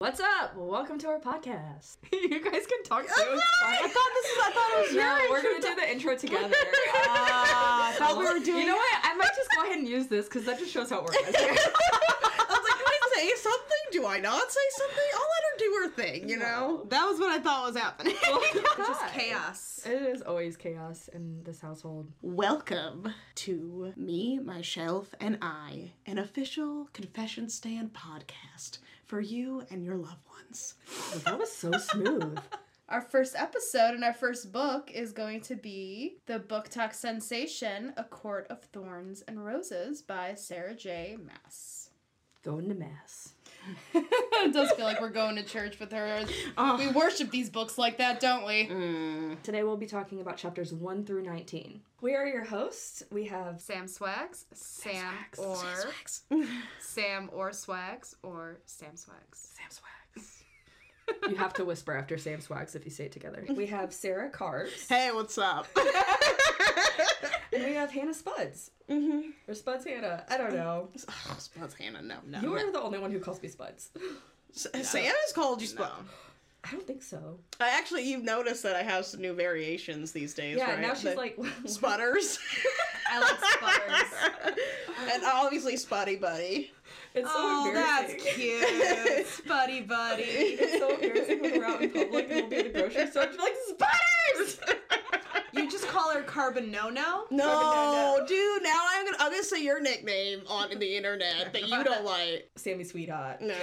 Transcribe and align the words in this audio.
What's 0.00 0.20
up? 0.20 0.54
Welcome 0.56 0.96
to 1.00 1.08
our 1.08 1.18
podcast. 1.18 1.96
you 2.12 2.28
guys 2.40 2.66
can 2.68 2.84
talk 2.84 3.02
too. 3.02 3.10
It's 3.16 3.42
I 3.64 3.88
thought 3.88 4.10
this 4.14 4.26
was. 4.30 4.44
I 4.46 4.50
thought 4.54 4.70
it 4.70 4.86
was 4.86 4.94
No, 4.94 5.18
your 5.18 5.30
we're 5.32 5.42
gonna 5.42 5.60
do 5.60 5.74
the 5.74 5.90
intro 5.90 6.14
together. 6.16 6.54
Ah, 7.10 7.88
I 7.90 7.92
thought 7.96 8.16
we 8.16 8.24
were 8.24 8.38
doing. 8.38 8.60
You 8.60 8.66
know 8.68 8.76
what? 8.76 8.98
I 9.02 9.16
might 9.16 9.34
just 9.34 9.48
go 9.56 9.64
ahead 9.64 9.78
and 9.78 9.88
use 9.88 10.06
this 10.06 10.26
because 10.26 10.44
that 10.44 10.60
just 10.60 10.70
shows 10.70 10.90
how 10.90 10.98
it 11.00 11.02
works. 11.02 11.16
I 11.16 11.20
was 11.26 11.34
like, 11.34 12.78
do 12.78 12.84
I 12.84 13.10
say 13.16 13.32
something? 13.38 13.78
Do 13.90 14.06
I 14.06 14.20
not 14.20 14.52
say 14.52 14.60
something? 14.76 15.04
I'll 15.14 15.20
let 15.20 15.42
her 15.50 15.58
do 15.58 15.80
her 15.82 15.88
thing, 15.90 16.28
you 16.28 16.36
know? 16.38 16.86
That 16.90 17.04
was 17.04 17.18
what 17.18 17.30
I 17.32 17.40
thought 17.40 17.66
was 17.66 17.76
happening. 17.76 18.14
Just 18.22 19.00
Hi. 19.02 19.10
chaos. 19.18 19.80
It 19.84 20.00
is 20.02 20.22
always 20.22 20.56
chaos 20.56 21.08
in 21.12 21.42
this 21.42 21.60
household. 21.60 22.06
Welcome 22.22 23.12
to 23.36 23.92
Me, 23.96 24.38
My 24.38 24.62
Shelf, 24.62 25.12
and 25.18 25.38
I, 25.42 25.92
an 26.06 26.18
official 26.18 26.88
confession 26.92 27.48
stand 27.48 27.94
podcast 27.94 28.78
for 29.08 29.20
you 29.20 29.64
and 29.70 29.84
your 29.84 29.96
loved 29.96 30.24
ones. 30.30 30.74
But 31.12 31.24
that 31.24 31.38
was 31.38 31.50
so 31.50 31.72
smooth. 31.72 32.38
Our 32.88 33.02
first 33.02 33.34
episode 33.36 33.92
and 33.92 34.02
our 34.02 34.14
first 34.14 34.50
book 34.50 34.90
is 34.90 35.12
going 35.12 35.42
to 35.42 35.56
be 35.56 36.20
the 36.24 36.38
book 36.38 36.70
talk 36.70 36.94
sensation, 36.94 37.92
A 37.98 38.04
Court 38.04 38.46
of 38.48 38.62
Thorns 38.62 39.20
and 39.28 39.44
Roses 39.44 40.00
by 40.00 40.32
Sarah 40.32 40.74
J. 40.74 41.18
Maas. 41.22 41.90
Going 42.42 42.66
to 42.70 42.74
mass. 42.74 43.34
It 43.94 44.52
does 44.52 44.70
feel 44.72 44.84
like 44.84 45.00
we're 45.00 45.08
going 45.08 45.36
to 45.36 45.42
church 45.42 45.78
with 45.78 45.92
her. 45.92 46.24
We 46.26 46.32
ah. 46.56 46.92
worship 46.94 47.30
these 47.30 47.50
books 47.50 47.78
like 47.78 47.98
that, 47.98 48.20
don't 48.20 48.46
we? 48.46 48.66
Mm. 48.66 49.42
Today 49.42 49.62
we'll 49.62 49.76
be 49.76 49.86
talking 49.86 50.20
about 50.20 50.36
chapters 50.36 50.72
1 50.72 51.04
through 51.04 51.22
19. 51.22 51.80
We 52.00 52.14
are 52.14 52.26
your 52.26 52.44
hosts. 52.44 53.02
We 53.10 53.24
have 53.26 53.60
Sam 53.60 53.88
Swags, 53.88 54.46
Sam 54.52 55.14
or 55.36 55.56
Sam 56.78 57.30
or 57.32 57.52
Swags 57.52 58.16
or 58.22 58.58
Sam 58.66 58.96
Swags. 58.96 59.54
Sam 59.56 59.70
Swags. 59.70 60.44
you 61.28 61.36
have 61.36 61.54
to 61.54 61.64
whisper 61.64 61.96
after 61.96 62.18
Sam 62.18 62.40
Swags 62.40 62.74
if 62.74 62.84
you 62.84 62.90
say 62.90 63.06
it 63.06 63.12
together. 63.12 63.44
We 63.48 63.66
have 63.66 63.92
Sarah 63.92 64.30
Carbs. 64.30 64.88
Hey, 64.88 65.10
what's 65.12 65.38
up? 65.38 65.66
And 67.52 67.64
we 67.64 67.72
have 67.74 67.90
Hannah 67.90 68.14
Spuds. 68.14 68.70
Mm-hmm. 68.90 69.30
Or 69.46 69.54
Spuds 69.54 69.84
Hannah. 69.84 70.24
I 70.28 70.36
don't 70.36 70.54
know. 70.54 70.88
oh, 71.08 71.36
Spuds 71.38 71.74
Hannah, 71.74 72.02
no, 72.02 72.16
no. 72.26 72.40
You 72.40 72.54
are 72.54 72.70
the 72.72 72.80
only 72.80 72.98
one 72.98 73.10
who 73.10 73.20
calls 73.20 73.40
me 73.42 73.48
Spuds. 73.48 73.90
S- 74.54 74.66
Sam 74.88 75.04
has 75.04 75.32
called 75.32 75.60
you 75.60 75.66
Spud. 75.68 75.90
I 76.64 76.72
don't 76.72 76.86
think 76.86 77.02
so. 77.02 77.38
I 77.60 77.68
actually, 77.70 78.02
you've 78.10 78.24
noticed 78.24 78.62
that 78.64 78.74
I 78.76 78.82
have 78.82 79.06
some 79.06 79.20
new 79.20 79.32
variations 79.32 80.10
these 80.12 80.34
days, 80.34 80.58
Yeah, 80.58 80.72
right? 80.72 80.80
now 80.80 80.92
she's 80.94 81.04
The 81.04 81.14
like, 81.14 81.38
Sputters. 81.66 82.38
I 83.10 83.20
like 83.20 83.38
sputters. 83.40 84.56
and 85.12 85.22
obviously 85.24 85.76
Spotty 85.76 86.16
Buddy. 86.16 86.72
it's 87.14 87.26
so 87.28 87.34
oh, 87.36 87.70
that's 87.72 88.12
cute, 88.34 89.46
buddy, 89.48 89.80
buddy. 89.82 90.22
It's 90.24 90.78
so 90.78 90.90
embarrassing 90.94 91.40
when 91.40 91.58
we're 91.58 91.64
out 91.64 91.80
in 91.82 91.90
public 91.90 92.26
and 92.30 92.40
we'll 92.42 92.50
be 92.50 92.56
at 92.58 92.72
the 92.74 92.78
grocery 92.80 93.06
store 93.10 93.22
and 93.22 93.32
be 93.32 93.38
like, 93.38 93.54
Sputters! 93.68 94.60
You 95.58 95.70
just 95.70 95.86
call 95.88 96.10
her 96.12 96.22
Carbon 96.22 96.70
No 96.70 96.88
No. 96.90 97.24
No, 97.30 98.24
dude. 98.26 98.62
Now 98.62 98.80
I'm 98.90 99.04
gonna 99.04 99.16
I'm 99.20 99.30
gonna 99.30 99.42
say 99.42 99.62
your 99.62 99.80
nickname 99.80 100.42
on 100.48 100.70
the 100.78 100.96
internet 100.96 101.52
that 101.52 101.68
you 101.68 101.84
don't 101.84 102.04
like. 102.04 102.50
Sammy 102.56 102.84
Sweetheart. 102.84 103.40
No, 103.42 103.54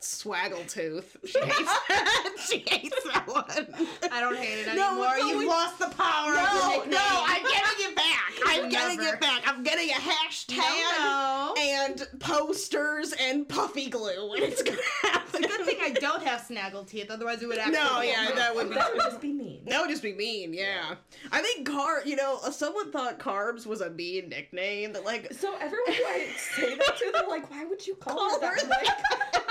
Swaggletooth. 0.00 1.04
She 1.26 1.38
hates 1.40 1.78
that. 1.88 2.36
she 2.48 2.58
hates 2.66 3.02
that 3.12 3.26
one. 3.26 3.74
I 4.12 4.20
don't 4.20 4.36
hate 4.36 4.66
it 4.66 4.74
No, 4.76 4.88
anymore. 4.90 5.06
it's 5.16 5.24
You've 5.24 5.32
always- 5.34 5.48
lost 5.48 5.78
the 5.78 5.88
power 5.96 6.32
of 6.32 6.36
the 6.36 6.84
the 6.84 6.90
no, 6.90 6.98
nickname. 6.98 7.00
I'm 7.26 7.42
getting 7.42 7.90
it 7.90 7.96
back. 7.96 8.32
I'm 8.46 8.68
getting 8.68 9.02
it 9.02 9.20
back. 9.20 9.42
I'm 9.46 9.62
getting 9.62 9.90
a 9.90 9.94
hashtag 9.94 10.56
No, 10.58 11.54
no. 11.54 11.54
and 11.58 12.06
posters 12.20 13.12
and 13.20 13.48
puffy 13.48 13.88
glue, 13.90 14.32
and 14.34 14.42
it's 14.44 14.62
gonna 14.62 14.78
happen. 15.02 15.22
Good 15.42 15.66
thing 15.66 15.78
I 15.80 15.90
don't 15.90 16.22
have 16.22 16.40
snaggle 16.40 16.84
teeth, 16.84 17.10
otherwise 17.10 17.42
it 17.42 17.46
would 17.46 17.58
actually. 17.58 17.74
No, 17.74 18.00
yeah, 18.00 18.30
that 18.34 18.54
would 18.54 18.68
be. 18.70 18.74
That 18.74 18.92
would 18.92 19.02
just 19.02 19.20
be 19.20 19.32
mean. 19.32 19.64
That 19.66 19.80
would 19.80 19.90
just 19.90 20.02
be 20.02 20.12
mean, 20.12 20.52
yeah. 20.52 20.94
I 21.32 21.42
think 21.42 21.66
car, 21.68 22.02
you 22.04 22.16
know, 22.16 22.38
someone 22.50 22.92
thought 22.92 23.18
carbs 23.18 23.66
was 23.66 23.80
a 23.80 23.90
mean 23.90 24.28
nickname. 24.28 24.92
That 24.92 25.04
like, 25.04 25.32
So 25.32 25.54
everyone 25.56 25.92
who 25.92 26.04
I 26.04 26.28
say 26.54 26.76
that 26.76 26.96
to, 26.98 27.10
they're 27.12 27.28
like, 27.28 27.50
why 27.50 27.64
would 27.64 27.86
you 27.86 27.94
call, 27.96 28.40
her 28.40 28.40
that? 28.40 29.42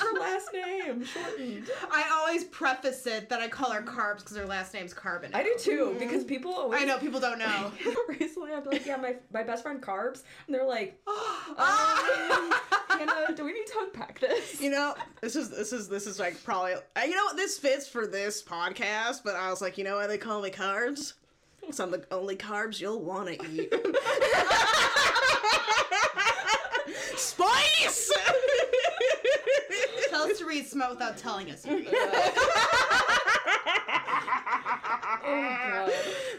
I'm 0.00 0.16
it's 0.16 0.18
her 0.18 0.20
last 0.20 0.52
name, 0.52 1.04
shortened. 1.04 1.70
I 1.90 2.08
always 2.12 2.44
preface 2.44 3.06
it 3.06 3.28
that 3.28 3.40
I 3.40 3.48
call 3.48 3.70
her 3.70 3.82
Carbs 3.82 4.18
because 4.18 4.36
her 4.36 4.46
last 4.46 4.72
name's 4.74 4.94
Carbon. 4.94 5.34
I 5.34 5.42
do 5.42 5.54
too, 5.58 5.96
because 5.98 6.24
people 6.24 6.54
always 6.54 6.80
I 6.80 6.84
know 6.84 6.98
people 6.98 7.20
don't 7.20 7.38
know. 7.38 7.72
Recently, 8.08 8.52
I'd 8.52 8.64
be 8.64 8.70
like, 8.70 8.86
"Yeah, 8.86 8.96
my 8.96 9.16
my 9.32 9.42
best 9.42 9.62
friend 9.62 9.82
Carbs," 9.82 10.22
and 10.46 10.54
they're 10.54 10.66
like, 10.66 11.00
Ah! 11.08 12.50
um, 12.88 12.98
"Hannah, 12.98 13.34
do 13.34 13.44
we 13.44 13.52
need 13.52 13.66
to 13.66 13.78
unpack 13.80 14.20
this?" 14.20 14.60
you 14.60 14.70
know, 14.70 14.94
this 15.20 15.36
is 15.36 15.50
this 15.50 15.72
is 15.72 15.88
this 15.88 16.06
is 16.06 16.18
like 16.18 16.42
probably, 16.44 16.72
you 17.04 17.14
know, 17.14 17.24
what 17.24 17.36
this 17.36 17.58
fits 17.58 17.88
for 17.88 18.06
this 18.06 18.42
podcast. 18.42 19.22
But 19.24 19.36
I 19.36 19.50
was 19.50 19.60
like, 19.60 19.76
you 19.78 19.84
know 19.84 19.96
why 19.96 20.06
they 20.06 20.18
call 20.18 20.40
me 20.40 20.50
carbs? 20.50 21.14
Because 21.60 21.80
I'm 21.80 21.90
the 21.90 22.04
only 22.10 22.36
carbs 22.36 22.80
you'll 22.80 23.00
want 23.00 23.28
to 23.28 23.46
eat. 23.46 23.72
Spice. 27.16 28.12
Tell 30.22 30.30
us 30.30 30.38
to 30.38 30.46
read 30.46 30.66
smut 30.66 30.90
without 30.90 31.16
telling 31.16 31.50
us. 31.50 31.62
to 31.62 31.70
read. 31.74 31.88
Oh 35.24 35.24
god, 35.24 35.92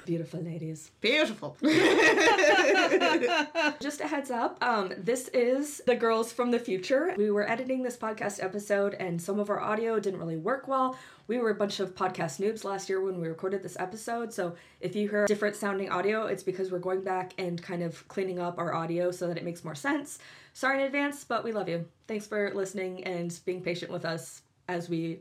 beautiful 0.06 0.42
ladies. 0.42 0.92
Beautiful. 1.02 1.58
Just 3.82 4.02
a 4.02 4.08
heads 4.08 4.32
up, 4.32 4.58
um, 4.64 4.94
this 4.98 5.28
is 5.30 5.82
the 5.86 5.96
girls 5.96 6.32
from 6.32 6.52
the 6.52 6.60
future. 6.60 7.14
We 7.18 7.32
were 7.32 7.50
editing 7.50 7.84
this 7.84 7.98
podcast 7.98 8.44
episode, 8.44 8.94
and 8.96 9.22
some 9.22 9.40
of 9.40 9.50
our 9.50 9.60
audio 9.60 10.00
didn't 10.00 10.20
really 10.20 10.38
work 10.38 10.68
well. 10.68 10.98
We 11.28 11.38
were 11.38 11.50
a 11.50 11.56
bunch 11.56 11.80
of 11.80 11.96
podcast 11.96 12.40
noobs 12.42 12.64
last 12.64 12.90
year 12.90 13.02
when 13.02 13.20
we 13.20 13.28
recorded 13.28 13.64
this 13.64 13.78
episode, 13.80 14.34
so 14.34 14.56
if 14.82 14.96
you 14.96 15.10
hear 15.10 15.26
different 15.26 15.56
sounding 15.56 15.90
audio, 15.90 16.26
it's 16.26 16.44
because 16.44 16.72
we're 16.72 16.80
going 16.80 17.02
back 17.02 17.34
and 17.38 17.62
kind 17.62 17.84
of 17.84 18.06
cleaning 18.08 18.40
up 18.40 18.58
our 18.60 18.74
audio 18.74 19.12
so 19.12 19.28
that 19.28 19.38
it 19.38 19.46
makes 19.46 19.64
more 19.64 19.76
sense. 19.76 20.20
Sorry 20.54 20.80
in 20.80 20.86
advance, 20.86 21.24
but 21.24 21.44
we 21.44 21.52
love 21.52 21.68
you. 21.68 21.86
Thanks 22.08 22.28
for 22.28 22.52
listening 22.54 23.04
and 23.06 23.38
being 23.46 23.62
patient 23.62 23.92
with 23.92 24.06
us 24.06 24.42
as 24.68 24.88
we 24.88 25.20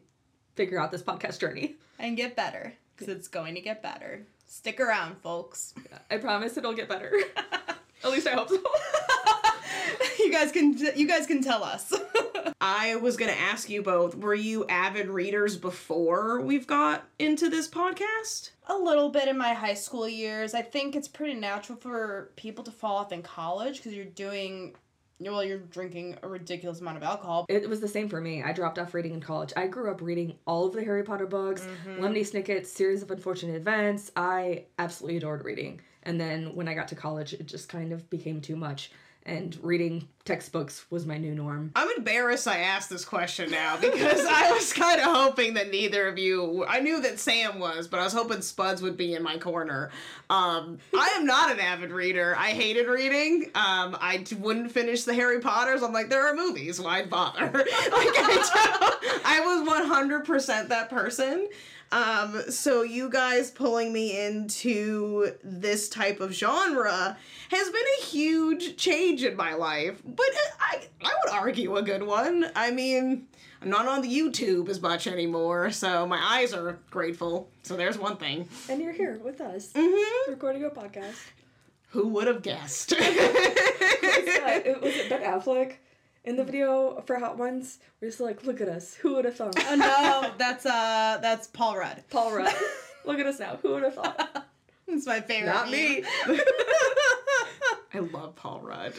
figure 0.54 0.78
out 0.78 0.93
this 0.93 1.03
podcast 1.03 1.38
journey. 1.41 1.76
and 1.98 2.16
get 2.16 2.37
better 2.37 2.75
because 2.94 3.09
it's 3.15 3.28
going 3.28 3.54
to 3.54 3.60
get 3.60 3.82
better. 3.82 4.26
Stick 4.47 4.78
around, 4.81 5.16
folks. 5.22 5.72
I 6.10 6.19
promise 6.19 6.56
it'll 6.56 6.75
get 6.75 6.88
better. 6.88 7.12
At 8.04 8.10
least 8.10 8.26
I 8.26 8.32
hope 8.32 8.48
so. 8.50 8.59
you 10.19 10.31
guys 10.32 10.53
can 10.53 10.76
you 10.97 11.06
guys 11.06 11.26
can 11.26 11.42
tell 11.42 11.62
us. 11.65 11.92
I 12.60 12.97
was 12.97 13.16
gonna 13.16 13.32
ask 13.32 13.71
you 13.71 13.81
both: 13.82 14.15
Were 14.16 14.34
you 14.34 14.66
avid 14.66 15.09
readers 15.09 15.56
before 15.56 16.41
we've 16.41 16.66
got 16.66 17.04
into 17.19 17.48
this 17.48 17.69
podcast? 17.69 18.50
A 18.66 18.75
little 18.76 19.09
bit 19.09 19.28
in 19.28 19.38
my 19.38 19.54
high 19.54 19.75
school 19.75 20.09
years. 20.09 20.53
I 20.53 20.62
think 20.62 20.94
it's 20.97 21.09
pretty 21.09 21.34
natural 21.34 21.78
for 21.78 22.31
people 22.37 22.65
to 22.65 22.71
fall 22.72 22.97
off 22.97 23.12
in 23.12 23.22
college 23.22 23.76
because 23.76 23.94
you're 23.94 24.04
doing, 24.04 24.75
well, 25.20 25.44
you're 25.44 25.58
drinking 25.58 26.16
a 26.22 26.28
ridiculous 26.28 26.80
amount 26.80 26.96
of 26.96 27.02
alcohol. 27.02 27.46
It 27.48 27.68
was 27.68 27.80
the 27.80 27.88
same 27.88 28.08
for 28.08 28.20
me. 28.20 28.42
I 28.42 28.52
dropped 28.52 28.78
off 28.78 28.94
reading 28.94 29.14
in 29.14 29.20
college. 29.20 29.52
I 29.56 29.66
grew 29.66 29.90
up 29.90 30.00
reading 30.00 30.34
all 30.46 30.66
of 30.66 30.72
the 30.72 30.82
Harry 30.82 31.02
Potter 31.02 31.26
books, 31.26 31.62
mm-hmm. 31.62 32.02
Lemony 32.02 32.26
Snicket's 32.26 32.70
Series 32.70 33.02
of 33.02 33.10
Unfortunate 33.10 33.54
Events. 33.54 34.10
I 34.16 34.64
absolutely 34.78 35.18
adored 35.18 35.44
reading. 35.44 35.80
And 36.02 36.20
then 36.20 36.54
when 36.54 36.66
I 36.66 36.74
got 36.74 36.88
to 36.88 36.94
college, 36.94 37.32
it 37.34 37.46
just 37.46 37.68
kind 37.68 37.92
of 37.92 38.08
became 38.10 38.40
too 38.40 38.56
much. 38.56 38.90
And 39.25 39.56
reading 39.62 40.09
textbooks 40.25 40.84
was 40.91 41.06
my 41.06 41.16
new 41.16 41.34
norm. 41.34 41.71
I'm 41.77 41.88
embarrassed 41.97 42.49
I 42.49 42.59
asked 42.59 42.91
this 42.91 43.05
question 43.05 43.50
now 43.50 43.77
because 43.81 44.25
I 44.28 44.50
was 44.53 44.72
kind 44.72 45.00
of 45.00 45.06
hoping 45.06 45.55
that 45.55 45.71
neither 45.71 46.09
of 46.09 46.19
you. 46.19 46.65
I 46.66 46.81
knew 46.81 47.00
that 47.03 47.21
Sam 47.21 47.59
was, 47.59 47.87
but 47.87 48.00
I 48.00 48.05
was 48.05 48.12
hoping 48.12 48.43
Spuds 48.43 48.83
would 48.83 48.97
be 48.97 49.15
in 49.15 49.22
my 49.22 49.38
corner. 49.38 49.91
Um, 50.28 50.78
I 50.97 51.15
am 51.16 51.25
not 51.25 51.53
an 51.53 51.60
avid 51.60 51.93
reader. 51.93 52.34
I 52.37 52.49
hated 52.50 52.88
reading. 52.88 53.44
Um, 53.55 53.97
I 54.00 54.25
wouldn't 54.38 54.72
finish 54.72 55.05
the 55.05 55.15
Harry 55.15 55.41
Potters. 55.41 55.83
I'm 55.83 55.93
like, 55.93 56.09
there 56.09 56.27
are 56.27 56.34
movies. 56.34 56.81
Why 56.81 57.04
bother? 57.04 57.47
like 57.53 57.65
I, 57.65 59.21
I 59.25 59.41
was 59.41 60.27
100% 60.27 60.68
that 60.68 60.91
person. 60.91 61.48
Um, 61.92 62.42
so 62.50 62.83
you 62.83 63.10
guys 63.10 63.50
pulling 63.50 63.92
me 63.92 64.18
into 64.24 65.33
this 65.44 65.89
type 65.89 66.21
of 66.21 66.33
genre 66.33 67.16
has 67.50 67.68
been 67.68 67.83
a 68.00 68.04
huge 68.04 68.77
change 68.77 69.22
in 69.24 69.36
my 69.36 69.53
life, 69.54 70.00
but 70.04 70.27
I 70.59 70.83
I 71.04 71.15
would 71.24 71.33
argue 71.34 71.77
a 71.77 71.83
good 71.83 72.03
one. 72.03 72.50
I 72.56 72.71
mean, 72.71 73.27
I'm 73.60 73.68
not 73.68 73.86
on 73.86 74.00
the 74.00 74.09
YouTube 74.09 74.68
as 74.71 74.80
much 74.80 75.06
anymore, 75.06 75.71
so 75.71 76.06
my 76.06 76.18
eyes 76.18 76.54
are 76.54 76.78
grateful. 76.91 77.50
So 77.62 77.77
there's 77.77 77.98
one 77.98 78.16
thing. 78.16 78.48
And 78.71 78.80
you're 78.83 78.92
here 78.94 79.21
with 79.22 79.41
us, 79.42 79.71
hmm 79.77 80.30
recording 80.30 80.65
a 80.65 80.71
podcast. 80.71 81.18
Who 81.91 82.09
would 82.09 82.27
have 82.27 82.42
guessed? 82.42 82.94
Yeah, 84.42 84.59
it 84.59 84.80
was 84.83 84.94
it 84.97 85.09
Ben 85.09 85.22
Affleck 85.22 85.74
in 86.24 86.36
the 86.36 86.45
video 86.45 87.03
for 87.07 87.19
Hot 87.19 87.39
Ones. 87.39 87.78
We're 88.01 88.09
just 88.09 88.21
like, 88.21 88.45
look 88.45 88.60
at 88.60 88.69
us. 88.69 88.95
Who 88.95 89.15
would 89.15 89.24
have 89.24 89.36
thought? 89.36 89.54
oh 89.59 89.74
no, 89.74 90.33
that's 90.39 90.66
uh 90.66 91.19
that's 91.21 91.47
Paul 91.48 91.77
Rudd. 91.78 92.03
Paul 92.10 92.36
Rudd. 92.36 92.54
look 93.04 93.19
at 93.19 93.27
us 93.27 93.41
now. 93.41 93.59
Who 93.63 93.72
would 93.72 93.83
have 93.84 93.95
thought? 93.95 94.47
It's 94.89 95.07
my 95.07 95.21
favorite. 95.21 95.47
Not 95.47 95.71
me. 95.71 96.04
I 97.95 97.98
love 98.01 98.34
Paul 98.36 98.60
Rudd. 98.60 98.92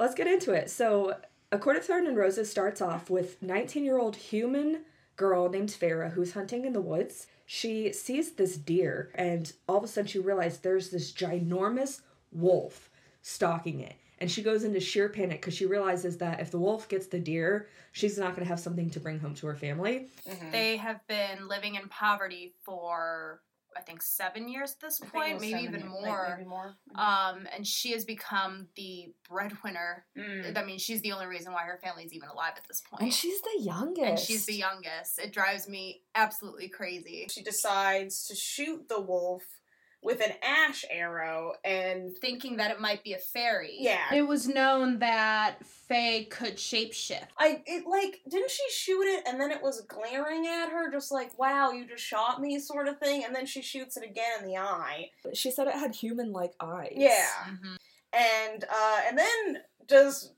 Let's 0.00 0.14
get 0.16 0.26
into 0.26 0.52
it. 0.52 0.68
So, 0.68 1.16
A 1.52 1.58
Court 1.58 1.76
of 1.76 1.84
Thorns 1.84 2.08
and 2.08 2.16
Roses 2.16 2.50
starts 2.50 2.80
off 2.80 3.08
with 3.08 3.40
19 3.40 3.84
year 3.84 3.98
old 3.98 4.16
human 4.16 4.80
girl 5.16 5.48
named 5.48 5.68
Feyre 5.68 6.10
who's 6.12 6.32
hunting 6.32 6.64
in 6.64 6.72
the 6.72 6.80
woods. 6.80 7.28
She 7.46 7.92
sees 7.92 8.32
this 8.32 8.56
deer, 8.56 9.10
and 9.14 9.52
all 9.68 9.76
of 9.76 9.84
a 9.84 9.86
sudden 9.86 10.08
she 10.08 10.18
realizes 10.18 10.58
there's 10.58 10.90
this 10.90 11.12
ginormous 11.12 12.00
wolf 12.32 12.90
stalking 13.22 13.80
it. 13.80 13.94
And 14.20 14.30
she 14.30 14.42
goes 14.42 14.64
into 14.64 14.80
sheer 14.80 15.08
panic 15.08 15.40
because 15.40 15.54
she 15.54 15.66
realizes 15.66 16.18
that 16.18 16.40
if 16.40 16.50
the 16.50 16.58
wolf 16.58 16.88
gets 16.88 17.06
the 17.06 17.18
deer, 17.18 17.68
she's 17.92 18.18
not 18.18 18.34
going 18.34 18.44
to 18.44 18.48
have 18.48 18.60
something 18.60 18.90
to 18.90 19.00
bring 19.00 19.18
home 19.18 19.34
to 19.36 19.46
her 19.46 19.56
family. 19.56 20.08
Mhm. 20.28 20.52
They 20.52 20.76
have 20.76 21.06
been 21.06 21.48
living 21.48 21.76
in 21.76 21.88
poverty 21.88 22.54
for 22.62 23.42
I 23.76 23.82
think 23.82 24.02
seven 24.02 24.48
years 24.48 24.72
at 24.72 24.80
this 24.80 25.00
I 25.00 25.04
think 25.04 25.14
it 25.14 25.16
point, 25.16 25.40
maybe 25.40 25.52
seven 25.52 25.64
even 25.64 25.80
years, 25.80 26.04
more. 26.04 26.34
Maybe 26.36 26.48
more. 26.48 26.76
Um, 26.96 27.46
and 27.54 27.64
she 27.64 27.92
has 27.92 28.04
become 28.04 28.66
the 28.76 29.14
breadwinner. 29.28 30.06
Mm. 30.18 30.56
I 30.56 30.64
mean, 30.64 30.78
she's 30.78 31.00
the 31.02 31.12
only 31.12 31.26
reason 31.26 31.52
why 31.52 31.62
her 31.62 31.78
family's 31.82 32.12
even 32.12 32.28
alive 32.28 32.54
at 32.56 32.66
this 32.66 32.82
point. 32.90 33.02
And 33.02 33.14
she's 33.14 33.40
the 33.42 33.60
youngest. 33.62 34.04
And 34.04 34.18
she's 34.18 34.44
the 34.44 34.54
youngest. 34.54 35.18
It 35.18 35.32
drives 35.32 35.68
me 35.68 36.02
absolutely 36.16 36.68
crazy. 36.68 37.28
She 37.30 37.42
decides 37.42 38.24
to 38.26 38.34
shoot 38.34 38.88
the 38.88 39.00
wolf 39.00 39.44
with 40.02 40.20
an 40.24 40.32
ash 40.42 40.84
arrow, 40.90 41.52
and 41.62 42.16
Thinking 42.18 42.56
that 42.56 42.70
it 42.70 42.80
might 42.80 43.04
be 43.04 43.12
a 43.12 43.18
fairy. 43.18 43.76
yeah, 43.78 44.14
It 44.14 44.22
was 44.22 44.48
known 44.48 44.98
that 45.00 45.56
Fae 45.66 46.26
could 46.30 46.56
shapeshift. 46.56 47.26
I 47.38 47.62
it 47.66 47.86
like 47.86 48.20
didn't 48.28 48.50
she 48.50 48.64
shoot 48.70 49.02
it 49.02 49.24
and 49.26 49.38
then 49.40 49.50
it 49.50 49.62
was 49.62 49.82
glaring 49.82 50.46
at 50.46 50.70
her 50.70 50.90
just 50.90 51.12
like 51.12 51.38
wow 51.38 51.72
you 51.72 51.86
just 51.86 52.02
shot 52.04 52.40
me 52.40 52.58
sort 52.60 52.88
of 52.88 52.98
thing 52.98 53.24
and 53.24 53.34
then 53.34 53.44
she 53.44 53.60
shoots 53.60 53.96
it 53.96 54.04
again 54.04 54.40
in 54.40 54.46
the 54.46 54.56
eye 54.56 55.10
She 55.34 55.50
said 55.50 55.66
it 55.66 55.74
had 55.74 55.94
human 55.94 56.32
like 56.32 56.52
eyes. 56.60 56.92
yeah 56.96 57.26
Mhm. 57.48 57.76
and 58.12 58.64
uh 58.72 59.00
and 59.06 59.18
then 59.18 59.58
does 59.86 60.32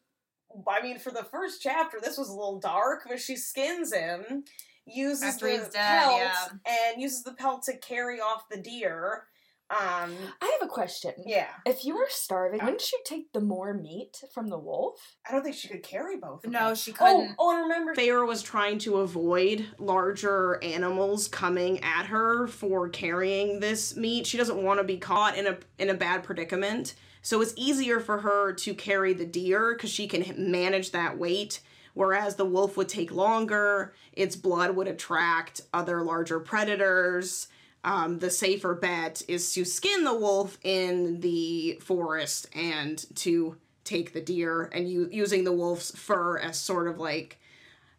I 0.67 0.83
mean 0.83 0.99
for 0.99 1.11
the 1.13 1.25
first 1.25 1.63
chapter 1.63 1.99
this 2.01 2.17
was 2.19 2.29
a 2.31 2.35
little 2.35 2.59
dark 2.59 3.03
but 3.07 3.21
she 3.21 3.37
skins 3.37 3.93
him 3.93 4.45
uses 4.87 5.23
After 5.35 5.47
the 5.47 5.71
dead, 5.71 5.73
pelt 6.03 6.19
yeah. 6.19 6.49
and 6.67 7.01
uses 7.01 7.23
the 7.23 7.35
pelt 7.35 7.63
to 7.65 7.77
carry 7.77 8.21
off 8.21 8.49
the 8.51 8.57
deer 8.59 9.25
um 9.73 10.13
I 10.41 10.57
have 10.61 10.69
a 10.69 10.71
question. 10.71 11.13
yeah 11.25 11.49
If 11.65 11.85
you 11.85 11.95
were 11.97 12.07
starving, 12.09 12.61
wouldn't 12.63 12.93
you 12.93 12.99
take 13.05 13.33
the 13.33 13.41
more 13.41 13.73
meat 13.75 14.23
from 14.35 14.49
the 14.49 14.59
wolf? 14.59 15.17
I 15.29 15.33
don't 15.33 15.43
think 15.43 15.57
she 15.57 15.69
could 15.69 15.83
carry 15.83 16.17
both 16.17 16.45
of 16.45 16.51
No, 16.51 16.69
them. 16.69 16.77
she 16.77 16.93
Oh, 16.93 16.95
couldn't. 16.95 17.35
oh, 17.39 17.51
and 17.53 17.63
remember, 17.63 17.95
Feyre 17.95 18.27
was 18.27 18.43
trying 18.43 18.79
to 18.81 18.99
avoid 18.99 19.67
larger 19.79 20.63
animals 20.63 21.27
coming 21.29 21.83
at 21.83 22.07
her 22.07 22.47
for 22.49 22.89
carrying 22.89 23.61
this 23.61 23.97
meat. 23.97 24.27
She 24.27 24.37
doesn't 24.39 24.63
want 24.63 24.79
to 24.81 24.85
be 24.85 24.99
caught 24.99 25.37
in 25.39 25.47
a 25.47 25.57
in 25.79 25.89
a 25.91 25.95
bad 25.95 26.23
predicament. 26.23 26.95
So 27.23 27.41
it's 27.41 27.55
easier 27.57 28.01
for 28.01 28.19
her 28.19 28.53
to 28.53 28.75
carry 28.75 29.13
the 29.13 29.25
deer 29.25 29.75
because 29.75 29.91
she 29.91 30.07
can 30.09 30.51
manage 30.51 30.91
that 30.91 31.17
weight. 31.19 31.61
Whereas 31.95 32.37
the 32.37 32.45
wolf 32.47 32.77
would 32.77 32.89
take 32.89 33.13
longer, 33.13 33.95
its 34.13 34.35
blood 34.35 34.75
would 34.77 34.89
attract 34.89 35.61
other 35.73 36.03
larger 36.03 36.41
predators. 36.41 37.49
Um, 37.85 38.19
the 38.21 38.31
safer 38.31 38.75
bet 38.75 39.23
is 39.27 39.53
to 39.55 39.65
skin 39.65 40.05
the 40.05 40.15
wolf 40.15 40.57
in 40.63 41.21
the 41.21 41.79
forest 41.83 42.49
and 42.55 43.05
to 43.17 43.57
take 43.85 44.13
the 44.13 44.21
deer 44.21 44.71
and 44.73 44.89
u- 44.89 45.09
using 45.11 45.43
the 45.43 45.53
wolf's 45.53 45.91
fur 45.99 46.39
as 46.39 46.57
sort 46.59 46.87
of 46.87 46.99
like 46.99 47.39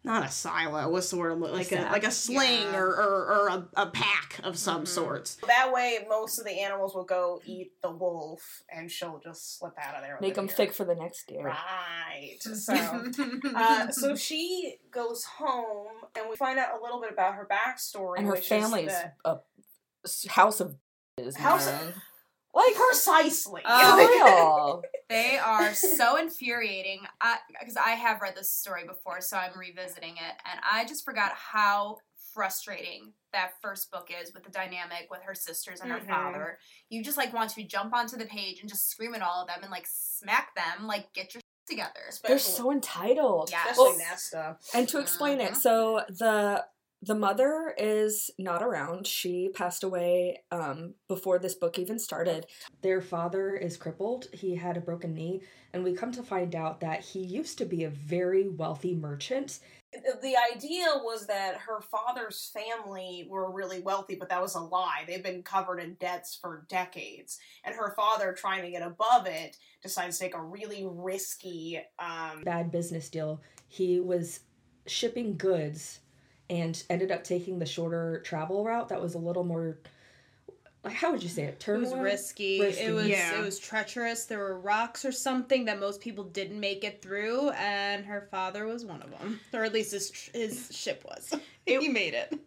not 0.02 0.22
a 0.22 0.28
silo, 0.30 0.90
what's 0.90 1.08
the 1.08 1.16
word? 1.16 1.38
Like 1.40 1.72
a, 1.72 1.76
sack. 1.76 1.90
like 1.92 2.04
a 2.04 2.10
sling 2.10 2.60
Yeah. 2.60 2.76
or, 2.76 2.88
or, 2.88 3.26
or 3.34 3.48
a, 3.48 3.68
a 3.74 3.86
pack 3.86 4.38
of 4.44 4.58
some 4.58 4.82
Mhm. 4.82 4.88
sorts. 4.88 5.36
That 5.46 5.72
way, 5.72 6.04
most 6.06 6.38
of 6.38 6.44
the 6.44 6.60
animals 6.60 6.94
will 6.94 7.04
go 7.06 7.40
eat 7.46 7.72
the 7.82 7.90
wolf, 7.90 8.62
and 8.70 8.90
she'll 8.90 9.18
just 9.24 9.58
slip 9.58 9.72
out 9.78 9.94
of 9.94 10.02
there. 10.02 10.16
with 10.16 10.20
Make 10.20 10.34
the 10.34 10.42
them 10.42 10.46
deer. 10.48 10.56
thick 10.56 10.74
for 10.74 10.84
the 10.84 10.94
next 10.94 11.26
deer. 11.26 11.44
Right. 11.46 12.38
So, 12.54 12.74
uh, 13.54 13.90
so 13.90 14.14
she 14.14 14.76
goes 14.90 15.24
home, 15.24 15.88
and 16.16 16.28
we 16.28 16.36
find 16.36 16.58
out 16.58 16.78
a 16.78 16.82
little 16.82 17.00
bit 17.00 17.10
about 17.10 17.34
her 17.36 17.48
backstory. 17.50 18.18
and 18.18 18.26
her 18.26 18.32
which 18.32 18.42
is 18.42 18.48
family's 18.48 18.88
that- 18.88 19.16
a 19.24 19.30
s- 19.30 19.36
house 20.28 20.60
of 20.60 20.76
is 21.18 21.36
House 21.36 21.66
of- 21.66 21.74
man. 21.74 21.94
like 22.54 22.74
precisely. 22.74 23.62
Oh. 23.66 24.82
They 25.10 25.36
are 25.36 25.74
so 25.74 26.16
infuriating. 26.16 27.00
Because 27.60 27.76
I, 27.76 27.90
have 27.90 28.22
read 28.22 28.34
this 28.34 28.50
story 28.50 28.84
before, 28.86 29.20
so 29.20 29.36
I'm 29.36 29.56
revisiting 29.56 30.14
it, 30.16 30.34
and 30.50 30.58
I 30.68 30.86
just 30.86 31.04
forgot 31.04 31.32
how 31.34 31.98
frustrating 32.32 33.12
that 33.32 33.50
first 33.62 33.90
book 33.92 34.08
is 34.10 34.32
with 34.32 34.44
the 34.44 34.50
dynamic 34.50 35.08
with 35.10 35.20
her 35.24 35.34
sisters 35.34 35.80
and 35.80 35.92
her 35.92 36.00
Mhm. 36.00 36.08
father. 36.08 36.58
You 36.88 37.04
just 37.04 37.16
like 37.18 37.32
want 37.32 37.50
to 37.50 37.62
jump 37.64 37.94
onto 37.94 38.16
the 38.16 38.24
page 38.26 38.60
and 38.60 38.68
just 38.68 38.88
scream 38.90 39.14
at 39.14 39.22
all 39.22 39.42
of 39.42 39.46
them 39.46 39.58
and 39.62 39.70
like 39.70 39.86
smack 39.88 40.54
them, 40.56 40.86
like 40.86 41.12
get 41.12 41.34
your 41.34 41.40
shit 41.42 41.68
together. 41.68 42.10
They're 42.26 42.38
so 42.38 42.72
entitled. 42.72 43.50
Yeah. 43.50 43.60
especially 43.62 43.84
Well, 43.84 43.98
Nesta. 43.98 44.56
And 44.72 44.88
to 44.88 44.98
explain 44.98 45.40
it, 45.40 45.52
Mhm. 45.52 45.56
so 45.60 46.04
the 46.08 46.66
the 47.04 47.14
mother 47.14 47.74
is 47.76 48.30
not 48.38 48.62
around. 48.62 49.06
She 49.06 49.50
passed 49.54 49.84
away 49.84 50.42
um, 50.50 50.94
before 51.06 51.38
this 51.38 51.54
book 51.54 51.78
even 51.78 51.98
started. 51.98 52.46
Their 52.82 53.02
father 53.02 53.54
is 53.56 53.76
crippled. 53.76 54.26
He 54.32 54.56
had 54.56 54.76
a 54.76 54.80
broken 54.80 55.12
knee, 55.12 55.42
and 55.72 55.84
we 55.84 55.94
come 55.94 56.12
to 56.12 56.22
find 56.22 56.54
out 56.54 56.80
that 56.80 57.02
he 57.04 57.20
used 57.20 57.58
to 57.58 57.66
be 57.66 57.84
a 57.84 57.90
very 57.90 58.48
wealthy 58.48 58.94
merchant. 58.94 59.58
the 59.92 60.34
idea 60.54 60.86
was 61.02 61.26
that 61.26 61.56
her 61.56 61.80
father's 61.82 62.50
family 62.54 63.26
were 63.28 63.52
really 63.52 63.80
wealthy, 63.80 64.14
but 64.14 64.30
that 64.30 64.40
was 64.40 64.54
a 64.54 64.60
lie. 64.60 65.04
They've 65.06 65.22
been 65.22 65.42
covered 65.42 65.80
in 65.80 65.94
debts 66.00 66.38
for 66.40 66.64
decades. 66.70 67.38
And 67.64 67.74
her 67.74 67.92
father, 67.94 68.32
trying 68.32 68.62
to 68.62 68.70
get 68.70 68.82
above 68.82 69.26
it, 69.26 69.58
decides 69.82 70.18
to 70.18 70.24
take 70.24 70.34
a 70.34 70.42
really 70.42 70.86
risky 70.88 71.80
um 71.98 72.42
Bad 72.44 72.72
business 72.72 73.10
deal. 73.10 73.42
He 73.68 74.00
was 74.00 74.40
shipping 74.86 75.36
goods 75.36 76.00
and 76.50 76.82
ended 76.90 77.10
up 77.10 77.24
taking 77.24 77.58
the 77.58 77.66
shorter 77.66 78.20
travel 78.24 78.64
route 78.64 78.88
that 78.90 79.00
was 79.00 79.14
a 79.14 79.18
little 79.18 79.44
more 79.44 79.78
like 80.84 80.92
how 80.94 81.10
would 81.12 81.22
you 81.22 81.30
say 81.30 81.44
it? 81.44 81.64
It 81.66 81.78
was 81.78 81.94
risky. 81.94 82.60
Risky. 82.60 82.82
It 82.84 82.92
was 82.92 83.06
Yeah. 83.06 83.38
it 83.38 83.42
was 83.42 83.58
treacherous. 83.58 84.26
There 84.26 84.38
were 84.38 84.60
rocks 84.60 85.06
or 85.06 85.12
something 85.12 85.64
that 85.64 85.80
most 85.80 86.00
people 86.02 86.24
didn't 86.24 86.60
make 86.60 86.84
it 86.84 87.00
through, 87.00 87.48
and 87.50 88.04
her 88.04 88.28
father 88.30 88.66
was 88.66 88.84
one 88.84 89.00
of 89.00 89.10
them, 89.10 89.40
or 89.54 89.64
at 89.64 89.72
least 89.72 89.92
his 89.92 90.10
his 90.34 90.68
ship 90.76 91.02
was. 91.06 91.32
It- 91.66 91.80
he 91.80 91.88
made 91.88 92.12
it. 92.12 92.38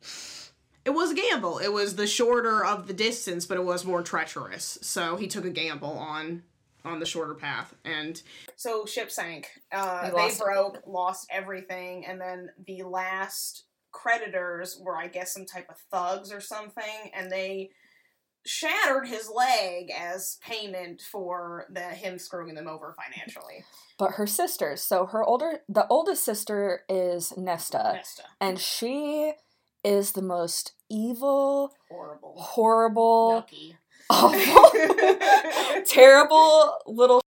it 0.85 0.91
was 0.91 1.09
a 1.09 1.15
gamble. 1.15 1.57
It 1.57 1.73
was 1.73 1.95
the 1.95 2.05
shorter 2.05 2.63
of 2.63 2.85
the 2.85 2.93
distance, 2.93 3.47
but 3.47 3.57
it 3.57 3.63
was 3.63 3.83
more 3.83 4.03
treacherous. 4.03 4.77
So 4.83 5.15
he 5.15 5.25
took 5.27 5.43
a 5.45 5.49
gamble 5.49 5.97
on 5.97 6.43
on 6.85 6.99
the 6.99 7.05
shorter 7.07 7.33
path 7.33 7.73
and 7.83 8.21
so 8.55 8.85
ship 8.85 9.09
sank. 9.09 9.49
Uh 9.71 10.03
They 10.03 10.09
they 10.11 10.15
lost 10.15 10.39
broke, 10.39 10.83
lost 10.85 11.27
everything, 11.31 12.05
and 12.05 12.21
then 12.21 12.51
the 12.67 12.83
last 12.83 13.63
creditors 14.01 14.79
were 14.83 14.95
I 14.97 15.07
guess 15.07 15.33
some 15.33 15.45
type 15.45 15.67
of 15.69 15.77
thugs 15.91 16.31
or 16.31 16.39
something, 16.41 17.11
and 17.15 17.31
they 17.31 17.71
shattered 18.45 19.07
his 19.07 19.29
leg 19.29 19.91
as 19.97 20.37
payment 20.41 21.01
for 21.01 21.65
the 21.69 21.81
him 21.81 22.17
screwing 22.17 22.55
them 22.55 22.67
over 22.67 22.95
financially. 22.95 23.63
But 23.97 24.11
her 24.11 24.27
sisters. 24.27 24.81
So 24.81 25.05
her 25.07 25.23
older, 25.23 25.59
the 25.67 25.87
oldest 25.89 26.23
sister 26.23 26.83
is 26.87 27.35
Nesta, 27.35 27.93
Nesta. 27.95 28.23
and 28.39 28.59
she 28.59 29.33
is 29.83 30.11
the 30.13 30.21
most 30.21 30.73
evil, 30.89 31.73
Horrible. 31.89 32.33
horrible, 32.37 33.45
Yucky. 33.51 33.73
awful, 34.09 35.81
terrible 35.85 36.77
little 36.85 37.21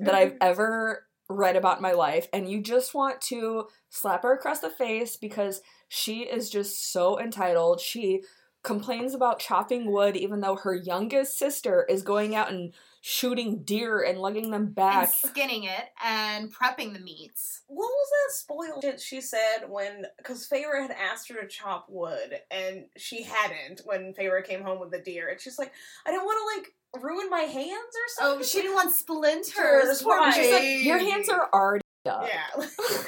that 0.00 0.14
I've 0.14 0.34
ever 0.40 1.06
read 1.28 1.56
about 1.56 1.76
in 1.78 1.82
my 1.82 1.92
life. 1.92 2.28
And 2.32 2.50
you 2.50 2.60
just 2.60 2.94
want 2.94 3.20
to 3.22 3.66
slap 3.90 4.22
her 4.22 4.32
across 4.32 4.60
the 4.60 4.70
face 4.70 5.16
because 5.16 5.60
she 5.88 6.20
is 6.20 6.50
just 6.50 6.92
so 6.92 7.18
entitled. 7.18 7.80
She 7.80 8.22
complains 8.66 9.14
about 9.14 9.38
chopping 9.38 9.92
wood 9.92 10.16
even 10.16 10.40
though 10.40 10.56
her 10.56 10.74
youngest 10.74 11.38
sister 11.38 11.86
is 11.88 12.02
going 12.02 12.34
out 12.34 12.50
and 12.50 12.74
shooting 13.00 13.62
deer 13.62 14.02
and 14.02 14.18
lugging 14.18 14.50
them 14.50 14.66
back. 14.66 15.14
And 15.22 15.30
skinning 15.30 15.64
it 15.64 15.84
and 16.04 16.52
prepping 16.52 16.92
the 16.92 16.98
meats. 16.98 17.62
What 17.68 17.86
was 17.86 18.08
that 18.10 18.34
spoiled 18.34 18.82
shit 18.82 19.00
she 19.00 19.20
said 19.20 19.68
when 19.68 20.06
because 20.18 20.48
Feyre 20.48 20.82
had 20.82 20.90
asked 20.90 21.28
her 21.28 21.40
to 21.40 21.46
chop 21.46 21.86
wood 21.88 22.40
and 22.50 22.86
she 22.96 23.22
hadn't 23.22 23.82
when 23.84 24.12
Feyre 24.12 24.44
came 24.44 24.62
home 24.62 24.80
with 24.80 24.90
the 24.90 24.98
deer 24.98 25.28
and 25.28 25.40
she's 25.40 25.60
like, 25.60 25.72
I 26.04 26.10
don't 26.10 26.24
want 26.24 26.38
to 26.40 26.58
like 26.58 27.04
ruin 27.04 27.30
my 27.30 27.42
hands 27.42 27.62
or 27.62 27.70
oh, 27.70 28.14
something. 28.16 28.40
Oh, 28.40 28.42
she 28.42 28.62
didn't 28.62 28.74
want 28.74 28.96
splinters. 28.96 29.46
Splinters, 29.52 30.04
right. 30.04 30.34
She's 30.34 30.52
like, 30.52 30.84
your 30.84 30.98
hands 30.98 31.28
are 31.28 31.48
already 31.52 31.84
up. 32.04 32.26
Yeah. 32.26 32.66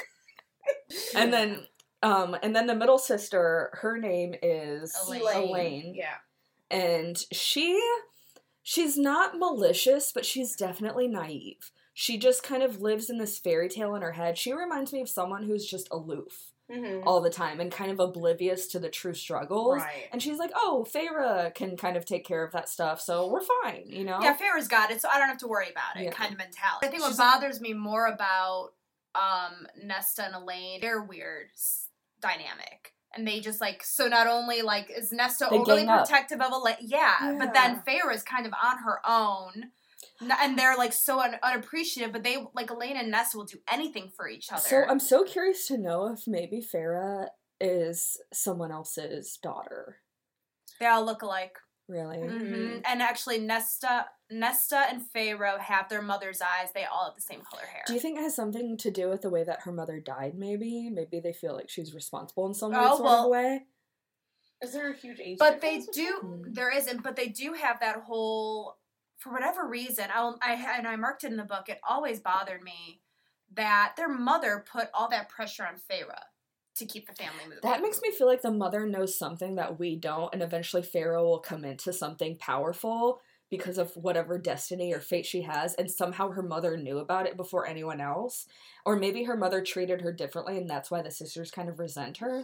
And 1.15 1.31
then 1.33 1.65
um 2.01 2.35
and 2.43 2.55
then 2.55 2.67
the 2.67 2.75
middle 2.75 2.97
sister, 2.99 3.69
her 3.81 3.97
name 3.97 4.35
is 4.41 4.95
Elain. 5.07 5.49
Elain. 5.49 5.93
Yeah. 5.95 6.15
And 6.71 7.17
she 7.31 7.81
she's 8.63 8.97
not 8.97 9.37
malicious, 9.37 10.11
but 10.11 10.25
she's 10.25 10.55
definitely 10.55 11.07
naive. 11.07 11.71
She 11.93 12.17
just 12.17 12.43
kind 12.43 12.63
of 12.63 12.81
lives 12.81 13.09
in 13.09 13.17
this 13.17 13.37
fairy 13.37 13.67
tale 13.67 13.95
in 13.95 14.01
her 14.01 14.13
head. 14.13 14.37
She 14.37 14.53
reminds 14.53 14.93
me 14.93 15.01
of 15.01 15.09
someone 15.09 15.43
who's 15.43 15.65
just 15.65 15.87
aloof 15.91 16.51
Mm-hmm. 16.71 17.07
all 17.07 17.19
the 17.19 17.31
time 17.31 17.59
and 17.59 17.71
kind 17.71 17.89
of 17.89 17.99
oblivious 17.99 18.67
to 18.67 18.77
the 18.77 18.89
true 18.89 19.15
struggles. 19.15 19.77
Right. 19.79 20.07
And 20.11 20.21
she's 20.21 20.37
like, 20.37 20.51
"Oh, 20.55 20.85
Feyre 20.87 21.51
can 21.55 21.75
kind 21.75 21.97
of 21.97 22.05
take 22.05 22.23
care 22.27 22.43
of 22.43 22.51
that 22.51 22.69
stuff, 22.69 23.01
so 23.01 23.27
we're 23.27 23.41
fine," 23.63 23.85
you 23.87 24.03
know? 24.03 24.19
Yeah, 24.21 24.37
Farrah's 24.37 24.67
got 24.67 24.91
it, 24.91 25.01
so 25.01 25.09
I 25.11 25.17
don't 25.17 25.29
have 25.29 25.39
to 25.39 25.47
worry 25.47 25.71
about 25.71 25.99
it. 25.99 26.03
Yeah. 26.03 26.11
Kind 26.11 26.31
of 26.31 26.37
mentality. 26.37 26.85
I 26.85 26.89
think 26.91 27.01
She's- 27.01 27.17
what 27.17 27.39
bothers 27.39 27.59
me 27.59 27.73
more 27.73 28.05
about 28.05 28.73
um 29.15 29.65
Nesta 29.83 30.25
and 30.25 30.35
Elain, 30.35 30.79
they're 30.79 31.01
weird 31.01 31.47
dynamic. 32.21 32.93
And 33.15 33.27
they 33.27 33.39
just 33.39 33.59
like 33.59 33.83
so 33.83 34.07
not 34.07 34.27
only 34.27 34.61
like 34.61 34.91
is 34.95 35.11
Nesta 35.11 35.47
They 35.49 35.57
overly 35.57 35.81
gang 35.81 35.89
up. 35.89 36.07
protective 36.07 36.41
of 36.41 36.51
Elain, 36.51 36.75
yeah, 36.81 37.35
but 37.39 37.53
then 37.53 37.81
Feyre 37.87 38.13
is 38.13 38.21
kind 38.23 38.45
of 38.45 38.53
on 38.53 38.77
her 38.85 38.99
own. 39.07 39.71
And 40.21 40.57
they're 40.59 40.77
like 40.77 40.93
so 40.93 41.19
un- 41.19 41.35
unappreciative, 41.41 42.11
but 42.11 42.23
they 42.23 42.37
like 42.53 42.69
Elain 42.69 42.97
and 42.97 43.09
Nesta 43.09 43.37
will 43.37 43.45
do 43.45 43.57
anything 43.71 44.11
for 44.15 44.27
each 44.29 44.51
other. 44.51 44.61
So 44.61 44.83
I'm 44.87 44.99
so 44.99 45.23
curious 45.23 45.65
to 45.67 45.77
know 45.77 46.07
if 46.13 46.27
maybe 46.27 46.61
Feyre 46.61 47.27
is 47.59 48.17
someone 48.31 48.71
else's 48.71 49.37
daughter. 49.41 49.97
they 50.79 50.85
all 50.85 51.03
look 51.05 51.21
alike. 51.21 51.57
Really? 51.89 52.19
hmm 52.19 52.77
And 52.85 53.01
actually, 53.01 53.39
Nesta, 53.39 54.05
Nesta 54.29 54.85
and 54.89 55.01
Feyre 55.01 55.59
have 55.59 55.89
their 55.89 56.03
mother's 56.03 56.39
eyes. 56.39 56.69
They 56.73 56.85
all 56.85 57.05
have 57.05 57.15
the 57.15 57.21
same 57.21 57.41
color 57.41 57.63
hair. 57.65 57.81
Do 57.87 57.93
you 57.95 57.99
think 57.99 58.19
it 58.19 58.21
has 58.21 58.35
something 58.35 58.77
to 58.77 58.91
do 58.91 59.09
with 59.09 59.23
the 59.23 59.29
way 59.31 59.43
that 59.43 59.61
her 59.63 59.71
mother 59.71 59.99
died? 59.99 60.35
Maybe, 60.35 60.89
maybe 60.91 61.19
they 61.19 61.33
feel 61.33 61.55
like 61.55 61.67
she's 61.69 61.95
responsible 61.95 62.45
in 62.45 62.53
some 62.53 62.73
Oh, 62.75 62.89
sort 62.89 63.03
well- 63.03 63.23
of 63.25 63.31
way. 63.31 63.65
Is 64.61 64.73
there 64.73 64.91
a 64.91 64.93
huge 64.95 65.19
age 65.21 65.37
but 65.39 65.61
they 65.61 65.79
do. 65.93 66.19
Mm. 66.21 66.53
There 66.53 66.69
isn't, 66.69 67.01
but 67.01 67.15
they 67.15 67.27
do 67.29 67.53
have 67.53 67.79
that 67.79 67.95
whole. 68.01 68.77
For 69.17 69.31
whatever 69.31 69.65
reason, 69.67 70.05
I, 70.13 70.33
I 70.41 70.77
and 70.77 70.85
I 70.87 70.95
marked 70.97 71.23
it 71.23 71.31
in 71.31 71.37
the 71.37 71.43
book. 71.45 71.69
It 71.69 71.79
always 71.87 72.19
bothered 72.19 72.61
me 72.61 73.01
that 73.53 73.93
their 73.97 74.09
mother 74.09 74.63
put 74.71 74.89
all 74.93 75.09
that 75.09 75.29
pressure 75.29 75.65
on 75.65 75.75
Feyre 75.75 76.13
to 76.79 76.85
keep 76.85 77.07
the 77.07 77.13
family 77.13 77.43
moving. 77.45 77.59
That 77.63 77.81
makes 77.81 78.01
me 78.01 78.11
feel 78.11 78.27
like 78.27 78.41
the 78.41 78.51
mother 78.51 78.85
knows 78.85 79.17
something 79.17 79.55
that 79.55 79.79
we 79.79 79.95
don't, 79.95 80.33
and 80.33 80.41
eventually 80.41 80.81
Feyre 80.81 81.21
will 81.21 81.39
come 81.39 81.63
into 81.63 81.93
something 81.93 82.37
powerful 82.37 83.21
because 83.49 83.77
of 83.77 83.95
whatever 83.95 84.37
destiny 84.37 84.93
or 84.93 84.99
fate 84.99 85.25
she 85.25 85.41
has, 85.41 85.73
and 85.75 85.89
somehow 85.89 86.29
her 86.29 86.43
mother 86.43 86.77
knew 86.77 86.99
about 86.99 87.25
it 87.25 87.35
before 87.35 87.67
anyone 87.67 87.99
else. 87.99 88.45
Or 88.85 88.95
maybe 88.95 89.23
her 89.23 89.35
mother 89.35 89.61
treated 89.61 90.01
her 90.01 90.13
differently, 90.13 90.57
and 90.57 90.69
that's 90.69 90.91
why 90.91 91.01
the 91.01 91.11
sisters 91.11 91.51
kind 91.51 91.69
of 91.69 91.79
resent 91.79 92.17
her. 92.17 92.37
Yeah, 92.37 92.43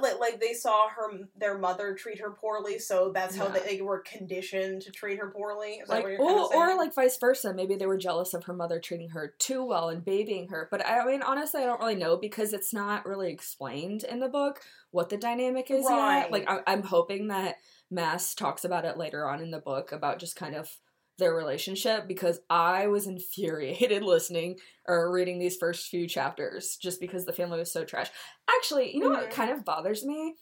like, 0.00 0.18
like 0.20 0.40
they 0.40 0.52
saw 0.52 0.88
her 0.88 1.10
their 1.36 1.58
mother 1.58 1.94
treat 1.94 2.20
her 2.20 2.30
poorly, 2.30 2.78
so 2.78 3.10
that's 3.12 3.36
how 3.36 3.46
Yeah. 3.46 3.60
they, 3.60 3.76
they 3.76 3.82
were 3.82 4.00
conditioned 4.00 4.82
to 4.82 4.90
treat 4.92 5.18
her 5.18 5.30
poorly. 5.30 5.74
Is 5.82 5.88
Like, 5.88 6.04
or, 6.04 6.54
or 6.54 6.76
like 6.76 6.94
vice 6.94 7.16
versa. 7.18 7.52
Maybe 7.52 7.76
they 7.76 7.86
were 7.86 7.98
jealous 7.98 8.34
of 8.34 8.44
her 8.44 8.52
mother 8.54 8.78
treating 8.80 9.10
her 9.10 9.34
too 9.38 9.64
well 9.64 9.88
and 9.88 10.04
babying 10.04 10.48
her. 10.48 10.68
But 10.70 10.86
I 10.86 11.04
mean, 11.04 11.22
honestly, 11.22 11.62
I 11.62 11.66
don't 11.66 11.80
really 11.80 11.94
know 11.94 12.16
because 12.16 12.52
it's 12.52 12.72
not 12.72 13.06
really 13.06 13.30
explained 13.32 14.04
in 14.04 14.20
the 14.20 14.28
book 14.28 14.60
what 14.90 15.08
the 15.08 15.16
dynamic 15.16 15.70
is 15.70 15.84
Right. 15.86 16.20
yet. 16.22 16.32
Like, 16.32 16.48
I, 16.48 16.60
I'm 16.66 16.82
hoping 16.82 17.28
that 17.28 17.56
Maas 17.90 18.34
talks 18.34 18.64
about 18.64 18.84
it 18.84 18.96
later 18.96 19.26
on 19.28 19.40
in 19.40 19.50
the 19.50 19.58
book 19.60 19.92
about 19.92 20.18
just 20.18 20.36
kind 20.36 20.54
of 20.54 20.70
their 21.18 21.34
relationship 21.34 22.08
because 22.08 22.40
I 22.50 22.86
was 22.88 23.06
infuriated 23.06 24.02
listening 24.04 24.58
or 24.86 25.12
reading 25.12 25.38
these 25.38 25.56
first 25.56 25.88
few 25.88 26.06
chapters 26.08 26.76
just 26.76 27.00
because 27.00 27.24
the 27.26 27.32
family 27.32 27.58
was 27.58 27.72
so 27.72 27.84
trash. 27.84 28.10
Actually, 28.56 28.94
you 28.94 29.00
know 29.00 29.10
what 29.10 29.30
Mhm. 29.30 29.30
kind 29.30 29.50
of 29.50 29.64
bothers 29.64 30.04
me? 30.04 30.36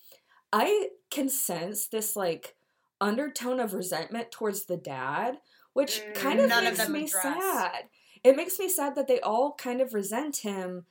I 0.52 0.90
can 1.10 1.28
sense 1.28 1.88
this 1.88 2.16
like 2.16 2.56
undertone 3.00 3.60
of 3.60 3.74
resentment 3.74 4.30
towards 4.32 4.66
the 4.66 4.76
dad, 4.76 5.38
which 5.74 6.08
Mm, 6.08 6.14
kind 6.14 6.40
of 6.40 6.46
None 6.48 6.66
of 6.66 6.78
makes 6.78 6.88
me 6.88 7.06
address. 7.06 7.08
sad. 7.08 7.88
It 8.24 8.36
makes 8.36 8.58
me 8.58 8.68
sad 8.68 8.94
that 8.96 9.08
they 9.08 9.20
all 9.20 9.54
kind 9.54 9.80
of 9.80 9.94
resent 9.94 10.38
him. 10.38 10.86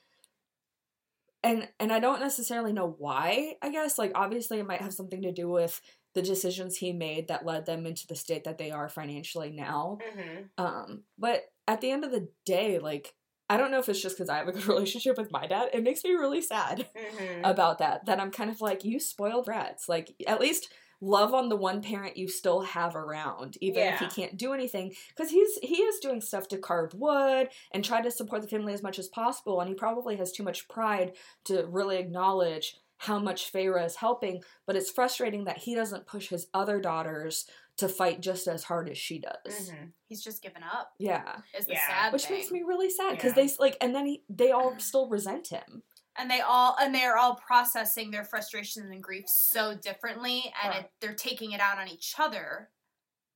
And 1.43 1.69
and 1.79 1.93
I 1.93 1.99
don't 1.99 2.19
necessarily 2.21 2.73
know 2.73 2.95
why, 2.97 3.55
I 3.61 3.69
guess. 3.69 3.97
Like 3.97 4.11
obviously 4.15 4.59
it 4.59 4.65
might 4.67 4.81
have 4.81 4.93
something 4.93 5.21
to 5.21 5.31
do 5.31 5.47
with 5.49 5.79
the 6.15 6.21
decisions 6.23 6.77
he 6.77 6.91
made 6.93 7.27
that 7.27 7.45
led 7.45 7.65
them 7.65 7.85
into 7.85 8.07
the 8.07 8.15
state 8.15 8.45
that 8.45 8.57
they 8.57 8.71
are 8.71 8.89
financially 8.89 9.51
now. 9.51 9.99
Mhm. 10.01 10.49
Um, 10.57 11.03
but 11.17 11.43
at 11.67 11.81
the 11.81 11.91
end 11.91 12.03
of 12.03 12.11
the 12.11 12.29
day, 12.45 12.79
like 12.79 13.13
I 13.47 13.57
don't 13.57 13.69
know 13.69 13.77
if 13.77 13.87
it's 13.89 14.01
just 14.01 14.17
because 14.17 14.29
I 14.29 14.37
have 14.37 14.47
a 14.47 14.51
good 14.53 14.65
relationship 14.67 15.17
with 15.19 15.31
my 15.31 15.45
dad. 15.45 15.69
It 15.73 15.83
makes 15.83 16.03
me 16.03 16.11
really 16.13 16.41
sad 16.41 16.87
Mhm. 16.95 17.41
about 17.43 17.77
that. 17.77 18.05
That 18.07 18.19
I'm 18.19 18.31
kind 18.31 18.49
of 18.49 18.59
like, 18.59 18.83
you 18.83 18.99
spoiled 18.99 19.45
brats. 19.45 19.87
Like 19.87 20.15
at 20.25 20.39
least 20.41 20.69
love 21.01 21.33
on 21.33 21.49
the 21.49 21.55
one 21.55 21.81
parent 21.81 22.17
you 22.17 22.27
still 22.27 22.61
have 22.61 22.95
around, 22.95 23.57
even 23.61 23.83
if 23.83 23.99
he 23.99 24.07
can't 24.07 24.37
do 24.37 24.53
anything. 24.53 24.95
Because 25.09 25.29
he's 25.29 25.57
he 25.61 25.75
is 25.83 25.99
doing 25.99 26.21
stuff 26.21 26.47
to 26.47 26.57
carve 26.57 26.93
wood 26.95 27.49
and 27.71 27.83
try 27.85 28.01
to 28.01 28.09
support 28.09 28.41
the 28.41 28.47
family 28.47 28.73
as 28.73 28.81
much 28.81 28.97
as 28.97 29.09
possible, 29.09 29.59
and 29.59 29.69
he 29.69 29.75
probably 29.75 30.15
has 30.15 30.31
too 30.31 30.41
much 30.43 30.67
pride 30.67 31.15
to 31.43 31.67
really 31.67 31.97
acknowledge 31.97 32.77
how 33.05 33.19
much 33.19 33.51
Feyre 33.51 33.83
is 33.85 33.95
helping. 33.95 34.43
But 34.67 34.75
it's 34.75 34.91
frustrating 34.91 35.45
that 35.45 35.57
he 35.59 35.73
doesn't 35.75 36.05
push 36.07 36.27
his 36.29 36.47
other 36.53 36.79
daughters 36.81 37.45
to 37.77 37.89
fight 37.89 38.21
just 38.21 38.47
as 38.47 38.63
hard 38.63 38.89
as 38.89 38.97
she 38.97 39.19
does. 39.19 39.69
Mhm. 39.69 39.91
He's 40.07 40.23
just 40.23 40.41
given 40.41 40.63
up. 40.63 40.93
Yeah, 40.97 41.41
Is 41.57 41.65
the 41.65 41.73
Yeah. 41.73 41.87
sad 41.87 42.13
which 42.13 42.25
thing. 42.25 42.37
makes 42.37 42.51
me 42.51 42.61
really 42.63 42.89
sad 42.89 43.11
because 43.17 43.35
Yeah. 43.35 43.45
they 43.47 43.53
like, 43.59 43.77
and 43.81 43.93
then 43.93 44.05
he, 44.05 44.23
they 44.29 44.51
all 44.51 44.77
still 44.79 45.07
resent 45.09 45.47
him. 45.49 45.83
and 46.17 46.31
they 46.31 46.39
all 46.39 46.77
and 46.79 46.95
they're 46.95 47.17
all 47.17 47.35
processing 47.35 48.09
their 48.11 48.23
frustrations 48.23 48.89
and 48.89 49.03
grief 49.03 49.25
so 49.27 49.75
differently 49.75 50.53
and 50.63 50.69
Right. 50.73 50.85
it, 50.85 50.91
they're 51.01 51.13
taking 51.13 51.51
it 51.51 51.59
out 51.59 51.77
on 51.77 51.89
each 51.89 52.15
other 52.17 52.71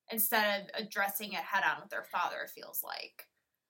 instead 0.09 0.61
of 0.61 0.69
addressing 0.73 1.33
it 1.33 1.43
head 1.43 1.63
on 1.65 1.81
with 1.81 1.89
their 1.89 2.05
father 2.05 2.41
it 2.43 2.49
feels 2.51 2.81
like 2.81 3.27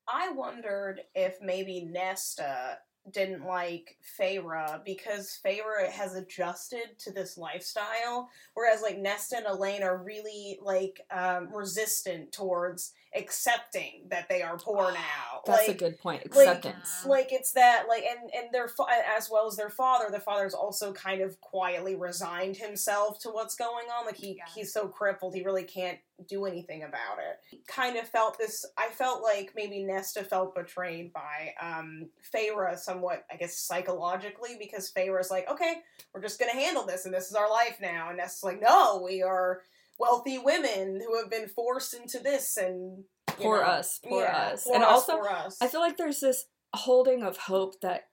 I 0.08 0.30
wondered 0.30 1.02
if 1.16 1.42
maybe 1.42 1.82
Nesta 1.86 2.80
didn't 3.12 3.46
like 3.46 3.98
Feyre 4.20 4.84
because 4.86 5.40
Feyre 5.46 5.90
has 5.90 6.16
adjusted 6.16 6.98
to 7.00 7.12
this 7.12 7.38
lifestyle, 7.38 8.30
whereas 8.54 8.82
like 8.82 8.98
Nesta 8.98 9.38
and 9.38 9.48
Elain 9.48 9.84
are 9.84 10.04
really 10.04 10.60
like 10.62 11.02
um, 11.12 11.50
resistant 11.54 12.32
towards 12.32 12.94
accepting 13.16 14.04
that 14.10 14.30
they 14.30 14.42
are 14.42 14.58
poor 14.58 14.92
now. 14.92 15.42
That's 15.46 15.68
like, 15.68 15.76
a 15.76 15.80
good 15.80 16.00
point. 16.00 16.24
Acceptance. 16.26 17.06
like 17.06 17.32
it's 17.32 17.52
that 17.54 17.86
like 17.88 18.04
and 18.04 18.30
and 18.34 18.54
their 18.54 18.68
fa- 18.68 18.86
as 19.18 19.30
well 19.32 19.48
as 19.48 19.56
their 19.56 19.70
father 19.70 20.06
the 20.12 20.20
father's 20.20 20.54
also 20.54 20.94
kind 20.94 21.22
of 21.22 21.40
quietly 21.42 21.96
resigned 21.96 22.58
himself 22.58 23.20
to 23.22 23.30
what's 23.30 23.56
going 23.56 23.88
on 23.98 24.06
like 24.06 24.18
he 24.18 24.36
Yeah. 24.38 24.44
he's 24.54 24.72
so 24.74 24.88
crippled 24.88 25.34
he 25.34 25.44
really 25.44 25.64
can't 25.64 25.98
do 26.28 26.46
anything 26.46 26.84
about 26.84 27.18
it 27.20 27.66
kind 27.68 27.96
of 27.96 28.06
felt 28.08 28.38
this 28.38 28.66
i 28.78 28.90
felt 28.90 29.24
like 29.24 29.54
maybe 29.56 29.84
nesta 29.84 30.22
felt 30.24 30.54
betrayed 30.54 31.14
by 31.14 31.54
um 31.62 32.10
Feyre 32.36 32.78
somewhat 32.78 33.24
i 33.32 33.38
guess 33.38 33.58
psychologically 33.58 34.58
because 34.60 34.92
Feyre's 34.92 35.32
like 35.32 35.50
okay 35.50 35.76
we're 36.14 36.22
just 36.22 36.40
gonna 36.40 36.52
handle 36.52 36.86
this 36.86 37.06
and 37.06 37.14
this 37.14 37.30
is 37.30 37.36
our 37.36 37.50
life 37.50 37.78
now 37.82 38.10
and 38.10 38.18
nesta's 38.18 38.44
like 38.44 38.62
no 38.62 39.02
we 39.04 39.22
are 39.24 39.62
wealthy 40.00 40.38
women 40.38 41.02
who 41.06 41.18
have 41.20 41.30
been 41.30 41.48
forced 41.48 41.94
into 41.94 42.20
this 42.20 42.58
and 42.58 43.04
Poor 43.40 43.62
know, 43.62 43.68
us, 43.68 44.00
poor 44.04 44.24
yeah, 44.24 44.50
us. 44.54 44.64
poor 44.64 44.76
and 44.76 44.84
us, 44.84 44.92
also, 44.92 45.18
poor 45.18 45.28
us. 45.30 45.58
I 45.62 45.68
feel 45.68 45.82
like 45.82 45.98
there's 45.98 46.20
this 46.20 46.46
holding 46.76 47.24
of 47.24 47.38
hope 47.38 47.80
that 47.82 48.06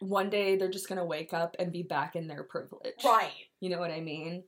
one 0.00 0.30
day 0.30 0.56
they're 0.56 0.70
just 0.70 0.88
gonna 0.88 1.04
wake 1.04 1.32
up 1.32 1.56
and 1.58 1.72
be 1.72 1.82
back 1.82 2.16
in 2.16 2.28
their 2.28 2.44
privilege. 2.44 3.04
right 3.04 3.32
You 3.60 3.70
know 3.70 3.78
what 3.78 3.90
I 3.90 4.00
mean? 4.00 4.44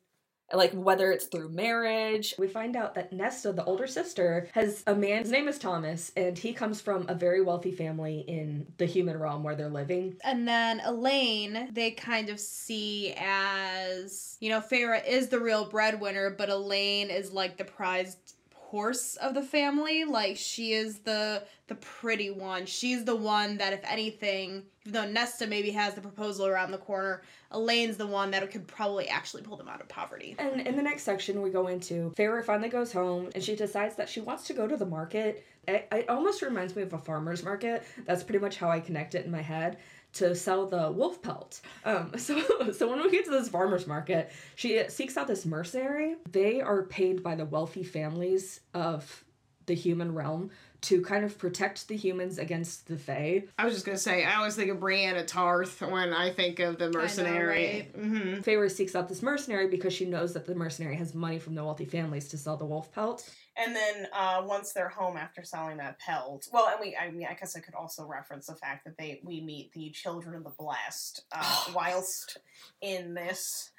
Like 0.52 0.72
whether 0.72 1.10
it's 1.12 1.26
through 1.26 1.50
marriage. 1.50 2.34
We 2.38 2.48
find 2.48 2.76
out 2.76 2.94
that 2.94 3.12
Nesta, 3.12 3.52
the 3.52 3.64
older 3.64 3.86
sister, 3.86 4.48
has 4.52 4.82
a 4.86 4.94
man. 4.94 5.22
His 5.22 5.30
name 5.30 5.48
is 5.48 5.58
Thomas, 5.58 6.12
and 6.16 6.36
he 6.36 6.52
comes 6.52 6.80
from 6.80 7.06
a 7.08 7.14
very 7.14 7.42
wealthy 7.42 7.72
family 7.72 8.24
in 8.26 8.66
the 8.78 8.86
human 8.86 9.18
realm 9.18 9.42
where 9.42 9.54
they're 9.54 9.68
living. 9.68 10.16
And 10.24 10.46
then 10.46 10.80
Elain, 10.84 11.68
they 11.72 11.92
kind 11.92 12.30
of 12.30 12.40
see 12.40 13.14
as, 13.18 14.36
you 14.40 14.48
know, 14.48 14.60
Feyre 14.60 15.06
is 15.06 15.28
the 15.28 15.40
real 15.40 15.64
breadwinner, 15.68 16.30
but 16.30 16.48
Elain 16.48 17.10
is 17.10 17.32
like 17.32 17.56
the 17.56 17.64
prized 17.64 18.34
horse 18.70 19.16
of 19.16 19.34
the 19.34 19.42
family. 19.42 20.04
Like 20.04 20.36
she 20.36 20.72
is 20.72 21.00
the 21.00 21.42
the 21.66 21.74
pretty 21.76 22.30
one. 22.30 22.66
She's 22.66 23.04
the 23.04 23.16
one 23.16 23.58
that 23.58 23.72
if 23.72 23.80
anything, 23.84 24.64
even 24.79 24.79
though 24.90 25.08
Nesta 25.08 25.46
maybe 25.46 25.70
has 25.70 25.94
the 25.94 26.00
proposal 26.00 26.46
around 26.46 26.70
the 26.70 26.78
corner, 26.78 27.22
Elain's 27.52 27.96
the 27.96 28.06
one 28.06 28.30
that 28.30 28.48
could 28.50 28.66
probably 28.66 29.08
actually 29.08 29.42
pull 29.42 29.56
them 29.56 29.68
out 29.68 29.80
of 29.80 29.88
poverty. 29.88 30.36
And 30.38 30.66
in 30.66 30.76
the 30.76 30.82
next 30.82 31.02
section, 31.02 31.42
we 31.42 31.50
go 31.50 31.66
into 31.66 32.12
Feyre 32.16 32.44
finally 32.44 32.68
goes 32.68 32.92
home 32.92 33.30
and 33.34 33.42
she 33.42 33.56
decides 33.56 33.96
that 33.96 34.08
she 34.08 34.20
wants 34.20 34.46
to 34.48 34.52
go 34.52 34.66
to 34.66 34.76
the 34.76 34.86
market. 34.86 35.44
It, 35.68 35.88
it 35.92 36.08
almost 36.08 36.42
reminds 36.42 36.74
me 36.76 36.82
of 36.82 36.92
a 36.92 36.98
farmer's 36.98 37.42
market. 37.42 37.84
That's 38.06 38.22
pretty 38.22 38.38
much 38.38 38.56
how 38.56 38.70
I 38.70 38.80
connect 38.80 39.14
it 39.14 39.24
in 39.24 39.30
my 39.30 39.42
head 39.42 39.78
to 40.12 40.34
sell 40.34 40.66
the 40.66 40.90
wolf 40.90 41.22
pelt. 41.22 41.60
Um, 41.84 42.12
so, 42.18 42.72
so 42.72 42.88
when 42.88 43.02
we 43.02 43.10
get 43.10 43.24
to 43.26 43.30
this 43.30 43.48
farmer's 43.48 43.86
market, 43.86 44.32
she 44.56 44.82
seeks 44.88 45.16
out 45.16 45.26
this 45.26 45.46
mercenary. 45.46 46.16
They 46.30 46.60
are 46.60 46.82
paid 46.84 47.22
by 47.22 47.34
the 47.34 47.44
wealthy 47.44 47.84
families 47.84 48.60
of 48.74 49.24
the 49.66 49.74
human 49.74 50.14
realm 50.14 50.50
to 50.82 51.02
kind 51.02 51.24
of 51.24 51.36
protect 51.38 51.88
the 51.88 51.96
humans 51.96 52.38
against 52.38 52.86
the 52.86 52.96
Fae. 52.96 53.44
I 53.58 53.64
was 53.64 53.74
just 53.74 53.84
gonna 53.84 53.98
say, 53.98 54.24
I 54.24 54.36
always 54.36 54.56
think 54.56 54.70
of 54.70 54.80
Brienne 54.80 55.24
Tarth 55.26 55.80
when 55.82 56.12
I 56.12 56.30
think 56.30 56.58
of 56.58 56.78
the 56.78 56.90
mercenary. 56.90 57.90
right? 57.94 57.96
hmm 57.96 58.34
Feyre 58.40 58.70
seeks 58.70 58.94
out 58.94 59.08
this 59.08 59.22
mercenary 59.22 59.68
because 59.68 59.92
she 59.92 60.04
knows 60.06 60.32
that 60.34 60.46
the 60.46 60.54
mercenary 60.54 60.96
has 60.96 61.14
money 61.14 61.38
from 61.38 61.54
the 61.54 61.62
wealthy 61.64 61.84
families 61.84 62.28
to 62.28 62.38
sell 62.38 62.56
the 62.56 62.64
wolf 62.64 62.92
pelt. 62.92 63.28
And 63.56 63.76
then 63.76 64.06
uh, 64.14 64.42
once 64.46 64.72
they're 64.72 64.88
home 64.88 65.16
after 65.16 65.44
selling 65.44 65.76
that 65.78 65.98
pelt, 65.98 66.48
well, 66.52 66.68
and 66.68 66.78
we, 66.80 66.96
I 66.96 67.10
mean, 67.10 67.26
I 67.28 67.34
guess 67.34 67.56
I 67.56 67.60
could 67.60 67.74
also 67.74 68.06
reference 68.06 68.46
the 68.46 68.54
fact 68.54 68.84
that 68.86 68.96
they 68.96 69.20
we 69.22 69.40
meet 69.42 69.72
the 69.72 69.90
children 69.90 70.36
of 70.36 70.44
the 70.44 70.52
blessed 70.58 71.24
uh, 71.32 71.64
whilst 71.74 72.38
in 72.80 73.12
this 73.14 73.70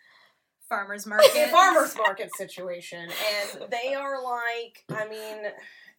farmers 0.70 1.08
market 1.08 1.50
farmers 1.52 1.96
market 1.98 2.30
situation, 2.38 3.10
and 3.10 3.72
they 3.72 3.96
are 3.96 4.22
like, 4.24 4.84
I 4.90 5.08
mean. 5.08 5.52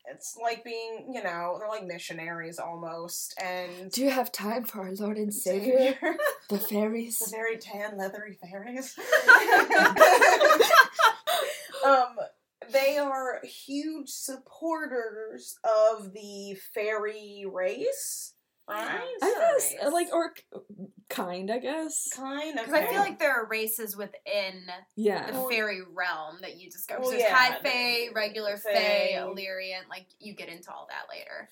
It's 0.06 0.36
like 0.40 0.64
being, 0.64 1.12
you 1.14 1.22
know, 1.22 1.56
they're 1.58 1.68
like 1.68 1.86
missionaries 1.86 2.58
almost, 2.58 3.34
and 3.40 3.90
Do 3.90 4.02
you 4.02 4.10
have 4.10 4.32
time 4.32 4.64
for 4.64 4.82
our 4.82 4.92
Lord 4.92 5.16
and 5.16 5.32
Savior, 5.32 5.96
the 6.48 6.58
fairies? 6.58 7.18
the 7.18 7.30
very 7.30 7.56
tan, 7.56 7.96
leathery 7.96 8.36
fairies. 8.42 8.98
um, 11.86 12.16
they 12.72 12.98
are 12.98 13.40
huge 13.44 14.08
supporters 14.08 15.54
of 15.64 16.12
the 16.12 16.56
fairy 16.74 17.44
race, 17.50 18.34
right? 18.72 19.00
I 19.22 19.34
guess, 19.54 19.72
Fairies. 19.74 19.92
like, 19.92 20.08
or 20.12 20.32
kind, 21.08 21.50
I 21.50 21.58
guess. 21.58 22.08
kind 22.14 22.58
of. 22.58 22.66
Because 22.66 22.80
I 22.82 22.86
feel 22.86 23.00
like 23.00 23.18
there 23.18 23.32
are 23.32 23.46
races 23.48 23.96
within 23.96 24.62
Yeah. 24.96 25.30
the 25.30 25.46
fairy 25.50 25.82
realm 25.82 26.38
that 26.42 26.58
you 26.58 26.70
discover. 26.70 27.00
Well, 27.00 27.10
So 27.10 27.16
there's 27.18 27.28
yeah, 27.28 27.34
high 27.36 27.58
fae, 27.60 28.08
regular 28.14 28.56
fae. 28.56 28.72
fae, 28.72 29.14
Illyrian. 29.18 29.82
Like 29.90 30.06
you 30.18 30.34
get 30.34 30.48
into 30.48 30.70
all 30.72 30.88
that 30.90 31.14
later. 31.14 31.48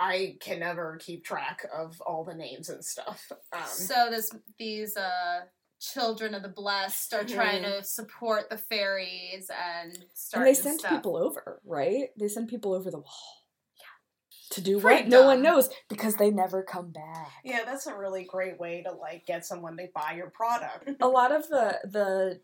I 0.00 0.36
can 0.40 0.60
never 0.60 0.96
keep 1.00 1.24
track 1.24 1.66
of 1.76 2.00
all 2.02 2.22
the 2.24 2.34
names 2.34 2.68
and 2.68 2.84
stuff. 2.84 3.32
Um, 3.52 3.62
so 3.66 4.08
this 4.10 4.30
these 4.58 4.96
uh 4.96 5.40
children 5.80 6.34
of 6.34 6.42
the 6.42 6.48
blessed 6.48 7.14
are 7.14 7.24
trying 7.24 7.62
to 7.62 7.82
support 7.84 8.50
the 8.50 8.58
fairies 8.58 9.48
and 9.50 9.96
start 10.12 10.46
And 10.46 10.48
they 10.48 10.60
send 10.60 10.80
stuff. 10.80 10.90
people 10.92 11.16
over, 11.16 11.60
right? 11.64 12.08
They 12.18 12.28
send 12.28 12.48
people 12.48 12.74
over 12.74 12.90
the 12.90 12.98
wall. 12.98 13.37
To 14.50 14.60
do 14.60 14.80
Pretty 14.80 15.02
what? 15.02 15.08
No 15.08 15.24
one 15.26 15.42
knows 15.42 15.68
because 15.88 16.14
they 16.16 16.30
never 16.30 16.62
come 16.62 16.90
back. 16.90 17.30
yeah, 17.44 17.60
that's 17.64 17.86
a 17.86 17.96
really 17.96 18.24
great 18.24 18.58
way 18.58 18.82
to 18.82 18.92
like 18.92 19.26
get 19.26 19.44
someone 19.44 19.76
to 19.76 19.88
buy 19.94 20.14
your 20.16 20.30
product. 20.30 20.88
a 21.00 21.08
lot 21.18 21.32
of 21.32 21.48
the 21.48 21.78
the 21.84 22.40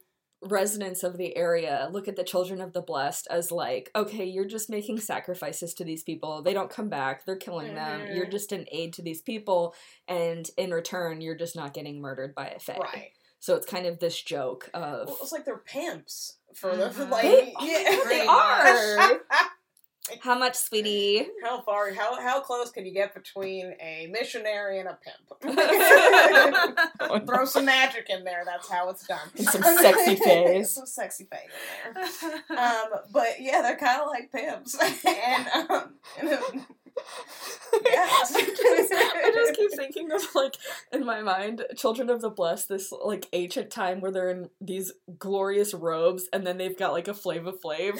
residents 0.46 1.02
of 1.02 1.16
the 1.16 1.34
area 1.38 1.88
look 1.90 2.06
at 2.06 2.16
the 2.16 2.25
children 2.25 2.61
of 2.61 2.75
the 2.75 2.82
blessed 2.82 3.26
as 3.30 3.50
like 3.50 3.90
okay 3.96 4.26
you're 4.26 4.44
just 4.44 4.68
making 4.68 5.00
sacrifices 5.00 5.73
to 5.73 5.84
these 5.84 6.02
people 6.02 6.42
they 6.42 6.52
don't 6.52 6.68
come 6.68 6.90
back 6.90 7.25
they're 7.25 7.34
killing 7.37 7.75
them 7.75 8.14
you're 8.14 8.26
Mhm. 8.26 8.30
just 8.30 8.52
an 8.52 8.66
aid 8.70 8.92
to 8.92 9.00
these 9.02 9.23
people 9.23 9.75
and 10.06 10.50
in 10.58 10.70
return 10.70 11.23
you're 11.23 11.34
just 11.34 11.56
not 11.56 11.73
getting 11.73 11.99
murdered 11.99 12.34
by 12.34 12.49
a 12.49 12.58
fae 12.58 12.76
Right. 12.78 13.12
so 13.40 13.54
it's 13.54 13.64
kind 13.64 13.87
of 13.87 14.00
this 14.00 14.20
joke 14.20 14.68
of 14.75 15.06
Well, 15.08 15.16
it's 15.23 15.32
like 15.32 15.46
they're 15.46 15.56
pimps 15.64 16.37
for 16.54 16.76
the 16.76 16.90
for 16.90 17.04
Mhm. 17.06 17.11
like 17.11 17.23
they, 17.23 17.54
yeah. 17.62 18.00
they 18.06 18.26
are 18.26 19.20
how 20.20 20.38
much 20.38 20.54
sweetie 20.54 21.26
How 21.42 21.62
far? 21.62 21.92
How 21.94 22.20
how 22.20 22.40
close 22.40 22.70
can 22.70 22.84
you 22.84 22.92
get 22.92 23.14
between 23.14 23.75
a 23.80 24.06
missionary 24.12 24.78
and 24.80 24.88
a 24.88 24.99
pimp? 25.02 25.25
Throw 27.26 27.44
some 27.46 27.64
magic 27.64 28.11
in 28.11 28.25
there. 28.25 28.42
That's 28.44 28.70
how 28.70 28.90
it's 28.90 29.06
done. 29.06 29.30
And 29.37 29.46
some 29.46 29.62
sexy 29.62 30.16
face. 30.25 30.73
some 30.73 30.87
sexy 30.87 31.25
face 31.25 31.49
in 31.88 31.94
there. 31.94 32.58
Um, 32.58 32.87
but 33.12 33.40
yeah, 33.40 33.62
they're 33.62 33.76
kind 33.76 34.02
of 34.02 34.08
like 34.08 34.30
pimps, 34.30 34.76
and 35.04 35.70
um, 35.70 35.94
and, 36.18 36.32
um, 36.34 36.66
yeah. 37.84 38.06
I 38.06 39.30
just 39.34 39.54
keep 39.56 39.73
thinking 39.73 40.12
of 40.12 40.23
like 40.34 40.56
in 40.92 41.04
my 41.04 41.23
mind, 41.23 41.64
Children 41.76 42.11
of 42.11 42.20
the 42.20 42.30
Blessed, 42.30 42.68
this 42.68 42.92
like 42.92 43.26
ancient 43.32 43.70
time 43.70 44.00
where 44.00 44.11
they're 44.11 44.30
in 44.30 44.50
these 44.61 44.92
glorious 45.18 45.73
robes 45.75 46.28
and 46.32 46.46
then 46.46 46.58
they've 46.58 46.78
got 46.78 46.92
like 46.92 47.08
a 47.08 47.14
Flava 47.14 47.52
Flav. 47.52 47.99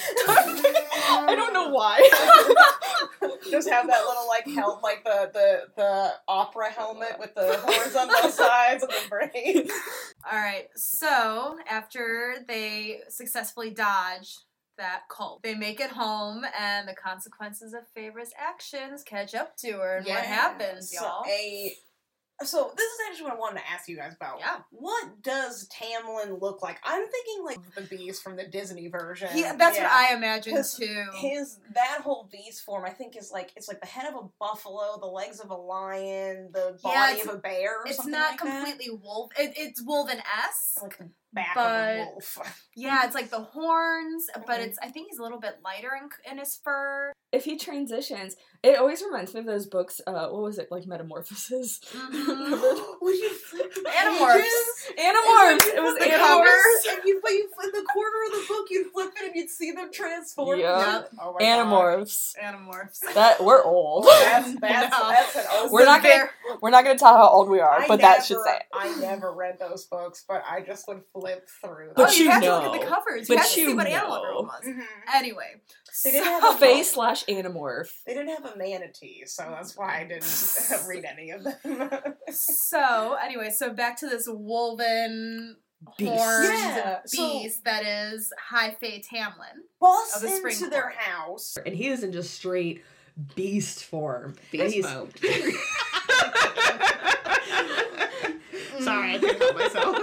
I 1.09 1.35
don't 1.35 1.53
know 1.53 1.69
why. 1.75 2.01
Just 3.51 3.69
have 3.69 3.87
that 3.87 4.05
little 4.05 4.27
like 4.29 4.47
helmet, 4.47 4.83
like 4.83 5.05
the 5.05 5.31
the 5.33 5.61
the 5.77 6.13
opera 6.29 6.71
helmet 6.71 7.17
with 7.19 7.35
the 7.35 7.57
horns 7.59 7.97
on 7.97 8.09
both 8.09 8.35
sides 8.35 8.83
and 8.83 8.93
the 8.93 9.09
braids. 9.09 9.73
All 10.31 10.39
right. 10.39 10.69
So 10.75 11.57
after 11.69 12.37
they 12.49 13.01
successfully 13.09 13.71
dodge 13.71 14.39
that 14.79 15.03
cult, 15.09 15.43
they 15.43 15.55
make 15.55 15.81
it 15.81 15.91
home, 15.91 16.45
and 16.59 16.89
the 16.89 16.95
consequences 16.95 17.75
of 17.75 17.83
Feyre's 17.95 18.33
actions 18.39 19.03
catch 19.03 19.35
up 19.35 19.57
to 19.59 19.73
her. 19.73 19.97
And 19.99 20.07
what 20.07 20.25
happens, 20.25 20.93
y'all? 20.93 21.25
a 21.29 21.75
so 22.43 22.73
this 22.77 22.85
is 22.87 22.99
actually 23.09 23.25
what 23.25 23.33
I 23.35 23.39
wanted 23.39 23.61
to 23.61 23.71
ask 23.71 23.89
you 23.89 23.97
guys 23.97 24.15
about. 24.15 24.39
Yeah. 24.41 24.57
What 24.71 25.23
does 25.23 25.69
Tamlin 25.69 26.41
look 26.41 26.63
like? 26.63 26.79
I'm 26.83 27.07
thinking 27.09 27.45
like 27.45 27.75
the 27.75 27.83
beast 27.83 28.23
from 28.23 28.37
the 28.37 28.45
Disney 28.47 28.89
version. 28.89 29.29
Yeah, 29.35 29.55
that's 29.57 29.77
Yeah. 29.77 29.85
what 29.85 29.93
I 29.93 30.15
imagine 30.15 30.55
too. 30.57 31.07
His 31.15 31.59
that 31.75 32.01
whole 32.03 32.29
beast 32.31 32.65
form, 32.65 32.85
I 32.85 32.91
think, 32.91 33.17
is 33.17 33.31
like 33.33 33.53
it's 33.57 33.69
like 33.69 33.81
the 33.81 33.87
head 33.87 34.13
of 34.13 34.17
a 34.17 34.29
buffalo, 34.41 34.99
the 35.01 35.07
legs 35.07 35.39
of 35.41 35.51
a 35.51 35.55
lion, 35.57 36.51
the 36.53 36.79
body 36.83 37.13
it's- 37.21 37.27
of 37.27 37.35
a 37.35 37.39
bear. 37.39 37.81
Or 37.81 37.87
It's 37.87 37.97
something 37.97 38.13
not 38.13 38.33
like 38.33 38.41
that. 38.43 38.65
completely 38.65 38.95
wolf. 39.01 39.31
It, 39.39 39.53
it's 39.57 39.83
wolven 39.85 40.21
esque. 40.47 40.83
like 40.83 40.99
back 41.35 41.55
but- 41.55 41.65
of 42.01 42.07
a 42.07 42.11
wolf. 42.13 42.61
Yeah, 42.77 43.05
it's 43.07 43.15
like 43.15 43.31
the 43.31 43.39
horns, 43.39 44.27
but 44.49 44.59
Mhm. 44.59 44.67
it's. 44.67 44.79
I 44.83 44.89
think 44.89 45.07
he's 45.09 45.21
a 45.21 45.23
little 45.23 45.39
bit 45.39 45.61
lighter 45.65 45.93
in, 45.95 46.09
in 46.33 46.39
his 46.39 46.57
fur. 46.57 47.13
if 47.31 47.45
he 47.45 47.57
transitions, 47.57 48.35
it 48.65 48.79
always 48.79 49.01
reminds 49.03 49.33
me 49.33 49.39
of 49.41 49.47
those 49.47 49.67
books. 49.67 50.01
Uh, 50.07 50.27
what 50.29 50.43
was 50.43 50.59
it 50.59 50.73
like? 50.73 50.85
Metamorphosis. 50.85 51.79
Mhm. 51.95 52.85
When 53.01 53.15
you 53.15 53.31
flip 53.49 53.73
the 53.75 53.81
Animorphs. 53.83 54.91
Animorphs. 54.99 55.67
It 55.75 55.83
was 55.83 55.95
the 55.99 56.05
Animorphs. 56.05 56.19
covers, 56.19 56.87
and 56.91 56.99
you, 57.05 57.21
but 57.23 57.31
you 57.31 57.49
flip 57.55 57.73
the 57.73 57.83
corner 57.93 58.19
of 58.27 58.33
the 58.33 58.45
book, 58.49 58.67
you'd 58.71 58.91
flip 58.93 59.13
it, 59.21 59.27
and 59.27 59.37
you'd 59.37 59.51
see 59.51 59.71
them 59.71 59.91
transform. 59.93 60.59
Yep. 60.59 61.11
Oh 61.21 61.33
my 61.35 61.39
God. 61.39 61.41
Animorphs. 61.41 62.35
Animorphs. 62.43 63.15
That 63.15 63.43
we're 63.45 63.63
old. 63.63 64.07
That's 64.07 64.53
that's, 64.61 64.99
No. 64.99 65.09
that's 65.11 65.37
an 65.37 65.45
old 65.55 65.71
We're 65.73 65.85
not 65.85 66.03
gonna 66.03 66.29
we're 66.61 66.71
not 66.71 66.83
gonna 66.85 66.99
tell 66.99 67.17
how 67.17 67.29
old 67.29 67.49
we 67.49 67.61
are, 67.61 67.83
I 67.83 67.87
but 67.87 68.01
never, 68.01 68.15
that 68.17 68.25
should 68.25 68.43
say 68.45 68.57
it. 68.57 68.63
I 68.73 68.95
never 69.01 69.33
read 69.33 69.59
those 69.61 69.85
books, 69.85 70.25
but 70.27 70.43
I 70.49 70.61
just 70.61 70.89
would 70.89 71.03
flip 71.13 71.24
through. 71.61 71.93
But 71.97 72.09
oh, 72.11 72.13
you, 72.13 72.25
you 72.25 72.31
have 72.31 72.43
to 72.43 72.49
look 72.51 72.75
at 72.75 72.81
the 72.81 72.87
covers. 72.87 73.29
But 73.29 73.35
you 73.35 73.39
have 73.39 73.51
to 73.53 73.61
you 73.61 73.67
see 73.69 73.75
what 73.75 73.87
animal 73.87 74.11
know. 74.17 74.23
everyone 74.23 74.45
was. 74.47 74.65
Mhm. 74.67 74.85
Anyway, 75.15 75.51
They 76.05 76.11
didn't 76.13 76.25
so- 76.27 76.41
have 76.41 76.55
a 76.57 76.59
Face 76.61 76.91
slash 76.93 77.25
animorph. 77.27 77.91
They 78.07 78.15
didn't 78.15 78.35
have 78.43 78.55
a 78.55 78.57
manatee, 78.59 79.23
so 79.27 79.45
that's 79.51 79.77
why 79.77 80.01
I 80.01 80.05
didn't 80.05 80.87
read 80.89 81.05
any 81.05 81.31
of 81.31 81.45
them. 81.45 82.15
So 82.33 83.17
anyway, 83.23 83.51
so 83.51 83.73
back 83.73 83.99
to 84.01 84.09
this 84.09 84.27
woven 84.29 85.57
Beast. 85.99 86.11
horned 86.13 86.49
Yeah, 86.49 86.99
so- 87.07 87.33
beast 87.43 87.65
that 87.65 87.85
is 87.85 88.33
High 88.39 88.73
Fae 88.81 89.03
Tamlin. 89.13 89.63
Bust 89.81 90.17
Of 90.17 90.23
the 90.23 90.29
spring 90.29 90.71
their 90.71 90.83
court. 90.83 90.95
house. 90.97 91.57
And 91.65 91.75
he 91.75 91.89
is 91.89 92.03
in 92.03 92.13
just 92.13 92.35
straight 92.35 92.83
beast 93.37 93.85
form. 93.85 94.35
Beast 94.51 94.75
he's- 94.75 94.85
mode. 94.93 95.13
Sorry, 98.81 99.15
I 99.15 99.19
couldn't 99.19 99.39
help 99.41 99.57
myself. 99.57 99.97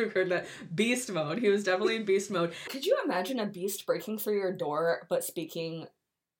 Let 0.00 0.14
me 0.14 0.20
record 0.20 0.30
that. 0.30 0.46
Beast 0.74 1.12
mode. 1.12 1.38
He 1.38 1.48
was 1.50 1.64
definitely 1.64 1.96
in 1.96 2.04
beast 2.06 2.30
mode. 2.30 2.52
Could 2.70 2.86
you 2.86 2.96
imagine 3.04 3.38
a 3.38 3.44
beast 3.46 3.84
breaking 3.84 4.16
through 4.18 4.38
your 4.38 4.52
door 4.52 5.06
but 5.10 5.24
speaking 5.24 5.86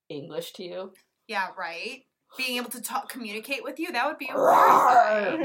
English 0.08 0.52
to 0.54 0.62
you? 0.64 0.92
Yeah, 1.28 1.48
right. 1.58 2.04
Being 2.38 2.58
able 2.58 2.70
to 2.70 2.80
talk, 2.80 3.08
communicate 3.08 3.64
with 3.64 3.80
you, 3.80 3.90
that 3.92 4.06
would 4.06 4.16
be 4.16 4.30
Roar! 4.32 5.36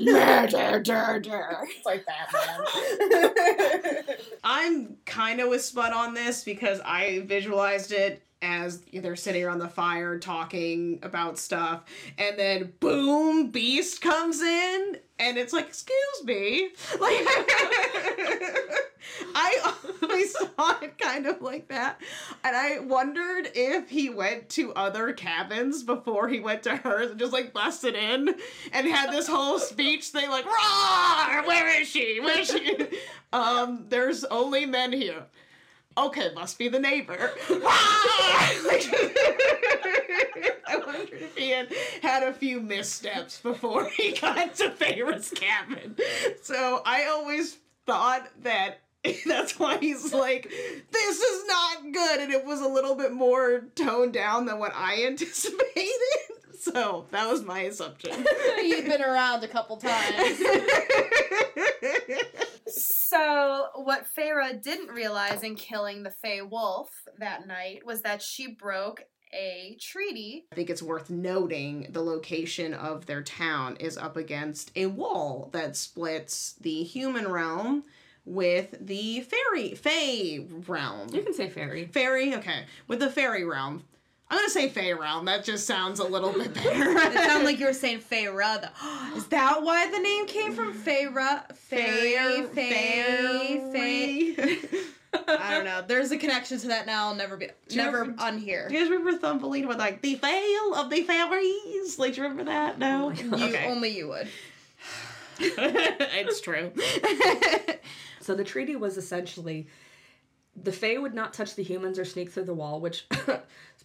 Murder, 0.00 0.80
dur, 0.80 1.18
dur. 1.20 1.58
It's 1.64 1.84
like 1.84 2.06
Batman. 2.06 4.04
I'm 4.44 4.96
kind 5.04 5.40
of 5.40 5.48
with 5.48 5.62
Spud 5.62 5.92
on 5.92 6.14
this 6.14 6.44
because 6.44 6.80
I 6.84 7.24
visualized 7.26 7.90
it 7.90 8.22
as 8.42 8.82
they're 8.92 9.16
sitting 9.16 9.44
around 9.44 9.58
the 9.58 9.68
fire 9.68 10.18
talking 10.18 10.98
about 11.02 11.38
stuff, 11.38 11.84
and 12.18 12.38
then 12.38 12.72
boom, 12.80 13.50
Beast 13.50 14.00
comes 14.00 14.40
in, 14.40 14.98
and 15.18 15.38
it's 15.38 15.52
like, 15.52 15.66
excuse 15.66 16.24
me. 16.24 16.70
Like, 17.00 17.26
I 19.34 19.74
always 20.02 20.32
saw 20.32 20.80
it 20.80 20.98
kind 20.98 21.26
of 21.26 21.40
like 21.40 21.68
that. 21.68 22.00
And 22.42 22.56
I 22.56 22.80
wondered 22.80 23.50
if 23.54 23.88
he 23.88 24.10
went 24.10 24.48
to 24.50 24.72
other 24.74 25.12
cabins 25.12 25.82
before 25.82 26.28
he 26.28 26.40
went 26.40 26.62
to 26.64 26.76
hers 26.76 27.10
and 27.10 27.20
just 27.20 27.32
like 27.32 27.52
busted 27.52 27.94
in 27.94 28.34
and 28.72 28.86
had 28.86 29.12
this 29.12 29.28
whole 29.28 29.58
speech 29.58 30.06
thing 30.06 30.28
like, 30.30 30.44
Roar! 30.44 31.46
Where 31.46 31.80
is 31.80 31.88
she? 31.88 32.20
Where 32.20 32.40
is 32.40 32.48
she? 32.48 32.76
Um, 33.32 33.84
there's 33.90 34.24
only 34.24 34.64
men 34.64 34.92
here. 34.92 35.24
Okay, 35.98 36.30
must 36.34 36.58
be 36.58 36.68
the 36.68 36.78
neighbor. 36.78 37.30
I 40.68 40.82
wondered 40.86 41.22
if 41.22 41.36
he 41.36 41.50
had 41.50 41.72
had 42.02 42.22
a 42.22 42.32
few 42.34 42.60
missteps 42.60 43.40
before 43.40 43.88
he 43.88 44.12
got 44.20 44.54
to 44.56 44.70
Feyre's 44.70 45.30
cabin. 45.30 45.96
So 46.42 46.82
I 46.84 47.06
always 47.06 47.56
thought 47.86 48.28
that 48.42 48.80
that's 49.26 49.58
why 49.58 49.78
he's 49.78 50.12
like, 50.12 50.50
this 50.90 51.20
is 51.20 51.46
not 51.46 51.92
good, 51.92 52.20
and 52.20 52.32
it 52.32 52.44
was 52.44 52.60
a 52.60 52.68
little 52.68 52.94
bit 52.94 53.12
more 53.12 53.64
toned 53.74 54.12
down 54.12 54.46
than 54.46 54.58
what 54.58 54.72
I 54.74 55.04
anticipated. 55.06 55.56
So 56.58 57.06
that 57.12 57.30
was 57.30 57.44
my 57.44 57.60
assumption. 57.60 58.26
You've 58.58 58.86
been 58.86 59.02
around 59.02 59.44
a 59.44 59.48
couple 59.48 59.76
times. 59.76 60.42
So, 62.66 63.68
what 63.74 64.06
Feyre 64.16 64.60
didn't 64.60 64.94
realize 64.94 65.42
in 65.42 65.54
killing 65.54 66.02
the 66.02 66.10
Fae 66.10 66.42
Wolf 66.42 66.90
that 67.18 67.46
night 67.46 67.86
was 67.86 68.02
that 68.02 68.22
she 68.22 68.48
broke 68.48 69.04
a 69.32 69.76
treaty. 69.80 70.46
I 70.52 70.54
think 70.54 70.70
it's 70.70 70.82
worth 70.82 71.10
noting 71.10 71.88
the 71.90 72.02
location 72.02 72.74
of 72.74 73.06
their 73.06 73.22
town 73.22 73.76
is 73.76 73.96
up 73.96 74.16
against 74.16 74.70
a 74.76 74.86
wall 74.86 75.50
that 75.52 75.76
splits 75.76 76.54
the 76.54 76.82
human 76.82 77.28
realm 77.28 77.84
with 78.24 78.74
the 78.80 79.20
fairy 79.20 79.74
fairy 79.74 80.48
realm. 80.66 81.08
You 81.12 81.22
can 81.22 81.34
say 81.34 81.48
fairy. 81.48 81.86
Fairy, 81.86 82.34
okay, 82.34 82.64
with 82.88 82.98
the 82.98 83.10
fairy 83.10 83.44
realm. 83.44 83.84
I'm 84.28 84.38
gonna 84.38 84.50
say 84.50 84.68
fairy 84.68 84.94
realm. 84.94 85.24
That 85.26 85.44
just 85.44 85.66
sounds 85.66 86.00
a 86.00 86.04
little 86.04 86.32
bit 86.32 86.52
better. 86.54 86.68
It 86.98 87.12
sounds 87.14 87.44
like 87.44 87.60
you 87.60 87.66
were 87.66 87.72
saying 87.72 88.00
Feyre. 88.00 88.60
though. 88.60 89.16
Is 89.16 89.26
that 89.28 89.62
why 89.62 89.88
the 89.90 89.98
name 89.98 90.26
came 90.26 90.52
from 90.52 90.74
Feyre? 90.74 91.54
Fairy, 91.56 92.42
Fairy, 92.46 93.60
Fairy. 93.72 94.36
I 95.28 95.50
don't 95.54 95.64
know. 95.64 95.82
There's 95.86 96.10
a 96.10 96.18
connection 96.18 96.58
to 96.58 96.68
that 96.68 96.86
now. 96.86 97.08
I'll 97.08 97.14
never 97.14 97.36
be, 97.36 97.46
you 97.70 97.76
never 97.76 98.00
ever- 98.02 98.12
unhear. 98.14 98.68
Do 98.68 98.74
you 98.74 98.80
guys 98.80 98.90
remember 98.90 99.16
Thumbelina 99.16 99.68
with 99.68 99.78
like 99.78 100.02
the 100.02 100.16
veil 100.16 100.74
of 100.74 100.90
the 100.90 101.02
fairies? 101.02 101.98
Like, 101.98 102.14
do 102.14 102.20
you 102.20 102.22
remember 102.24 102.44
that? 102.50 102.78
No. 102.78 103.06
Oh 103.06 103.10
you 103.12 103.32
okay. 103.32 103.66
only 103.66 103.96
you 103.96 104.08
would. 104.08 104.28
it's 105.38 106.40
true. 106.40 106.72
So 108.20 108.34
the 108.34 108.42
treaty 108.42 108.74
was 108.74 108.96
essentially 108.96 109.68
the 110.60 110.72
Fae 110.72 110.98
would 110.98 111.14
not 111.14 111.32
touch 111.32 111.54
the 111.54 111.62
humans 111.62 111.96
or 111.96 112.04
sneak 112.04 112.30
through 112.32 112.46
the 112.46 112.54
wall, 112.54 112.80
which, 112.80 113.06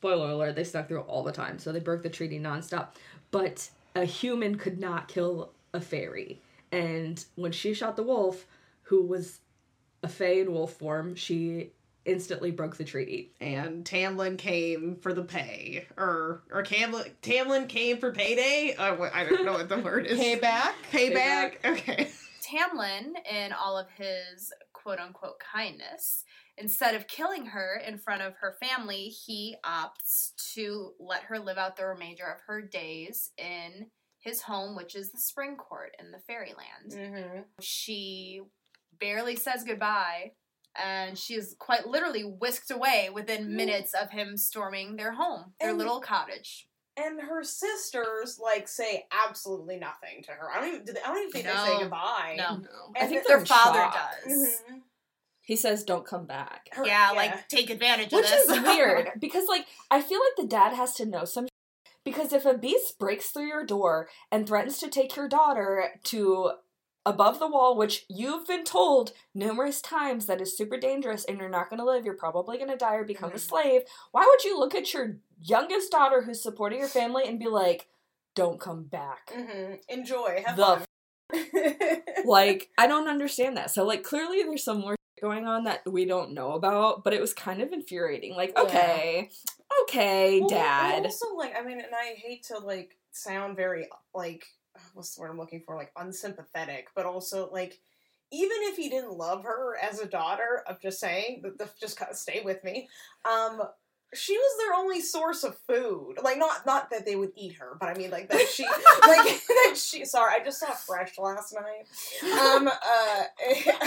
spoiler 0.01 0.31
alert, 0.31 0.55
they 0.55 0.63
stuck 0.63 0.87
through 0.87 1.01
all 1.01 1.21
the 1.21 1.31
time. 1.31 1.59
So 1.59 1.71
they 1.71 1.79
broke 1.79 2.01
the 2.01 2.09
treaty 2.09 2.39
nonstop. 2.39 2.87
But 3.29 3.69
a 3.95 4.03
human 4.03 4.55
could 4.55 4.79
not 4.79 5.07
kill 5.07 5.51
a 5.75 5.79
fairy. 5.79 6.41
And 6.71 7.23
when 7.35 7.51
she 7.51 7.75
shot 7.75 7.95
the 7.97 8.03
wolf, 8.03 8.47
who 8.81 9.03
was 9.03 9.41
a 10.01 10.07
Fae 10.07 10.41
in 10.41 10.53
wolf 10.53 10.73
form, 10.73 11.13
she 11.13 11.69
instantly 12.03 12.49
broke 12.49 12.77
the 12.77 12.83
treaty. 12.83 13.31
and 13.39 13.85
Tamlin 13.85 14.39
came 14.39 14.95
for 14.95 15.13
the 15.13 15.21
pay, 15.21 15.85
or 15.97 16.41
or 16.51 16.63
Tamlin 16.63 17.11
Tamlin 17.21 17.69
came 17.69 17.99
for 17.99 18.11
payday. 18.11 18.73
Uh, 18.75 19.07
I 19.13 19.23
don't 19.23 19.45
know 19.45 19.53
what 19.53 19.69
the 19.69 19.77
word 19.77 20.07
is. 20.07 20.19
Payback. 20.19 20.71
Payback. 20.91 21.53
Okay. 21.63 22.09
Tamlin, 22.41 23.13
in 23.31 23.53
all 23.53 23.77
of 23.77 23.87
his 23.91 24.51
quote 24.73 24.97
unquote 24.97 25.39
kindness, 25.39 26.23
instead 26.62 26.95
of 26.95 27.08
killing 27.08 27.47
her 27.47 27.82
in 27.86 27.97
front 27.97 28.21
of 28.21 28.36
her 28.41 28.56
family, 28.62 29.06
he 29.06 29.56
opts 29.65 30.32
to 30.54 30.91
let 31.00 31.24
her 31.24 31.39
live 31.39 31.58
out 31.58 31.76
the 31.78 31.86
remainder 31.86 32.26
of 32.26 32.41
her 32.47 32.62
days 32.62 33.32
in 33.38 33.88
his 34.19 34.41
home, 34.43 34.76
which 34.76 34.95
is 34.95 35.12
the 35.12 35.17
Spring 35.19 35.56
Court 35.56 35.95
in 36.00 36.12
the 36.12 36.19
Fairyland. 36.19 36.91
Mm-hmm. 36.91 37.39
She 37.60 38.41
barely 39.00 39.36
says 39.36 39.63
goodbye, 39.63 40.34
and 40.76 41.17
she 41.17 41.34
is 41.34 41.56
quite 41.60 41.88
literally 41.88 42.24
whisked 42.24 42.69
away 42.71 43.10
within 43.13 43.56
minutes 43.56 43.93
of 43.93 44.12
him 44.12 44.38
storming 44.38 44.95
their 44.95 45.13
home, 45.13 45.54
their 45.60 45.69
And- 45.69 45.78
little 45.80 46.00
cottage. 46.02 46.67
And 46.97 47.21
her 47.21 47.41
sisters 47.41 48.38
like 48.38 48.67
say 48.67 49.06
absolutely 49.26 49.78
nothing 49.80 50.21
to 50.24 50.32
her. 50.32 50.52
I 50.52 50.60
don't 50.60 50.67
even. 50.74 50.86
do 50.86 50.91
they- 50.93 51.02
I 51.02 51.08
don't 51.08 51.17
even 51.19 51.32
think 51.32 51.45
they 51.45 51.52
say 51.54 51.80
goodbye. 51.80 52.36
No. 52.38 52.50
And 52.56 52.67
I 52.97 53.08
think 53.08 53.26
Their 53.26 53.45
father 53.45 53.80
shock. 53.80 53.97
does. 54.26 54.34
Mhm. 54.69 54.82
He 55.51 55.57
says, 55.57 55.83
"Don't 55.83 56.05
come 56.05 56.25
back." 56.25 56.69
Her- 56.71 56.87
Yeah, 56.87 57.11
like 57.13 57.49
take 57.49 57.69
advantage 57.69 58.13
Which 58.13 58.23
of 58.23 58.31
this. 58.31 58.47
Which 58.47 58.57
is 58.59 58.63
weird 58.77 59.09
because, 59.19 59.47
like, 59.49 59.65
I 59.91 60.01
feel 60.01 60.19
like 60.21 60.37
the 60.37 60.47
dad 60.47 60.71
has 60.73 60.93
to 60.93 61.05
know 61.05 61.25
some. 61.25 61.49
Because 62.05 62.31
if 62.31 62.45
a 62.45 62.57
beast 62.57 62.97
breaks 62.97 63.31
through 63.31 63.47
your 63.47 63.65
door 63.65 64.07
and 64.31 64.47
threatens 64.47 64.77
to 64.77 64.87
take 64.87 65.17
your 65.17 65.27
daughter 65.27 65.89
to 66.05 66.51
above 67.05 67.39
the 67.39 67.49
wall, 67.49 67.75
which 67.75 68.05
you've 68.07 68.47
been 68.47 68.63
told 68.63 69.11
numerous 69.35 69.81
times 69.81 70.25
that 70.27 70.39
is 70.39 70.55
super 70.57 70.77
dangerous 70.77 71.25
and 71.25 71.37
you're 71.37 71.49
not 71.49 71.69
going 71.69 71.79
to 71.79 71.85
live, 71.85 72.05
you're 72.05 72.13
probably 72.15 72.55
going 72.57 72.69
to 72.69 72.77
die 72.77 72.95
or 72.95 73.03
become 73.03 73.31
a 73.31 73.35
Mhm. 73.35 73.39
slave, 73.39 73.81
why 74.13 74.25
would 74.25 74.45
you 74.45 74.57
look 74.57 74.73
at 74.73 74.93
your 74.93 75.17
youngest 75.41 75.91
daughter 75.91 76.21
who's 76.21 76.41
supporting 76.41 76.79
your 76.79 76.87
family 76.87 77.25
and 77.27 77.37
be 77.39 77.47
like, 77.47 77.89
don't 78.35 78.57
come 78.61 78.83
back? 78.85 79.33
Mhm. 79.35 79.81
Enjoy. 79.89 80.43
Have 80.47 80.55
The 80.55 80.87
fun. 81.33 82.23
like 82.25 82.69
i 82.77 82.87
don't 82.87 83.07
understand 83.09 83.57
that 83.57 83.69
so 83.71 83.83
like 83.85 84.03
clearly 84.03 84.43
there's 84.43 84.63
some 84.63 84.79
more 84.79 84.91
shit 84.93 84.97
going 85.21 85.45
on 85.45 85.63
that 85.65 85.81
we 85.89 86.05
don't 86.05 86.34
know 86.34 86.53
about 86.53 87.03
but 87.03 87.13
it 87.13 87.21
was 87.21 87.34
kind 87.34 87.62
of 87.62 87.71
infuriating 87.71 88.36
like 88.36 88.51
Yeah. 88.55 88.63
okay 88.63 89.29
okay 89.84 90.39
Well, 90.39 90.49
dad 90.49 91.05
Also, 91.05 91.36
like, 91.36 91.53
I 91.57 91.62
mean, 91.63 91.79
and 91.79 91.93
I 91.93 92.15
hate 92.15 92.43
to 92.45 92.57
like 92.57 92.97
sound 93.12 93.55
very 93.55 93.88
like 94.13 94.45
what's 94.93 95.15
the 95.15 95.21
word 95.21 95.31
I'm 95.31 95.38
looking 95.38 95.63
for, 95.65 95.75
like 95.75 95.91
unsympathetic, 95.95 96.88
but 96.95 97.05
also 97.05 97.49
like 97.51 97.79
even 98.34 98.57
if 98.62 98.77
he 98.77 98.89
didn't 98.89 99.17
love 99.17 99.43
her 99.43 99.75
as 99.81 99.99
a 99.99 100.05
daughter, 100.05 100.63
I'm 100.65 100.77
just 100.81 101.01
saying, 101.01 101.43
just 101.79 101.97
kind 101.97 102.10
of 102.10 102.17
stay 102.17 102.41
with 102.45 102.63
me. 102.63 102.88
Um, 103.29 103.62
she 104.13 104.38
was 104.38 104.58
their 104.60 104.74
only 104.74 105.02
source 105.02 105.43
of 105.43 105.58
food. 105.67 106.15
Like, 106.21 106.38
not 106.38 106.65
not 106.65 106.89
that 106.89 107.06
they 107.06 107.15
would 107.15 107.32
eat 107.36 107.54
her, 107.54 107.78
but 107.80 107.89
I 107.89 107.93
mean, 107.93 108.12
like 108.12 108.30
that 108.30 108.47
she, 108.47 108.63
like 109.08 109.41
that 109.47 109.76
she. 109.78 110.04
Sorry, 110.06 110.34
I 110.39 110.43
just 110.43 110.60
saw 110.60 110.71
Fresh 110.71 111.17
last 111.17 111.54
night. 111.54 112.32
Um, 112.39 112.67
uh, 112.67 113.24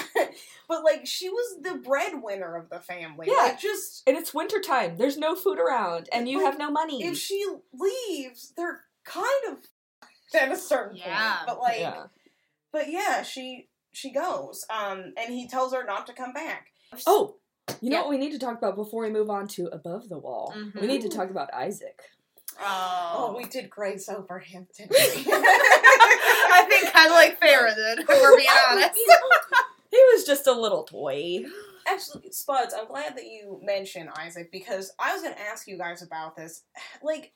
but 0.69 0.83
like 0.85 1.07
she 1.07 1.29
was 1.29 1.63
the 1.63 1.75
breadwinner 1.77 2.57
of 2.57 2.71
the 2.71 2.81
family. 2.81 3.27
Yeah. 3.31 3.37
Like, 3.43 3.61
just 3.61 4.03
and 4.07 4.17
it's 4.17 4.33
wintertime 4.33 4.97
there's 4.97 5.19
no 5.19 5.35
food 5.35 5.59
around 5.59 6.09
and 6.13 6.29
you 6.29 6.39
Like, 6.39 6.47
have 6.53 6.59
no 6.59 6.71
money 6.71 7.05
if 7.05 7.17
she 7.19 7.45
leaves, 7.73 8.53
they're 8.57 8.83
kind 9.05 9.27
of 9.51 9.59
at 10.41 10.51
a 10.51 10.57
certain 10.57 10.97
Yeah. 10.97 11.37
point. 11.37 11.47
But 11.47 11.61
like, 11.61 11.81
yeah 11.81 12.05
but 12.73 12.91
yeah, 12.91 13.23
she 13.23 13.69
she 13.93 14.11
goes. 14.11 14.67
Um, 14.69 15.13
and 15.17 15.33
he 15.33 15.47
tells 15.47 15.73
her 15.73 15.85
not 15.85 16.07
to 16.09 16.13
come 16.13 16.33
back. 16.33 16.69
oh 17.07 17.37
you 17.81 17.91
know 17.91 17.97
Yeah. 17.97 18.01
what 18.03 18.11
we 18.11 18.19
need 18.19 18.33
to 18.33 18.39
talk 18.39 18.59
about 18.59 18.77
before 18.77 19.03
we 19.03 19.11
move 19.11 19.31
on 19.31 19.49
to 19.49 19.67
above 19.69 20.09
the 20.09 20.19
wall 20.19 20.55
we 20.81 20.87
need 20.87 21.03
to 21.03 21.09
talk 21.09 21.31
about 21.31 21.53
isaac 21.55 22.01
Oh, 22.61 23.31
Oh, 23.33 23.37
we 23.37 23.47
did 23.47 23.69
grace 23.69 24.09
over 24.09 24.39
him, 24.39 24.69
didn't 24.77 24.93
we? 24.93 24.97
I 25.33 26.65
think 26.69 26.93
kind 26.93 27.09
of 27.09 27.13
like 27.15 27.41
Feyre 27.41 27.75
did, 27.75 27.99
if 28.01 28.09
we're 28.09 28.37
being 28.37 28.49
honest. 28.71 28.95
he 29.91 29.97
was 30.13 30.25
just 30.25 30.47
a 30.47 30.53
little 30.53 30.85
toy 30.85 31.45
Actually, 31.87 32.31
Spuds, 32.31 32.73
I'm 32.73 32.87
glad 32.87 33.15
that 33.17 33.25
you 33.25 33.61
mentioned 33.63 34.09
Isaac 34.17 34.51
because 34.53 34.93
I 35.01 35.13
was 35.13 35.21
going 35.23 35.35
to 35.35 35.41
ask 35.43 35.67
you 35.69 35.77
guys 35.77 36.01
about 36.03 36.35
this. 36.37 36.63
Like, 37.03 37.33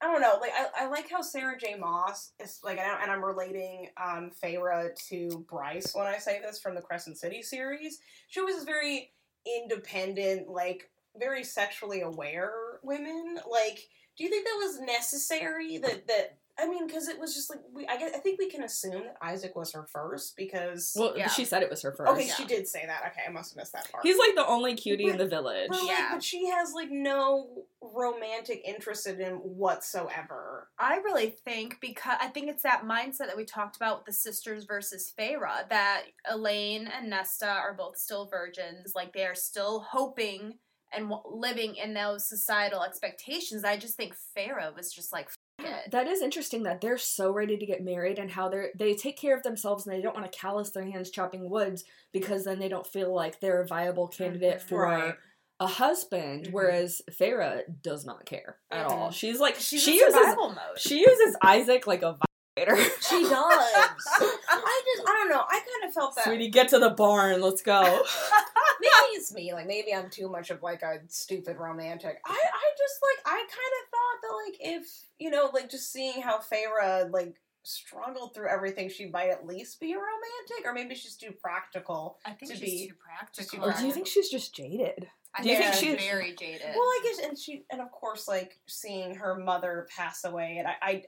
I 0.00 0.06
don't 0.10 0.22
know. 0.22 0.38
Like, 0.40 0.52
I, 0.56 0.84
I 0.84 0.88
like 0.88 1.10
how 1.10 1.20
Sarah 1.20 1.58
J. 1.58 1.74
Maas 1.78 2.32
is 2.42 2.60
like, 2.64 2.78
and, 2.78 2.90
I, 2.90 3.02
and 3.02 3.10
I'm 3.10 3.22
relating 3.24 3.88
um 4.02 4.30
Feyre 4.42 4.94
to 5.08 5.44
Bryce 5.50 5.94
when 5.94 6.06
I 6.06 6.16
say 6.18 6.40
this 6.40 6.58
from 6.60 6.74
the 6.76 6.80
Crescent 6.80 7.18
City 7.18 7.42
series. 7.42 7.98
She 8.28 8.40
was 8.40 8.54
this 8.54 8.64
very 8.64 9.10
independent, 9.46 10.48
like 10.48 10.90
very 11.16 11.44
sexually 11.44 12.02
aware 12.02 12.52
women. 12.82 13.36
Like, 13.50 13.80
do 14.16 14.24
you 14.24 14.30
think 14.30 14.44
that 14.44 14.60
was 14.60 14.80
necessary? 14.80 15.78
That 15.78 16.06
that 16.08 16.38
I 16.60 16.68
mean, 16.68 16.86
because 16.86 17.08
it 17.08 17.18
was 17.18 17.34
just 17.34 17.48
like 17.50 17.60
we. 17.72 17.86
I 17.86 17.96
guess 17.96 18.12
I 18.14 18.18
think 18.18 18.38
we 18.38 18.50
can 18.50 18.62
assume 18.62 18.92
that 19.04 19.16
Isaac 19.22 19.56
was 19.56 19.72
her 19.72 19.86
first 19.90 20.36
because. 20.36 20.94
well 20.98 21.16
Yeah. 21.16 21.28
she 21.28 21.44
said 21.44 21.62
it 21.62 21.70
was 21.70 21.82
her 21.82 21.92
first 21.92 22.10
okay, 22.12 22.26
yeah. 22.26 22.34
she 22.34 22.44
did 22.44 22.68
say 22.68 22.84
that. 22.86 23.02
Okay, 23.12 23.22
I 23.26 23.30
must 23.30 23.52
have 23.52 23.56
missed 23.56 23.72
that 23.72 23.90
part. 23.90 24.04
he's 24.04 24.18
like 24.18 24.34
the 24.34 24.46
only 24.46 24.74
cutie 24.74 25.06
in 25.08 25.16
the 25.18 25.26
village 25.26 25.68
But, 25.70 25.78
like, 25.82 25.88
Yeah. 25.88 26.08
but 26.12 26.22
she 26.22 26.46
has 26.48 26.72
like 26.74 26.90
no 26.90 27.64
romantic 27.80 28.62
interest 28.64 29.06
in 29.06 29.16
him 29.18 29.36
whatsoever. 29.36 30.68
I 30.78 30.96
really 30.96 31.30
think 31.44 31.78
because 31.80 32.16
I 32.20 32.28
think 32.28 32.48
it's 32.48 32.62
that 32.62 32.84
mindset 32.84 33.26
that 33.26 33.36
we 33.36 33.44
talked 33.44 33.76
about 33.76 33.98
with 33.98 34.06
the 34.06 34.12
sisters 34.12 34.64
versus 34.64 35.12
Feyre 35.18 35.68
that 35.68 36.02
Elain 36.30 36.86
and 36.86 37.10
Nesta 37.10 37.48
are 37.48 37.74
both 37.74 37.96
still 37.98 38.26
virgins, 38.26 38.92
like 38.94 39.12
they 39.12 39.24
are 39.24 39.34
still 39.34 39.80
hoping 39.90 40.58
and 40.92 41.08
w- 41.08 41.22
living 41.38 41.76
in 41.76 41.94
those 41.94 42.28
societal 42.28 42.82
expectations. 42.82 43.64
I 43.64 43.76
just 43.76 43.96
think 43.96 44.14
Feyre 44.36 44.74
was 44.74 44.92
just 44.92 45.12
like, 45.12 45.26
F- 45.26 45.36
it. 45.64 45.90
That 45.90 46.06
is 46.06 46.20
interesting 46.22 46.62
that 46.64 46.80
they're 46.80 46.98
so 46.98 47.32
ready 47.32 47.56
to 47.56 47.66
get 47.66 47.82
married 47.82 48.18
and 48.18 48.30
how 48.30 48.48
they're 48.48 48.70
they 48.76 48.94
take 48.94 49.16
care 49.18 49.36
of 49.36 49.42
themselves 49.42 49.86
and 49.86 49.94
they 49.96 50.02
don't 50.02 50.14
want 50.14 50.30
to 50.30 50.38
callous 50.38 50.70
their 50.70 50.84
hands 50.84 51.10
chopping 51.10 51.48
woods 51.50 51.84
because 52.12 52.44
then 52.44 52.58
they 52.58 52.68
don't 52.68 52.86
feel 52.86 53.14
like 53.14 53.40
they're 53.40 53.62
a 53.62 53.66
viable 53.66 54.08
candidate 54.08 54.58
Mhm. 54.58 54.68
for 54.68 54.82
Right. 54.82 55.14
a 55.60 55.66
husband. 55.66 56.46
Mhm. 56.46 56.52
Whereas 56.52 57.02
Feyre 57.10 57.62
does 57.82 58.04
not 58.04 58.24
care 58.26 58.58
at 58.70 58.86
all. 58.86 59.10
She's 59.10 59.40
like 59.40 59.56
She's 59.56 59.82
she 59.82 59.98
uses 59.98 60.14
mode. 60.36 60.56
she 60.78 60.98
uses 61.00 61.36
Isaac 61.42 61.86
like 61.86 62.02
a 62.02 62.16
vibrator. 62.56 62.82
She 63.00 63.22
does. 63.22 63.32
I 64.48 64.82
don't 65.20 65.30
know. 65.30 65.44
I 65.48 65.58
kind 65.58 65.88
of 65.88 65.92
felt 65.94 66.14
that 66.16 66.24
Sweetie, 66.24 66.48
get 66.48 66.68
to 66.68 66.78
the 66.78 66.90
barn. 66.90 67.40
Let's 67.40 67.62
go. 67.62 67.80
maybe 68.80 68.92
it's 69.12 69.32
me. 69.32 69.52
Like 69.52 69.66
maybe 69.66 69.94
I'm 69.94 70.10
too 70.10 70.28
much 70.28 70.50
of 70.50 70.62
like 70.62 70.82
a 70.82 70.98
stupid 71.08 71.56
romantic. 71.58 72.20
I 72.24 72.30
I 72.32 72.64
just 72.78 73.00
like 73.02 73.26
I 73.26 73.38
kind 73.38 73.48
of 73.48 73.88
thought 73.90 74.18
that 74.22 74.34
like 74.46 74.80
if 74.80 75.02
you 75.18 75.30
know 75.30 75.50
like 75.52 75.70
just 75.70 75.92
seeing 75.92 76.22
how 76.22 76.38
Feyre 76.38 77.10
like 77.10 77.34
struggled 77.62 78.34
through 78.34 78.48
everything, 78.48 78.88
she 78.88 79.06
might 79.06 79.28
at 79.30 79.46
least 79.46 79.80
be 79.80 79.92
a 79.92 79.96
romantic, 79.96 80.64
or 80.64 80.72
maybe 80.72 80.94
she's 80.94 81.16
too 81.16 81.32
practical. 81.42 82.18
I 82.24 82.30
think 82.32 82.52
to 82.52 82.58
she's 82.58 82.70
be- 82.82 82.88
too 82.88 82.94
practical. 82.94 83.58
too 83.58 83.64
or 83.64 83.72
do 83.72 83.86
you 83.86 83.92
think 83.92 84.06
she's 84.06 84.30
just 84.30 84.54
jaded? 84.54 85.08
I 85.34 85.42
do 85.42 85.48
you 85.50 85.56
think 85.56 85.74
think 85.74 85.84
she's 85.84 86.00
she- 86.00 86.08
very 86.08 86.34
jaded. 86.34 86.66
Well, 86.74 86.82
I 86.82 87.00
guess, 87.04 87.26
and 87.28 87.38
she, 87.38 87.64
and 87.70 87.80
of 87.80 87.90
course, 87.92 88.26
like 88.26 88.58
seeing 88.66 89.14
her 89.14 89.36
mother 89.36 89.86
pass 89.94 90.24
away, 90.24 90.56
and 90.58 90.66
I, 90.66 90.74
I, 90.82 91.02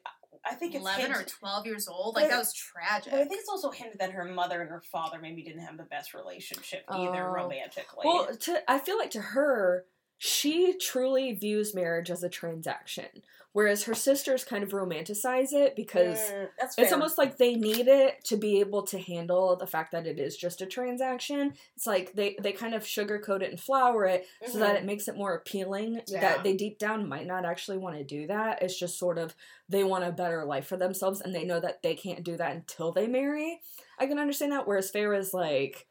I 0.45 0.55
think 0.55 0.75
it's 0.75 0.83
eleven 0.83 1.13
or 1.13 1.23
twelve 1.25 1.67
years 1.67 1.87
old, 1.89 2.17
like 2.17 2.29
that 2.31 2.39
was 2.39 2.53
tragic. 2.53 3.13
I 3.13 3.25
think 3.25 3.41
it's 3.41 3.49
also 3.49 3.71
hinted 3.71 3.99
that 4.01 4.11
her 4.13 4.25
mother 4.25 4.61
and 4.61 4.71
her 4.71 4.81
father 4.81 5.19
maybe 5.21 5.43
didn't 5.43 5.63
have 5.63 5.77
the 5.77 5.85
best 5.85 6.15
relationship 6.15 6.85
either 6.89 7.29
Oh. 7.29 7.33
romantically. 7.33 8.03
Well, 8.05 8.35
to 8.35 8.71
I 8.71 8.79
feel 8.79 8.99
like 8.99 9.11
to 9.11 9.21
her, 9.21 9.85
she 10.25 10.77
truly 10.79 11.33
views 11.33 11.75
marriage 11.75 12.09
as 12.09 12.23
a 12.23 12.29
transaction, 12.29 13.07
whereas 13.51 13.83
her 13.83 13.95
sisters 13.95 14.45
kind 14.45 14.63
of 14.63 14.71
romanticize 14.71 15.53
it 15.53 15.75
because 15.75 16.31
Mm, 16.31 16.49
it's 16.79 16.93
almost 16.93 17.19
like 17.19 17.39
they 17.39 17.57
need 17.57 17.89
it 17.89 18.23
to 18.27 18.37
be 18.37 18.61
able 18.61 18.85
to 18.85 19.01
handle 19.01 19.57
the 19.57 19.67
fact 19.67 19.91
that 19.91 20.07
it 20.07 20.21
is 20.21 20.37
just 20.37 20.63
a 20.63 20.67
transaction. 20.67 21.55
It's 21.75 21.89
like 21.89 22.13
they 22.13 22.37
they 22.41 22.53
kind 22.53 22.73
of 22.73 22.85
sugarcoat 22.85 23.43
it 23.43 23.51
and 23.51 23.59
flour 23.59 24.05
it 24.05 24.29
so 24.47 24.59
that 24.61 24.77
Mhm. 24.77 24.79
it 24.79 24.85
makes 24.85 25.09
it 25.09 25.17
more 25.17 25.35
appealing. 25.35 26.01
Yeah. 26.07 26.21
That 26.21 26.45
they 26.45 26.55
deep 26.55 26.79
down 26.79 27.09
might 27.09 27.27
not 27.27 27.45
actually 27.45 27.79
want 27.79 27.97
to 27.99 28.05
do 28.05 28.29
that. 28.29 28.63
It's 28.63 28.79
just 28.79 29.01
sort 29.01 29.19
of 29.19 29.35
they 29.69 29.83
want 29.83 30.05
a 30.05 30.13
better 30.13 30.45
life 30.45 30.69
for 30.69 30.77
themselves 30.77 31.21
and 31.21 31.35
they 31.35 31.45
know 31.45 31.59
that 31.59 31.83
they 31.83 31.97
can't 31.97 32.23
do 32.23 32.37
that 32.37 32.55
until 32.55 32.93
they 32.93 33.09
marry. 33.09 33.61
I 33.99 34.07
can 34.07 34.21
understand 34.21 34.53
that. 34.53 34.69
Whereas 34.69 34.91
fair 34.93 35.15
is 35.15 35.35
like, 35.35 35.89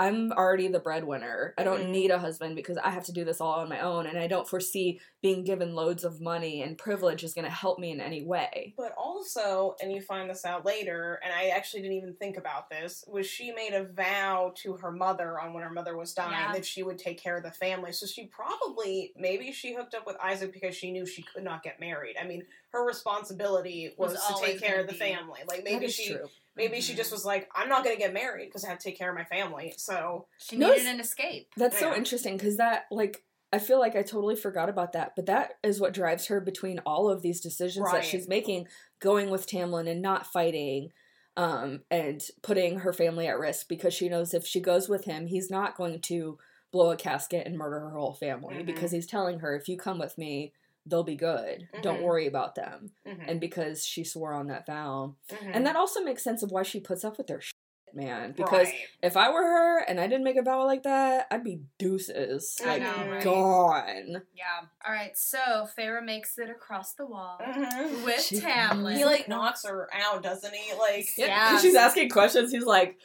I'm 0.00 0.30
already 0.32 0.68
the 0.68 0.78
breadwinner. 0.78 1.54
I 1.58 1.64
don't 1.64 1.86
Mhm. 1.86 1.90
need 1.90 2.10
a 2.12 2.18
husband 2.20 2.54
because 2.54 2.76
I 2.78 2.90
have 2.90 3.04
to 3.06 3.12
do 3.12 3.24
this 3.24 3.40
all 3.40 3.54
on 3.54 3.68
my 3.68 3.80
own, 3.80 4.06
and 4.06 4.16
I 4.16 4.28
don't 4.28 4.48
foresee 4.48 5.00
being 5.22 5.42
given 5.42 5.74
loads 5.74 6.04
of 6.04 6.20
money 6.20 6.62
and 6.62 6.78
privilege 6.78 7.24
is 7.24 7.34
going 7.34 7.44
to 7.46 7.50
help 7.50 7.80
me 7.80 7.90
in 7.90 8.00
any 8.00 8.22
way. 8.22 8.74
But 8.76 8.92
also, 8.96 9.74
and 9.82 9.92
you 9.92 10.00
find 10.00 10.30
this 10.30 10.44
out 10.44 10.64
later, 10.64 11.20
and 11.24 11.32
I 11.34 11.48
actually 11.48 11.82
didn't 11.82 11.96
even 11.96 12.14
think 12.14 12.36
about 12.36 12.70
this, 12.70 13.04
was 13.08 13.26
she 13.26 13.50
made 13.50 13.72
a 13.74 13.82
vow 13.84 14.52
to 14.58 14.74
her 14.76 14.92
mother 14.92 15.40
on 15.40 15.52
when 15.52 15.64
her 15.64 15.70
mother 15.70 15.96
was 15.96 16.14
dying 16.14 16.30
Yeah. 16.30 16.52
that 16.52 16.64
she 16.64 16.84
would 16.84 16.98
take 17.00 17.18
care 17.20 17.36
of 17.36 17.42
the 17.42 17.50
family. 17.50 17.90
So 17.92 18.06
she 18.06 18.26
probably, 18.26 19.12
maybe 19.16 19.50
she 19.50 19.74
hooked 19.74 19.96
up 19.96 20.06
with 20.06 20.16
Isaac 20.22 20.52
because 20.52 20.76
she 20.76 20.92
knew 20.92 21.06
she 21.06 21.22
could 21.22 21.42
not 21.42 21.64
get 21.64 21.80
married. 21.80 22.16
I 22.20 22.24
mean, 22.24 22.46
her 22.70 22.84
responsibility 22.84 23.94
was, 23.96 24.12
Was 24.12 24.26
to 24.40 24.46
take 24.46 24.60
care 24.60 24.80
of 24.80 24.86
the 24.86 24.92
be- 24.92 24.98
family. 24.98 25.40
Like 25.48 25.64
maybe 25.64 25.88
she, 25.88 26.12
true. 26.14 26.28
Maybe 26.58 26.80
she 26.82 26.94
just 26.94 27.10
was 27.12 27.24
like, 27.24 27.48
I'm 27.54 27.68
not 27.68 27.84
gonna 27.84 27.96
get 27.96 28.12
married 28.12 28.46
because 28.46 28.64
I 28.64 28.68
have 28.68 28.78
to 28.78 28.84
take 28.84 28.98
care 28.98 29.08
of 29.08 29.14
my 29.16 29.24
family. 29.24 29.72
So 29.78 30.26
She 30.38 30.56
No, 30.56 30.66
needed 30.66 30.80
it's- 30.80 30.94
an 30.94 31.00
escape. 31.00 31.48
That's 31.56 31.78
so 31.78 31.94
interesting 31.94 32.36
because 32.36 32.56
that, 32.58 32.84
like, 32.90 33.24
I 33.50 33.58
feel 33.58 33.78
like 33.78 33.96
I 33.96 34.02
totally 34.02 34.36
forgot 34.36 34.68
about 34.68 34.92
that, 34.92 35.12
but 35.16 35.24
that 35.26 35.54
is 35.62 35.80
what 35.80 35.94
drives 35.94 36.26
her 36.26 36.38
between 36.40 36.80
all 36.80 37.08
of 37.08 37.22
these 37.22 37.40
decisions 37.40 37.84
Right. 37.86 38.02
that 38.02 38.04
she's 38.04 38.28
making, 38.28 38.68
going 39.00 39.30
with 39.30 39.46
Tamlin 39.46 39.88
and 39.88 40.02
not 40.02 40.26
fighting, 40.26 40.92
um, 41.36 41.84
and 41.90 42.20
putting 42.42 42.80
her 42.80 42.92
family 42.92 43.26
at 43.28 43.38
risk 43.38 43.68
because 43.68 43.94
she 43.94 44.08
knows 44.08 44.34
if 44.34 44.44
she 44.46 44.60
goes 44.60 44.88
with 44.88 45.04
him, 45.04 45.28
he's 45.28 45.50
not 45.50 45.76
going 45.76 46.00
to 46.02 46.36
blow 46.72 46.90
a 46.90 46.96
casket 46.96 47.46
and 47.46 47.56
murder 47.56 47.80
her 47.80 47.96
whole 47.96 48.12
family 48.12 48.56
Mhm. 48.56 48.66
because 48.66 48.90
he's 48.90 49.06
telling 49.06 49.38
her, 49.38 49.54
if 49.56 49.68
you 49.68 49.78
come 49.78 49.98
with 49.98 50.18
me, 50.18 50.52
they'll 50.88 51.04
be 51.04 51.16
good. 51.16 51.68
Don't 51.82 52.00
Mhm. 52.00 52.04
worry 52.04 52.26
about 52.26 52.54
them. 52.54 52.92
mhm, 53.06 53.24
And 53.28 53.40
because 53.40 53.84
she 53.84 54.04
swore 54.04 54.32
on 54.32 54.46
that 54.48 54.66
vow. 54.66 55.14
mhm. 55.28 55.50
And 55.54 55.66
that 55.66 55.76
also 55.76 56.00
makes 56.02 56.22
sense 56.24 56.42
of 56.42 56.50
why 56.50 56.62
she 56.62 56.80
puts 56.80 57.04
up 57.04 57.18
with 57.18 57.26
their 57.26 57.40
shit, 57.40 57.52
man. 57.94 58.32
Because 58.32 58.68
Right. 58.68 58.86
if 59.02 59.16
I 59.16 59.30
were 59.30 59.42
her 59.42 59.78
and 59.80 60.00
I 60.00 60.06
didn't 60.06 60.24
make 60.24 60.36
a 60.36 60.42
vow 60.42 60.64
like 60.64 60.82
that, 60.84 61.26
I'd 61.30 61.44
be 61.44 61.62
deuces. 61.78 62.56
I 62.64 62.66
Like, 62.78 62.82
know, 62.82 63.10
right? 63.10 63.22
gone. 63.24 64.22
Yeah. 64.34 64.60
All 64.86 64.92
right. 64.92 65.16
So 65.16 65.66
Feyre 65.76 66.02
makes 66.04 66.38
it 66.38 66.50
across 66.50 66.94
the 66.94 67.06
wall 67.06 67.38
Mhm. 67.40 68.04
with 68.04 68.20
She- 68.22 68.40
Tamlin. 68.40 68.96
He 68.96 69.04
like 69.04 69.28
knocks 69.28 69.64
her 69.64 69.88
out, 69.92 70.22
doesn't 70.22 70.54
he? 70.54 70.74
Like, 70.74 71.16
Yeah. 71.18 71.58
She's 71.58 71.74
asking 71.74 72.10
questions. 72.10 72.52
He's 72.52 72.64
like, 72.64 72.98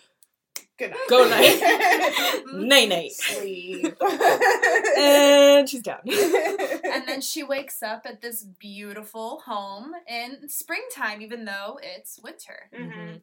good 0.77 0.91
night. 0.91 0.99
Go 1.09 1.27
night. 1.29 2.43
nay, 2.53 2.85
nay. 2.85 3.09
Sleep. 3.09 3.95
And 4.97 5.69
she's 5.69 5.81
down. 5.81 5.99
and 6.05 7.07
then 7.07 7.21
she 7.21 7.43
wakes 7.43 7.81
up 7.83 8.05
at 8.05 8.21
this 8.21 8.43
beautiful 8.43 9.41
home 9.45 9.91
in 10.07 10.49
springtime, 10.49 11.21
even 11.21 11.45
though 11.45 11.79
it's 11.81 12.19
winter. 12.23 12.69
Mhm. 12.73 13.21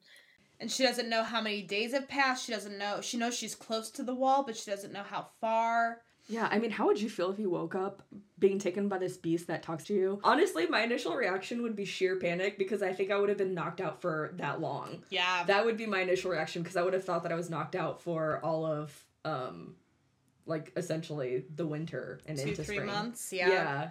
And 0.61 0.71
she 0.71 0.83
doesn't 0.83 1.09
know 1.09 1.23
how 1.25 1.41
many 1.41 1.63
days 1.63 1.93
have 1.93 2.09
passed. 2.09 2.45
She 2.45 2.53
doesn't 2.53 2.77
know. 2.77 3.01
She 3.01 3.17
knows 3.17 3.35
she's 3.35 3.55
close 3.55 3.91
to 3.93 4.03
the 4.03 4.15
wall, 4.15 4.43
but 4.45 4.57
she 4.57 4.71
doesn't 4.71 4.93
know 4.93 5.03
how 5.03 5.29
far. 5.41 6.03
Yeah, 6.31 6.49
I 6.51 6.59
mean, 6.59 6.71
how 6.71 6.87
would 6.87 7.01
you 7.01 7.11
feel 7.11 7.31
if 7.33 7.38
you 7.38 7.51
woke 7.51 7.75
up 7.75 8.03
being 8.38 8.59
taken 8.59 8.88
by 8.88 8.99
this 8.99 9.16
beast 9.16 9.49
that 9.49 9.62
talks 9.62 9.85
to 9.85 9.95
you? 9.95 10.21
Honestly, 10.25 10.66
my 10.66 10.83
initial 10.83 11.14
reaction 11.14 11.62
would 11.62 11.75
be 11.77 11.85
sheer 11.85 12.16
panic 12.16 12.57
because 12.57 12.83
I 12.83 12.93
think 12.93 13.11
I 13.11 13.19
would 13.19 13.29
have 13.29 13.37
been 13.38 13.53
knocked 13.53 13.81
out 13.81 14.01
for 14.01 14.33
that 14.37 14.61
long. 14.61 15.03
Yeah. 15.11 15.45
That 15.47 15.64
would 15.64 15.77
be 15.77 15.87
my 15.87 16.01
initial 16.01 16.31
reaction 16.31 16.62
because 16.62 16.77
I 16.77 16.83
would 16.83 16.95
have 16.95 17.05
thought 17.05 17.25
that 17.25 17.33
I 17.33 17.35
was 17.35 17.51
knocked 17.51 17.75
out 17.75 18.01
for 18.01 18.40
all 18.45 18.64
of, 18.64 18.97
um, 19.25 19.75
like 20.47 20.73
essentially 20.77 21.45
the 21.55 21.66
winter 21.66 22.21
and 22.27 22.38
Two, 22.38 22.49
into 22.49 22.62
three 22.64 22.77
spring. 22.77 22.87
months. 22.87 23.33
Yeah. 23.33 23.49
Yeah. 23.49 23.90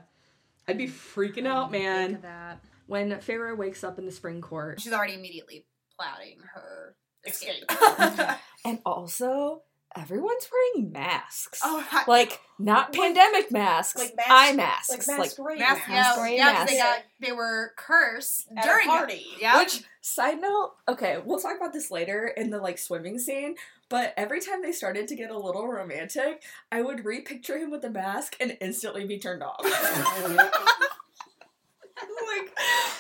I'd 0.68 0.78
be 0.78 0.88
freaking 0.88 1.46
out, 1.46 1.72
Think 1.72 1.84
man. 1.84 2.16
of 2.16 2.22
that. 2.22 2.60
When 2.88 3.12
Feyre 3.20 3.56
wakes 3.58 3.84
up 3.84 4.00
in 4.00 4.06
the 4.06 4.12
spring 4.12 4.40
court, 4.42 4.80
She's 4.82 4.94
already 4.94 5.14
immediately 5.16 5.66
plotting 5.96 6.38
her 6.54 6.96
escape. 7.28 7.66
Escape. 7.70 8.30
And 8.66 8.80
also, 8.86 9.62
everyone's 9.96 10.48
wearing 10.52 10.92
masks. 10.92 11.60
oh, 11.64 11.86
I- 11.92 12.04
Like, 12.08 12.40
not 12.58 12.94
pandemic 12.94 13.52
masks, 13.52 14.00
Like 14.00 14.16
masks- 14.16 14.32
eye 14.32 14.54
masks. 14.54 15.08
like 15.08 15.10
Like, 15.18 15.18
masquerade 15.20 15.60
Mas- 15.60 15.70
masks. 15.70 15.90
yeah, 15.90 16.02
Masquerade 16.04 16.38
yeah, 16.38 16.54
'cause 16.56 16.70
they 16.70 16.78
got 16.78 17.00
they 17.20 17.32
were 17.32 17.74
cursed 17.78 18.48
At 18.56 18.64
during 18.64 18.88
a 18.88 18.92
party. 18.92 19.26
Yeah, 19.40 19.58
Which 19.58 19.84
side 20.02 20.40
note, 20.42 20.74
okay, 20.88 21.22
we'll 21.24 21.40
talk 21.40 21.58
about 21.58 21.74
this 21.74 21.92
later 21.92 22.28
in 22.28 22.50
the 22.50 22.60
like 22.60 22.78
swimming 22.78 23.20
scene. 23.20 23.56
But 23.90 24.14
every 24.18 24.40
time 24.40 24.62
they 24.62 24.72
started 24.72 25.08
to 25.08 25.16
get 25.16 25.32
a 25.32 25.38
little 25.38 25.68
romantic, 25.68 26.44
I 26.72 26.82
would 26.84 27.06
repicture 27.06 27.58
him 27.58 27.72
with 27.72 27.82
the 27.82 27.90
mask 27.90 28.36
and 28.40 28.56
instantly 28.62 29.06
be 29.06 29.18
turned 29.18 29.42
off. 29.42 29.62
like, 29.64 29.74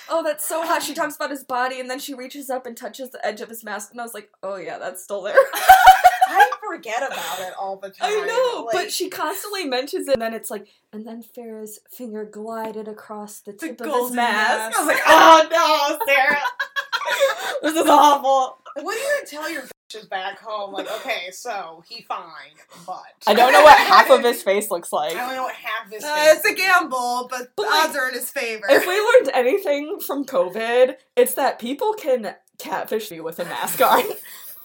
oh, 0.10 0.23
that's 0.23 0.47
so 0.47 0.65
hot. 0.65 0.82
She 0.82 0.95
talks 0.95 1.15
about 1.15 1.30
his 1.30 1.43
body 1.43 1.80
and 1.80 1.88
then 1.89 1.99
she 1.99 2.15
reaches 2.15 2.49
up 2.49 2.65
and 2.65 2.75
touches 2.75 3.12
the 3.12 3.23
edge 3.25 3.39
of 3.41 3.49
his 3.49 3.63
mask, 3.63 3.91
and 3.91 3.99
I 4.02 4.04
was 4.04 4.15
like, 4.15 4.32
oh 4.41 4.56
yeah, 4.56 4.80
that's 4.80 5.04
still 5.04 5.21
there. 5.21 5.36
I 6.69 6.75
forget 6.75 7.03
about 7.12 7.39
it 7.39 7.53
all 7.60 7.77
the 7.77 7.89
time. 7.89 8.10
I 8.12 8.25
know, 8.25 8.63
Like, 8.65 8.73
but 8.73 8.91
she 8.91 9.10
constantly 9.10 9.65
mentions 9.65 10.08
it, 10.08 10.13
and 10.13 10.21
then 10.21 10.34
it's 10.34 10.51
like, 10.51 10.67
and 10.93 11.05
then 11.05 11.21
Feyre's 11.21 11.79
finger 11.89 12.25
glided 12.25 12.88
across 12.88 13.39
the 13.41 13.53
tip 13.53 13.79
of 13.82 13.88
his 13.88 14.12
mask. 14.12 14.75
mask. 14.75 14.77
I 14.77 14.79
was 14.79 14.88
like, 14.88 15.03
oh 15.08 15.97
no, 15.99 16.13
Sarah, 16.13 16.41
this 17.63 17.75
is 17.84 17.89
awful. 17.89 18.58
What 18.82 18.95
are 18.95 18.99
you 18.99 19.15
gonna 19.17 19.27
tell 19.27 19.49
your 19.51 19.63
bitches 19.91 20.08
back 20.10 20.39
home? 20.39 20.73
Like, 20.73 20.89
okay, 20.99 21.32
so 21.32 21.84
he 21.88 22.03
fine, 22.03 22.23
but 22.86 23.01
I 23.27 23.34
don't 23.34 23.51
know 23.51 23.62
what 23.63 23.77
half 23.77 24.10
of 24.12 24.23
his 24.23 24.43
face 24.43 24.69
looks 24.71 24.93
like. 24.93 25.12
I 25.15 25.25
don't 25.25 25.36
know 25.36 25.43
what 25.43 25.55
half 25.55 25.88
of 25.88 25.91
his. 25.91 26.03
Uh, 26.03 26.15
face 26.15 26.38
it's 26.38 26.45
a 26.45 26.53
gamble, 26.53 27.27
but, 27.29 27.49
But, 27.55 27.63
the 27.63 27.69
like, 27.69 27.89
odds 27.89 27.97
are 27.97 28.08
in 28.10 28.13
his 28.13 28.29
favor. 28.29 28.65
If 28.69 28.86
we 28.86 28.93
learned 28.93 29.32
anything 29.34 29.99
from 29.99 30.23
COVID, 30.25 30.95
it's 31.15 31.34
that 31.34 31.60
people 31.60 31.93
can 31.93 32.36
catfish 32.58 33.10
you 33.12 33.23
with 33.23 33.39
a 33.39 33.45
mask 33.45 33.82
on. 33.86 34.03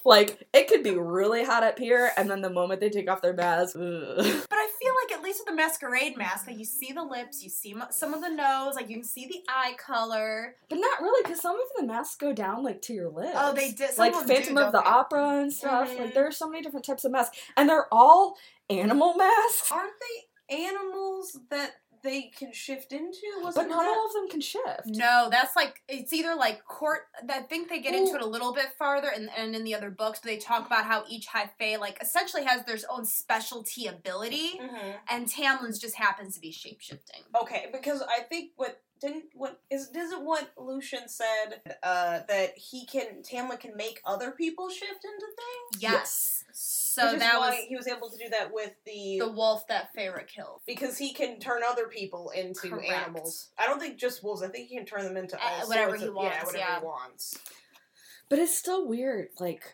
Like, 0.04 0.46
it 0.52 0.68
could 0.68 0.82
be 0.82 0.90
really 0.96 1.44
hot 1.44 1.62
up 1.62 1.78
here, 1.78 2.12
and 2.16 2.30
then 2.30 2.42
the 2.42 2.50
moment 2.50 2.80
they 2.80 2.90
take 2.90 3.08
off 3.10 3.22
their 3.22 3.32
mask, 3.32 3.74
ugh. 3.76 3.82
But 4.18 4.58
I 4.58 4.68
feel 4.82 4.92
like 5.02 5.12
at 5.18 5.22
least 5.24 5.40
with 5.40 5.46
the 5.46 5.54
masquerade 5.54 6.16
mask, 6.16 6.46
like 6.46 6.58
you 6.58 6.64
see 6.64 6.92
the 6.92 7.02
lips, 7.02 7.42
you 7.42 7.48
see 7.50 7.74
some 7.90 8.12
of 8.14 8.20
the 8.20 8.28
nose, 8.28 8.74
like 8.74 8.88
you 8.90 8.96
can 8.96 9.04
see 9.04 9.26
the 9.26 9.42
eye 9.48 9.74
color. 9.78 10.56
But 10.68 10.76
not 10.80 11.00
really, 11.00 11.22
because 11.22 11.40
some 11.40 11.56
of 11.56 11.66
the 11.76 11.86
masks 11.86 12.16
go 12.16 12.32
down 12.32 12.62
like 12.62 12.82
to 12.82 12.92
your 12.92 13.08
lips. 13.10 13.32
Oh, 13.34 13.52
they 13.54 13.72
did- 13.72 13.90
some 13.90 14.06
Like 14.06 14.14
of 14.14 14.26
Phantom 14.26 14.54
do, 14.56 14.60
of 14.60 14.72
the 14.72 14.80
they? 14.80 14.86
Opera 14.88 15.40
and 15.40 15.52
stuff. 15.52 15.88
Mhm. 15.90 15.98
Like 16.00 16.14
there 16.14 16.26
are 16.26 16.32
so 16.32 16.48
many 16.48 16.62
different 16.62 16.84
types 16.84 17.04
of 17.04 17.12
masks, 17.12 17.38
and 17.56 17.68
they're 17.68 17.88
all 17.92 18.36
animal 18.68 19.14
masks. 19.16 19.70
Aren't 19.72 19.92
they 20.00 20.56
animals 20.56 21.38
that 21.50 21.70
they 22.04 22.30
can 22.38 22.52
shift 22.52 22.92
into? 22.92 23.20
But 23.38 23.44
Wasn't 23.44 23.68
not 23.70 23.82
that? 23.82 23.88
all 23.88 24.06
of 24.06 24.12
them 24.12 24.28
can 24.28 24.40
shift. 24.40 24.86
No, 24.86 25.28
that's 25.30 25.56
like 25.56 25.82
it's 25.88 26.12
either 26.12 26.36
like 26.36 26.64
court. 26.66 27.00
I 27.28 27.40
think 27.40 27.68
they 27.68 27.80
get 27.80 27.94
into 27.94 28.14
it 28.14 28.20
a 28.22 28.26
little 28.26 28.52
bit 28.54 28.66
farther, 28.78 29.08
and, 29.08 29.28
and 29.36 29.56
in 29.56 29.64
the 29.64 29.74
other 29.74 29.90
books, 29.90 30.20
but 30.22 30.28
they 30.28 30.36
talk 30.36 30.66
about 30.66 30.84
how 30.84 31.04
each 31.08 31.26
high 31.26 31.50
fae 31.58 31.76
like 31.76 31.98
essentially 32.00 32.44
has 32.44 32.64
their 32.64 32.76
own 32.88 33.04
specialty 33.04 33.86
ability, 33.86 34.60
Mhm. 34.60 34.94
and 35.08 35.26
Tamlin's 35.26 35.78
just 35.80 35.96
happens 35.96 36.34
to 36.34 36.40
be 36.40 36.52
shape 36.52 36.80
shifting. 36.80 37.22
Okay, 37.34 37.68
because 37.72 38.02
I 38.02 38.20
think 38.22 38.52
what 38.56 38.80
didn't 39.00 39.24
what 39.34 39.60
is 39.70 39.88
isn't 39.94 40.24
what 40.24 40.52
Lucien 40.56 41.08
said 41.08 41.60
uh, 41.82 42.20
that 42.28 42.56
he 42.56 42.86
can 42.86 43.22
Tamlin 43.22 43.58
can 43.58 43.76
make 43.76 44.00
other 44.04 44.30
people 44.30 44.68
shift 44.70 45.04
into 45.04 45.26
things. 45.26 45.82
Yes. 45.82 46.43
So 46.56 47.04
Which 47.06 47.14
is 47.14 47.18
that 47.20 47.40
why 47.40 47.48
was 47.50 47.58
he 47.68 47.74
was 47.76 47.88
able 47.88 48.08
to 48.10 48.16
do 48.16 48.28
that 48.30 48.52
with 48.52 48.70
the, 48.86 49.18
the 49.18 49.28
wolf 49.32 49.66
that 49.66 49.88
Feyre 49.96 50.24
killed. 50.28 50.60
because 50.66 50.96
he 50.96 51.12
can 51.12 51.40
turn 51.40 51.62
other 51.68 51.88
people 51.88 52.30
into 52.30 52.68
Correct. 52.68 52.88
animals. 52.92 53.48
I 53.58 53.66
don't 53.66 53.80
think 53.80 53.98
just 53.98 54.22
wolves. 54.22 54.40
I 54.42 54.48
think 54.48 54.68
he 54.68 54.76
can 54.76 54.86
turn 54.86 55.02
them 55.02 55.16
into 55.16 55.36
all 55.36 55.62
Uh, 55.62 55.66
whatever 55.66 55.90
sorts 55.90 56.02
he 56.02 56.08
of, 56.08 56.14
wants, 56.14 56.36
Yeah, 56.36 56.44
whatever 56.46 56.58
yeah. 56.70 56.78
he 56.80 56.84
wants. 56.86 57.38
But 58.30 58.38
it's 58.38 58.56
still 58.56 58.86
weird. 58.86 59.28
Like, 59.40 59.64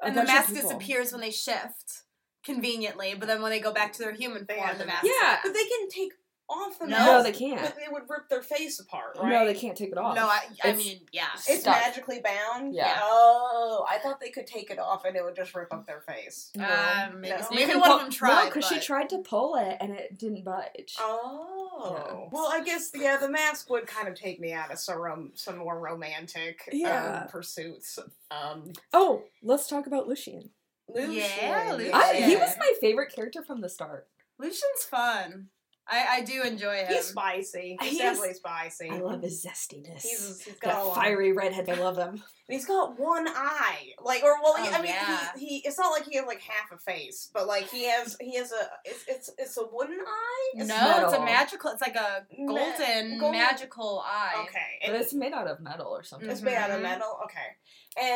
And 0.00 0.16
the 0.16 0.24
mask 0.24 0.54
disappears 0.54 1.12
when 1.12 1.20
they 1.20 1.30
shift 1.30 2.02
conveniently, 2.44 3.14
but 3.14 3.28
then 3.28 3.42
when 3.42 3.50
they 3.50 3.60
go 3.60 3.72
back 3.72 3.92
to 3.92 3.98
their 3.98 4.12
human 4.14 4.46
They 4.48 4.56
form, 4.56 4.70
the 4.72 4.78
the 4.78 4.84
mask. 4.86 5.04
mask. 5.04 5.04
is 5.04 5.12
Yeah. 5.20 5.38
But 5.42 5.52
they 5.52 5.64
can 5.66 5.88
take 5.90 6.12
off 6.52 6.78
the 6.78 6.86
No. 6.86 6.96
mask. 6.96 7.06
No, 7.06 7.22
they 7.22 7.32
can't. 7.32 7.60
But 7.60 7.82
it 7.82 7.92
would 7.92 8.02
rip 8.08 8.28
their 8.28 8.42
face 8.42 8.78
apart, 8.80 9.16
right? 9.18 9.28
No, 9.30 9.46
they 9.46 9.54
can't 9.54 9.76
take 9.76 9.90
it 9.90 9.98
off. 9.98 10.14
No, 10.14 10.26
I, 10.26 10.40
I 10.64 10.68
It's- 10.68 10.76
mean, 10.78 11.00
yeah. 11.12 11.26
It's 11.48 11.62
Stuck. 11.62 11.76
magically 11.80 12.20
bound. 12.20 12.74
Yeah. 12.74 12.98
Oh, 13.02 13.86
I 13.88 13.98
thought 13.98 14.20
they 14.20 14.30
could 14.30 14.46
take 14.46 14.70
it 14.70 14.78
off 14.78 15.04
and 15.04 15.16
it 15.16 15.24
would 15.24 15.36
just 15.36 15.54
rip 15.54 15.72
up 15.72 15.86
their 15.86 16.00
face. 16.02 16.50
No. 16.56 16.64
Um, 16.64 17.20
maybe, 17.20 17.34
No. 17.34 17.40
so 17.42 17.48
You 17.50 17.56
maybe 17.66 17.74
one 17.78 17.82
pull- 17.82 17.92
of 17.96 18.00
them 18.02 18.10
tried. 18.10 18.44
No, 18.44 18.50
because 18.50 18.66
she 18.68 18.78
tried 18.80 19.08
to 19.10 19.18
pull 19.18 19.56
it 19.56 19.76
and 19.80 19.92
it 19.94 20.18
didn't 20.18 20.44
budge. 20.44 20.96
Oh. 20.98 21.96
Yeah. 22.08 22.28
Well, 22.30 22.48
I 22.52 22.62
guess 22.62 22.90
yeah, 22.94 23.16
the 23.16 23.28
mask 23.28 23.68
would 23.70 23.86
kind 23.86 24.06
of 24.08 24.14
take 24.14 24.38
me 24.40 24.52
out 24.52 24.70
of 24.70 24.78
some 24.78 24.98
rom- 24.98 25.32
some 25.34 25.56
more 25.58 25.78
romantic 25.78 26.68
Yeah. 26.72 27.22
um, 27.22 27.28
pursuits. 27.28 27.98
Um, 28.30 28.72
Oh, 28.92 29.24
let's 29.42 29.66
talk 29.66 29.86
about 29.86 30.06
Lucien. 30.06 30.50
Lucien. 30.88 31.14
Yeah, 31.14 31.72
Lucien. 31.76 31.94
I, 31.94 32.14
he 32.14 32.36
was 32.36 32.54
my 32.58 32.72
favorite 32.80 33.12
character 33.14 33.42
from 33.42 33.60
the 33.60 33.68
start. 33.68 34.08
Lucien's 34.38 34.84
fun. 34.88 35.48
I, 35.88 36.06
I 36.18 36.20
do 36.22 36.42
enjoy 36.42 36.76
him. 36.76 36.86
He's 36.88 37.06
spicy. 37.06 37.76
He's 37.80 37.90
He 37.90 37.96
is- 37.96 38.02
definitely 38.02 38.34
spicy. 38.34 38.90
I 38.90 38.98
love 38.98 39.22
his 39.22 39.44
zestiness. 39.44 40.02
He's, 40.02 40.40
he's 40.42 40.54
got 40.60 40.72
a 40.72 40.76
that 40.76 40.86
lot. 40.86 40.94
fiery 40.96 41.32
redhead. 41.32 41.68
I 41.68 41.74
love 41.74 41.96
him. 41.96 42.22
And 42.52 42.58
he's 42.60 42.66
got 42.66 42.98
one 43.00 43.26
eye, 43.28 43.92
like, 44.04 44.22
or 44.22 44.36
well, 44.42 44.56
he, 44.62 44.68
Oh, 44.68 44.72
I 44.72 44.82
mean, 44.82 44.90
yeah. 44.90 45.30
he, 45.38 45.46
he. 45.46 45.56
It's 45.66 45.78
not 45.78 45.88
like 45.88 46.06
he 46.06 46.16
has 46.18 46.26
like 46.26 46.42
half 46.42 46.70
a 46.70 46.76
face, 46.76 47.30
but 47.32 47.46
like 47.46 47.70
he 47.70 47.84
has, 47.84 48.14
he 48.20 48.36
has 48.36 48.52
a. 48.52 48.68
It's 48.84 49.04
it's, 49.08 49.30
it's 49.38 49.56
a 49.56 49.64
wooden 49.72 49.98
eye. 50.06 50.50
no, 50.56 50.64
It's 51.04 51.04
it's 51.14 51.14
a 51.14 51.24
magical. 51.24 51.70
It's 51.70 51.80
like 51.80 51.96
a 51.96 52.26
Ma- 52.38 52.46
golden, 52.52 53.18
golden- 53.18 53.38
magical 53.38 54.02
eye. 54.06 54.44
Okay, 54.48 54.86
But 54.92 54.96
it's 55.00 55.14
made 55.14 55.32
out 55.32 55.46
of 55.46 55.60
metal 55.60 55.86
or 55.88 56.02
something. 56.02 56.28
it's 56.28 56.42
made 56.42 56.56
out 56.56 56.70
of 56.70 56.80
Mhm. 56.80 56.82
metal. 56.82 57.20
Okay, 57.24 57.56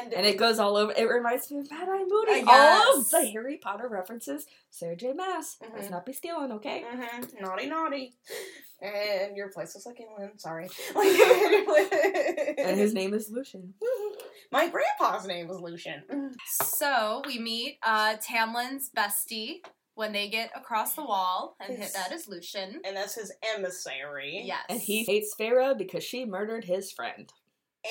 and 0.03 0.13
And 0.13 0.27
it 0.27 0.37
goes 0.37 0.59
all 0.59 0.77
over. 0.77 0.93
It 0.95 1.09
reminds 1.09 1.51
me 1.51 1.61
of 1.61 1.71
Mad 1.71 1.89
Eye 1.89 2.05
Moody. 2.07 2.43
Uh, 2.43 2.51
All 2.51 2.99
of 3.01 3.09
the 3.09 3.25
Harry 3.33 3.57
Potter 3.57 3.89
references. 3.89 4.45
Sarah 4.71 4.97
J. 4.97 5.15
Maas. 5.15 5.57
Let's 5.73 5.87
Mhm. 5.89 5.93
not 5.93 6.05
be 6.05 6.13
stealing, 6.13 6.53
okay? 6.53 6.85
Mhm, 6.87 7.41
naughty, 7.41 7.67
naughty. 7.69 8.15
And 8.83 9.35
your 9.39 9.49
place 9.49 9.75
looks 9.75 9.87
like 9.87 9.99
England. 10.01 10.33
Sorry. 10.39 10.69
Like, 10.95 11.93
and 12.59 12.79
his 12.79 12.93
name 12.93 13.15
is 13.15 13.31
Lucien. 13.31 13.73
My 14.53 14.69
grandpa's 14.69 15.27
name 15.27 15.49
was 15.49 15.61
Lucian. 15.61 16.03
So 16.47 17.23
we 17.27 17.39
meet 17.39 17.79
uh, 17.83 18.17
Tamlin's 18.23 18.91
bestie 18.97 19.61
when 19.95 20.13
they 20.13 20.29
get 20.29 20.51
across 20.55 20.95
the 20.95 21.05
wall, 21.05 21.57
and 21.61 21.79
His- 21.79 21.93
that 21.95 22.13
is 22.13 22.29
Lucien. 22.29 22.81
And 22.85 22.97
that's 22.97 23.15
his 23.15 23.33
emissary. 23.57 24.43
Yes, 24.45 24.65
And 24.69 24.81
he 24.81 25.05
hates 25.05 25.35
Feyre 25.39 25.77
because 25.77 26.05
she 26.05 26.25
murdered 26.27 26.65
his 26.65 26.93
friend. 26.93 27.33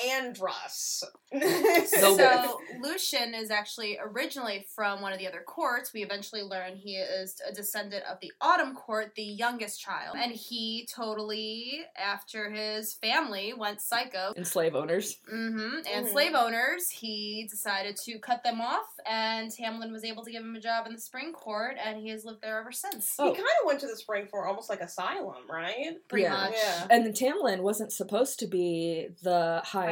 And 0.04 0.26
Andras. 0.26 1.02
So 1.86 2.60
Lucien 2.80 3.34
is 3.34 3.50
actually 3.50 3.98
originally 4.02 4.66
from 4.74 5.00
one 5.02 5.12
of 5.12 5.18
the 5.18 5.26
other 5.26 5.42
courts. 5.46 5.92
We 5.92 6.02
eventually 6.02 6.42
learn 6.42 6.76
he 6.76 6.96
is 6.96 7.36
a 7.48 7.52
descendant 7.52 8.04
of 8.10 8.18
the 8.20 8.32
Autumn 8.40 8.74
Court, 8.74 9.12
the 9.16 9.22
youngest 9.22 9.80
child, 9.80 10.16
and 10.18 10.32
he 10.32 10.88
totally, 10.94 11.80
after 11.96 12.50
his 12.50 12.94
family 12.94 13.52
went 13.56 13.80
psycho, 13.80 14.32
And 14.36 14.46
slave 14.46 14.74
owners. 14.74 15.18
hmm 15.28 15.78
and 15.92 16.06
Mhm. 16.06 16.12
slave 16.12 16.34
owners, 16.34 16.88
he 16.90 17.46
decided 17.50 17.96
to 18.04 18.18
cut 18.18 18.42
them 18.42 18.60
off, 18.60 18.86
and 19.04 19.50
Tamlin 19.50 19.92
was 19.92 20.04
able 20.04 20.24
to 20.24 20.30
give 20.30 20.42
him 20.42 20.54
a 20.56 20.60
job 20.60 20.86
in 20.86 20.92
the 20.94 21.00
Spring 21.00 21.32
Court, 21.32 21.76
and 21.82 21.98
he 22.00 22.08
has 22.10 22.24
lived 22.24 22.40
there 22.42 22.58
ever 22.60 22.72
since. 22.72 23.14
Oh. 23.18 23.28
He 23.30 23.34
kind 23.34 23.48
of 23.62 23.66
went 23.66 23.80
to 23.80 23.86
the 23.86 23.96
spring 23.96 24.26
for 24.30 24.46
almost 24.46 24.68
like 24.70 24.80
asylum, 24.80 25.48
right? 25.50 25.96
Pretty 26.08 26.24
Yeah. 26.24 26.32
much. 26.32 26.54
Yeah. 26.54 26.86
And 26.90 27.04
the 27.06 27.10
Tamlin 27.12 27.60
wasn't 27.60 27.92
supposed 27.92 28.38
to 28.40 28.46
be 28.46 29.08
the 29.22 29.60
High 29.64 29.85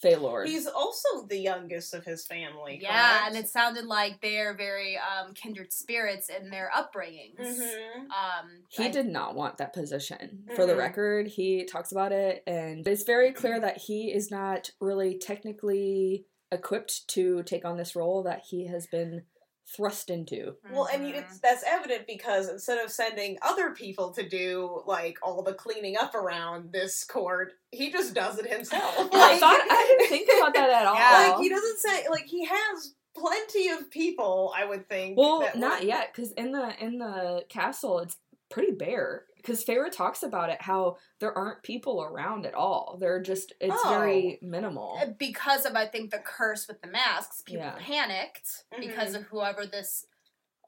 Fae 0.00 0.14
Lord. 0.16 0.48
He's 0.48 0.66
also 0.66 1.26
the 1.28 1.36
youngest 1.38 1.94
of 1.94 2.04
his 2.04 2.26
family. 2.26 2.78
Yeah, 2.82 2.88
correct? 3.18 3.26
and 3.28 3.36
it 3.44 3.48
sounded 3.48 3.84
like 3.86 4.20
they're 4.20 4.54
very 4.54 4.96
um, 4.98 5.32
kindred 5.34 5.72
spirits 5.72 6.28
in 6.28 6.50
their 6.50 6.70
upbringings. 6.74 7.38
Mhm. 7.38 8.06
Um, 8.10 8.64
He 8.68 8.86
I- 8.86 8.90
did 8.90 9.06
not 9.06 9.34
want 9.34 9.58
that 9.58 9.72
position. 9.72 10.44
For 10.56 10.66
the 10.66 10.72
Mhm. 10.74 10.78
record, 10.78 11.26
he 11.28 11.64
talks 11.64 11.92
about 11.92 12.10
it, 12.12 12.42
and 12.46 12.86
it's 12.86 13.04
very 13.04 13.32
clear 13.32 13.60
that 13.60 13.76
he 13.78 14.12
is 14.12 14.30
not 14.30 14.70
really 14.80 15.18
technically 15.18 16.26
equipped 16.50 17.08
to 17.08 17.42
take 17.44 17.64
on 17.64 17.76
this 17.76 17.94
role 17.96 18.22
that 18.24 18.42
he 18.50 18.66
has 18.66 18.86
been 18.88 19.24
thrust 19.76 20.10
into. 20.10 20.54
Well, 20.70 20.88
and 20.92 21.08
you, 21.08 21.14
it's, 21.14 21.38
that's 21.40 21.64
evident 21.66 22.06
because 22.06 22.48
instead 22.48 22.78
of 22.84 22.90
sending 22.90 23.38
other 23.42 23.70
people 23.70 24.10
to 24.12 24.28
do 24.28 24.82
like 24.86 25.18
all 25.22 25.42
the 25.42 25.54
cleaning 25.54 25.96
up 25.96 26.14
around 26.14 26.72
this 26.72 27.04
court, 27.04 27.52
he 27.70 27.90
just 27.90 28.14
does 28.14 28.38
it 28.38 28.46
himself. 28.46 28.94
I 29.12 29.38
thought 29.38 29.60
I 29.70 29.96
didn't 29.98 30.08
think 30.08 30.28
about 30.38 30.54
that 30.54 30.70
at 30.70 30.86
all. 30.86 30.94
Yeah. 30.94 31.28
like 31.34 31.40
he 31.42 31.48
doesn't 31.48 31.78
say 31.78 32.06
like 32.10 32.26
he 32.26 32.44
has 32.44 32.94
plenty 33.16 33.68
of 33.68 33.90
people. 33.90 34.52
I 34.56 34.64
would 34.64 34.88
think. 34.88 35.16
well, 35.18 35.48
not 35.56 35.80
would- 35.80 35.88
yet, 35.88 36.12
because 36.14 36.32
in 36.32 36.52
the 36.52 36.72
in 36.80 36.98
the 36.98 37.44
castle, 37.48 37.98
it's 38.00 38.16
pretty 38.50 38.72
bare. 38.72 39.24
Because 39.42 39.64
Feyre 39.64 39.90
talks 39.90 40.22
about 40.22 40.50
it, 40.50 40.62
how 40.62 40.96
there 41.18 41.36
aren't 41.36 41.62
people 41.64 42.02
around 42.02 42.46
at 42.46 42.54
all. 42.54 42.96
They're 43.00 43.20
just 43.20 43.52
it's 43.60 43.74
Oh. 43.84 43.88
very 43.90 44.38
minimal. 44.40 44.98
Uh, 45.02 45.06
because 45.18 45.66
of 45.66 45.74
I 45.74 45.86
think 45.86 46.10
the 46.12 46.20
curse 46.20 46.68
with 46.68 46.80
the 46.80 46.86
masks, 46.88 47.42
people 47.42 47.64
Yeah. 47.66 47.76
panicked 47.78 48.64
because 48.78 49.14
Mhm. 49.14 49.16
of 49.16 49.22
whoever 49.24 49.66
this 49.66 50.06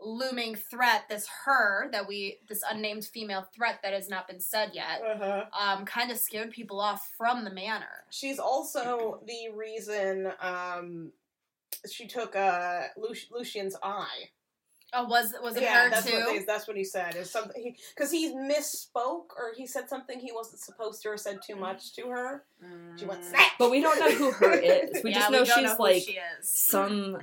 looming 0.00 0.56
threat, 0.56 1.08
this 1.08 1.26
her 1.44 1.88
that 1.92 2.06
we 2.08 2.40
this 2.48 2.64
unnamed 2.68 3.04
female 3.06 3.42
threat 3.54 3.78
that 3.82 3.92
has 3.92 4.08
not 4.08 4.26
been 4.26 4.40
said 4.40 4.74
yet, 4.74 5.00
Uh-huh. 5.00 5.46
um, 5.52 5.84
kind 5.86 6.10
of 6.10 6.18
scared 6.18 6.50
people 6.50 6.80
off 6.80 7.08
from 7.16 7.44
the 7.44 7.50
manor. 7.50 8.04
She's 8.10 8.40
also 8.40 9.22
the 9.26 9.50
reason 9.50 10.32
um 10.40 11.12
she 11.90 12.06
took 12.08 12.34
uh 12.34 12.88
Luci- 12.98 13.30
Lucien's 13.30 13.76
eye. 13.84 14.30
Oh, 14.96 15.04
was 15.06 15.34
was 15.42 15.56
it 15.56 15.62
yeah, 15.62 15.84
her 15.84 15.90
that's 15.90 16.06
too? 16.06 16.12
what 16.16 16.26
they, 16.38 16.44
that's 16.44 16.68
what 16.68 16.76
he 16.76 16.84
said. 16.84 17.16
Is 17.16 17.30
something 17.30 17.74
because 17.94 18.10
he, 18.10 18.32
misspoke 18.34 19.30
or 19.36 19.52
he 19.56 19.66
said 19.66 19.88
something 19.88 20.18
he 20.20 20.30
wasn't 20.32 20.60
supposed 20.60 21.02
to 21.02 21.08
or 21.08 21.16
said 21.16 21.40
too 21.46 21.56
much 21.56 21.94
to 21.96 22.08
her. 22.08 22.44
She 22.96 23.04
went 23.06 23.22
Mm. 23.22 23.24
snap. 23.30 23.52
But 23.58 23.70
we 23.70 23.80
don't 23.80 23.98
know 23.98 24.10
who 24.12 24.30
her 24.32 24.52
is. 24.62 25.02
We 25.02 25.10
yeah, 25.10 25.18
just 25.18 25.30
know 25.32 25.40
we 25.40 25.46
she's 25.46 25.56
know 25.64 25.76
like 25.78 26.02
she 26.02 26.12
is. 26.12 26.48
some 26.48 27.18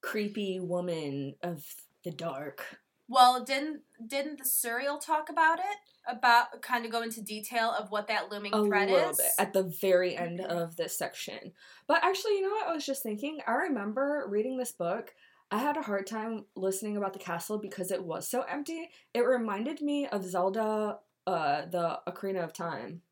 creepy 0.00 0.60
woman 0.60 1.34
of 1.42 1.64
the 2.04 2.10
dark. 2.10 2.78
Well, 3.08 3.42
didn't 3.42 3.80
didn't 4.06 4.38
the 4.38 4.44
Suriel 4.44 5.00
talk 5.00 5.30
about 5.30 5.58
it? 5.58 5.64
About 6.06 6.62
kind 6.62 6.84
of 6.86 6.90
go 6.92 7.02
into 7.02 7.20
detail 7.22 7.70
of 7.78 7.90
what 7.90 8.08
that 8.08 8.30
looming 8.30 8.54
A 8.54 8.64
threat 8.64 8.88
little 8.90 9.10
is. 9.10 9.16
bit 9.18 9.26
at 9.38 9.52
the 9.52 9.62
very 9.62 10.16
end 10.16 10.40
of 10.40 10.76
this 10.76 10.96
section. 10.96 11.52
But 11.86 12.02
actually, 12.02 12.32
you 12.36 12.42
know 12.42 12.50
what 12.50 12.68
I 12.68 12.74
was 12.74 12.84
just 12.86 13.02
thinking? 13.02 13.38
I 13.46 13.52
remember 13.52 14.24
reading 14.28 14.56
this 14.58 14.72
book. 14.72 15.14
I 15.50 15.58
had 15.58 15.76
a 15.76 15.82
hard 15.82 16.06
time 16.06 16.44
listening 16.54 16.96
about 16.96 17.14
the 17.14 17.18
castle 17.18 17.58
because 17.58 17.90
it 17.90 18.04
was 18.04 18.28
so 18.28 18.42
empty. 18.42 18.90
It 19.14 19.20
reminded 19.20 19.80
me 19.80 20.06
of 20.06 20.24
Zelda, 20.24 20.98
uh, 21.26 21.62
the 21.66 22.00
Ocarina 22.06 22.44
of 22.44 22.52
Time. 22.52 23.02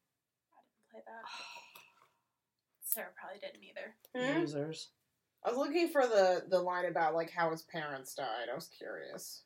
I 0.53 0.61
didn't 0.63 0.91
play 0.91 1.01
that. 1.07 1.25
Sarah 2.83 3.09
probably 3.19 3.41
didn't 3.41 3.65
either. 3.65 3.95
Hmm? 4.15 4.41
Users. 4.41 4.91
I 5.45 5.51
was 5.51 5.59
looking 5.59 5.89
for 5.89 6.03
the 6.03 6.45
the 6.49 6.61
line 6.61 6.87
about 6.87 7.15
like 7.15 7.31
how 7.31 7.51
his 7.51 7.63
parents 7.63 8.15
died. 8.15 8.49
I 8.51 8.55
was 8.55 8.69
curious 8.69 9.43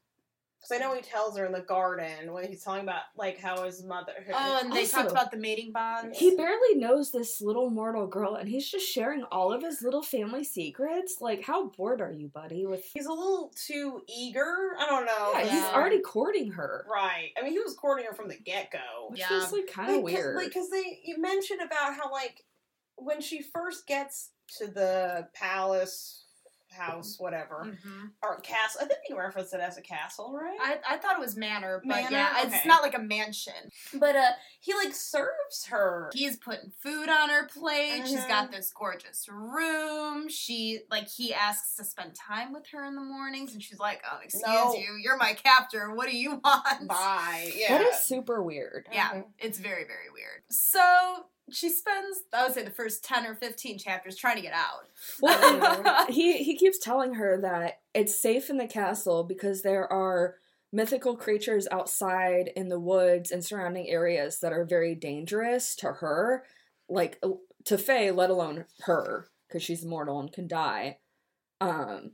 because 0.60 0.76
I 0.76 0.78
know 0.78 0.94
he 0.94 1.00
tells 1.00 1.38
her 1.38 1.46
in 1.46 1.52
the 1.52 1.60
garden 1.62 2.32
when 2.32 2.46
he's 2.46 2.62
talking 2.62 2.82
about 2.82 3.02
like 3.16 3.38
how 3.38 3.64
his 3.64 3.82
mother. 3.82 4.12
Oh, 4.32 4.60
and 4.62 4.72
they 4.72 4.80
Also- 4.80 4.98
talked 4.98 5.10
about 5.10 5.30
the 5.30 5.38
mating 5.38 5.72
bonds. 5.72 6.18
He 6.18 6.36
barely 6.36 6.74
knows 6.76 7.10
this 7.12 7.40
little 7.40 7.70
mortal 7.70 8.06
girl, 8.06 8.34
and 8.34 8.48
he's 8.48 8.68
just 8.70 8.86
sharing 8.86 9.22
all 9.24 9.52
of 9.52 9.62
his 9.62 9.80
little 9.82 10.02
family 10.02 10.44
secrets. 10.44 11.16
Like, 11.20 11.42
how 11.42 11.68
bored 11.68 12.00
are 12.02 12.12
you, 12.12 12.28
buddy? 12.28 12.66
With 12.66 12.84
he's 12.92 13.06
a 13.06 13.12
little 13.12 13.52
too 13.66 14.02
eager. 14.08 14.76
I 14.78 14.86
don't 14.86 15.06
know. 15.06 15.32
yeah, 15.34 15.44
he's 15.50 15.64
already 15.74 16.00
courting 16.00 16.52
her, 16.52 16.86
right. 16.92 17.30
I 17.38 17.42
mean, 17.42 17.52
he 17.52 17.58
was 17.58 17.74
courting 17.74 18.04
her 18.06 18.12
from 18.14 18.28
the 18.28 18.36
get 18.36 18.70
go. 18.70 18.78
which 19.08 19.20
Yeah. 19.20 19.32
was 19.32 19.52
like 19.52 19.66
kind 19.68 19.96
of 19.96 20.02
weird. 20.02 20.36
Like, 20.36 20.48
Because 20.48 20.68
they 20.70 21.00
you 21.04 21.18
mentioned 21.20 21.60
about 21.62 21.94
how 21.94 22.12
like 22.12 22.44
when 22.96 23.20
she 23.22 23.40
first 23.42 23.86
gets 23.86 24.30
to 24.58 24.66
the 24.66 25.26
palace 25.32 26.19
house, 26.80 27.16
whatever, 27.18 27.64
Mhm. 27.66 28.10
or 28.22 28.40
castle. 28.40 28.80
I 28.82 28.86
think 28.86 29.00
you 29.08 29.18
referenced 29.18 29.52
it 29.54 29.60
as 29.60 29.76
a 29.76 29.82
castle, 29.82 30.32
right? 30.32 30.58
I, 30.60 30.94
I 30.94 30.96
thought 30.98 31.14
it 31.14 31.20
was 31.20 31.36
manor, 31.36 31.80
but 31.84 31.88
Manor? 31.88 32.08
yeah, 32.10 32.42
Okay. 32.44 32.56
it's 32.56 32.66
not 32.66 32.82
like 32.82 32.94
a 32.94 32.98
mansion. 32.98 33.52
but 33.94 34.16
uh, 34.16 34.30
he 34.60 34.74
like 34.74 34.94
serves 34.94 35.66
her. 35.68 36.10
He's 36.14 36.36
putting 36.36 36.70
food 36.82 37.08
on 37.08 37.28
her 37.28 37.46
plate. 37.46 38.06
She's 38.06 38.24
got 38.24 38.50
this 38.50 38.72
gorgeous 38.72 39.28
room. 39.28 40.28
She 40.28 40.80
like 40.90 41.08
he 41.08 41.34
asks 41.34 41.76
to 41.76 41.84
spend 41.84 42.14
time 42.14 42.52
with 42.52 42.66
her 42.68 42.84
in 42.84 42.94
the 42.94 43.02
mornings, 43.02 43.52
and 43.52 43.62
she's 43.62 43.78
like, 43.78 44.02
"Oh, 44.10 44.18
excuse 44.22 44.42
No. 44.46 44.74
you, 44.74 44.96
you're 45.02 45.16
my 45.16 45.34
captor. 45.34 45.94
What 45.94 46.08
do 46.08 46.16
you 46.16 46.40
want?" 46.44 46.88
Bye. 46.88 47.52
Yeah. 47.54 47.78
That 47.78 47.86
is 47.94 48.00
super 48.04 48.42
weird. 48.42 48.88
Yeah, 48.92 49.10
Mhm. 49.10 49.24
it's 49.38 49.58
very, 49.58 49.84
very 49.84 50.08
weird. 50.12 50.42
So 50.50 51.26
she 51.52 51.68
spends, 51.70 52.22
I 52.32 52.44
would 52.44 52.54
say, 52.54 52.62
the 52.62 52.70
first 52.70 53.04
10 53.04 53.26
or 53.26 53.34
15 53.34 53.78
chapters 53.78 54.16
trying 54.16 54.36
to 54.36 54.42
get 54.42 54.52
out. 54.52 54.88
Well, 55.20 56.06
he 56.08 56.42
he 56.44 56.56
keeps 56.56 56.78
telling 56.78 57.14
her 57.14 57.40
that 57.40 57.80
it's 57.94 58.20
safe 58.20 58.50
in 58.50 58.56
the 58.56 58.66
castle 58.66 59.24
because 59.24 59.62
there 59.62 59.90
are 59.92 60.36
mythical 60.72 61.16
creatures 61.16 61.66
outside 61.70 62.50
in 62.54 62.68
the 62.68 62.78
woods 62.78 63.30
and 63.30 63.44
surrounding 63.44 63.88
areas 63.88 64.38
that 64.40 64.52
are 64.52 64.64
very 64.64 64.94
dangerous 64.94 65.74
to 65.76 65.92
her, 65.94 66.44
like 66.88 67.22
to 67.64 67.76
Fae, 67.76 68.10
let 68.10 68.30
alone 68.30 68.66
her, 68.82 69.28
because 69.48 69.62
she's 69.62 69.84
mortal 69.84 70.20
and 70.20 70.32
can 70.32 70.46
die. 70.46 70.98
Um, 71.60 72.12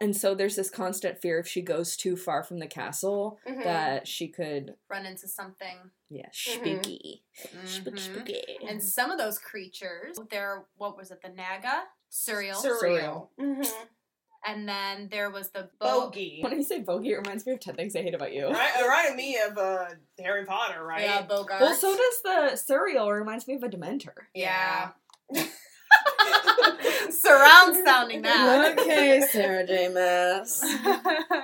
and 0.00 0.16
so 0.16 0.34
there's 0.34 0.56
this 0.56 0.70
constant 0.70 1.18
fear 1.20 1.38
if 1.38 1.46
she 1.46 1.60
goes 1.62 1.96
too 1.96 2.16
far 2.16 2.42
from 2.42 2.58
the 2.58 2.66
castle 2.66 3.38
Mhm. 3.46 3.64
that 3.64 4.08
she 4.08 4.28
could, 4.28 4.74
Run 4.88 5.06
into 5.06 5.28
something. 5.28 5.90
yeah, 6.08 6.28
Mm-hmm. 6.30 7.66
spooky, 7.66 7.96
spooky, 7.96 8.42
Mhm. 8.62 8.70
And 8.70 8.82
some 8.82 9.10
of 9.10 9.18
those 9.18 9.38
creatures, 9.38 10.18
they're, 10.30 10.64
what 10.76 10.96
was 10.96 11.10
it, 11.10 11.20
the 11.22 11.28
Naga? 11.28 11.84
Suriel. 12.10 12.56
Suriel. 12.56 13.28
Mhm. 13.38 13.70
and 14.46 14.66
then 14.66 15.06
there 15.10 15.28
was 15.28 15.50
the 15.50 15.68
Bo- 15.78 16.06
Bogey. 16.06 16.40
When 16.42 16.54
I 16.54 16.62
say 16.62 16.80
bogey, 16.80 17.12
it 17.12 17.18
reminds 17.18 17.44
me 17.44 17.52
of 17.52 17.60
10 17.60 17.76
Things 17.76 17.94
I 17.94 18.00
Hate 18.00 18.14
About 18.14 18.32
You. 18.32 18.46
Right, 18.48 18.72
it 18.74 18.82
reminded 18.82 19.16
me 19.16 19.38
of 19.38 19.58
uh, 19.58 19.90
Harry 20.18 20.46
Potter, 20.46 20.82
right? 20.82 21.02
Yeah, 21.02 21.26
Boggart. 21.26 21.60
Well, 21.60 21.74
so 21.74 21.94
does 21.94 22.22
the 22.22 22.56
Suriel. 22.74 23.12
Reminds 23.14 23.46
me 23.46 23.56
of 23.56 23.62
a 23.62 23.68
Dementor. 23.68 24.14
Yeah. 24.34 24.92
Surround 27.10 27.76
sounding 27.84 28.22
that. 28.22 28.78
okay, 28.78 29.20
Sarah 29.30 29.66
J. 29.66 29.88
Maas. 29.88 30.62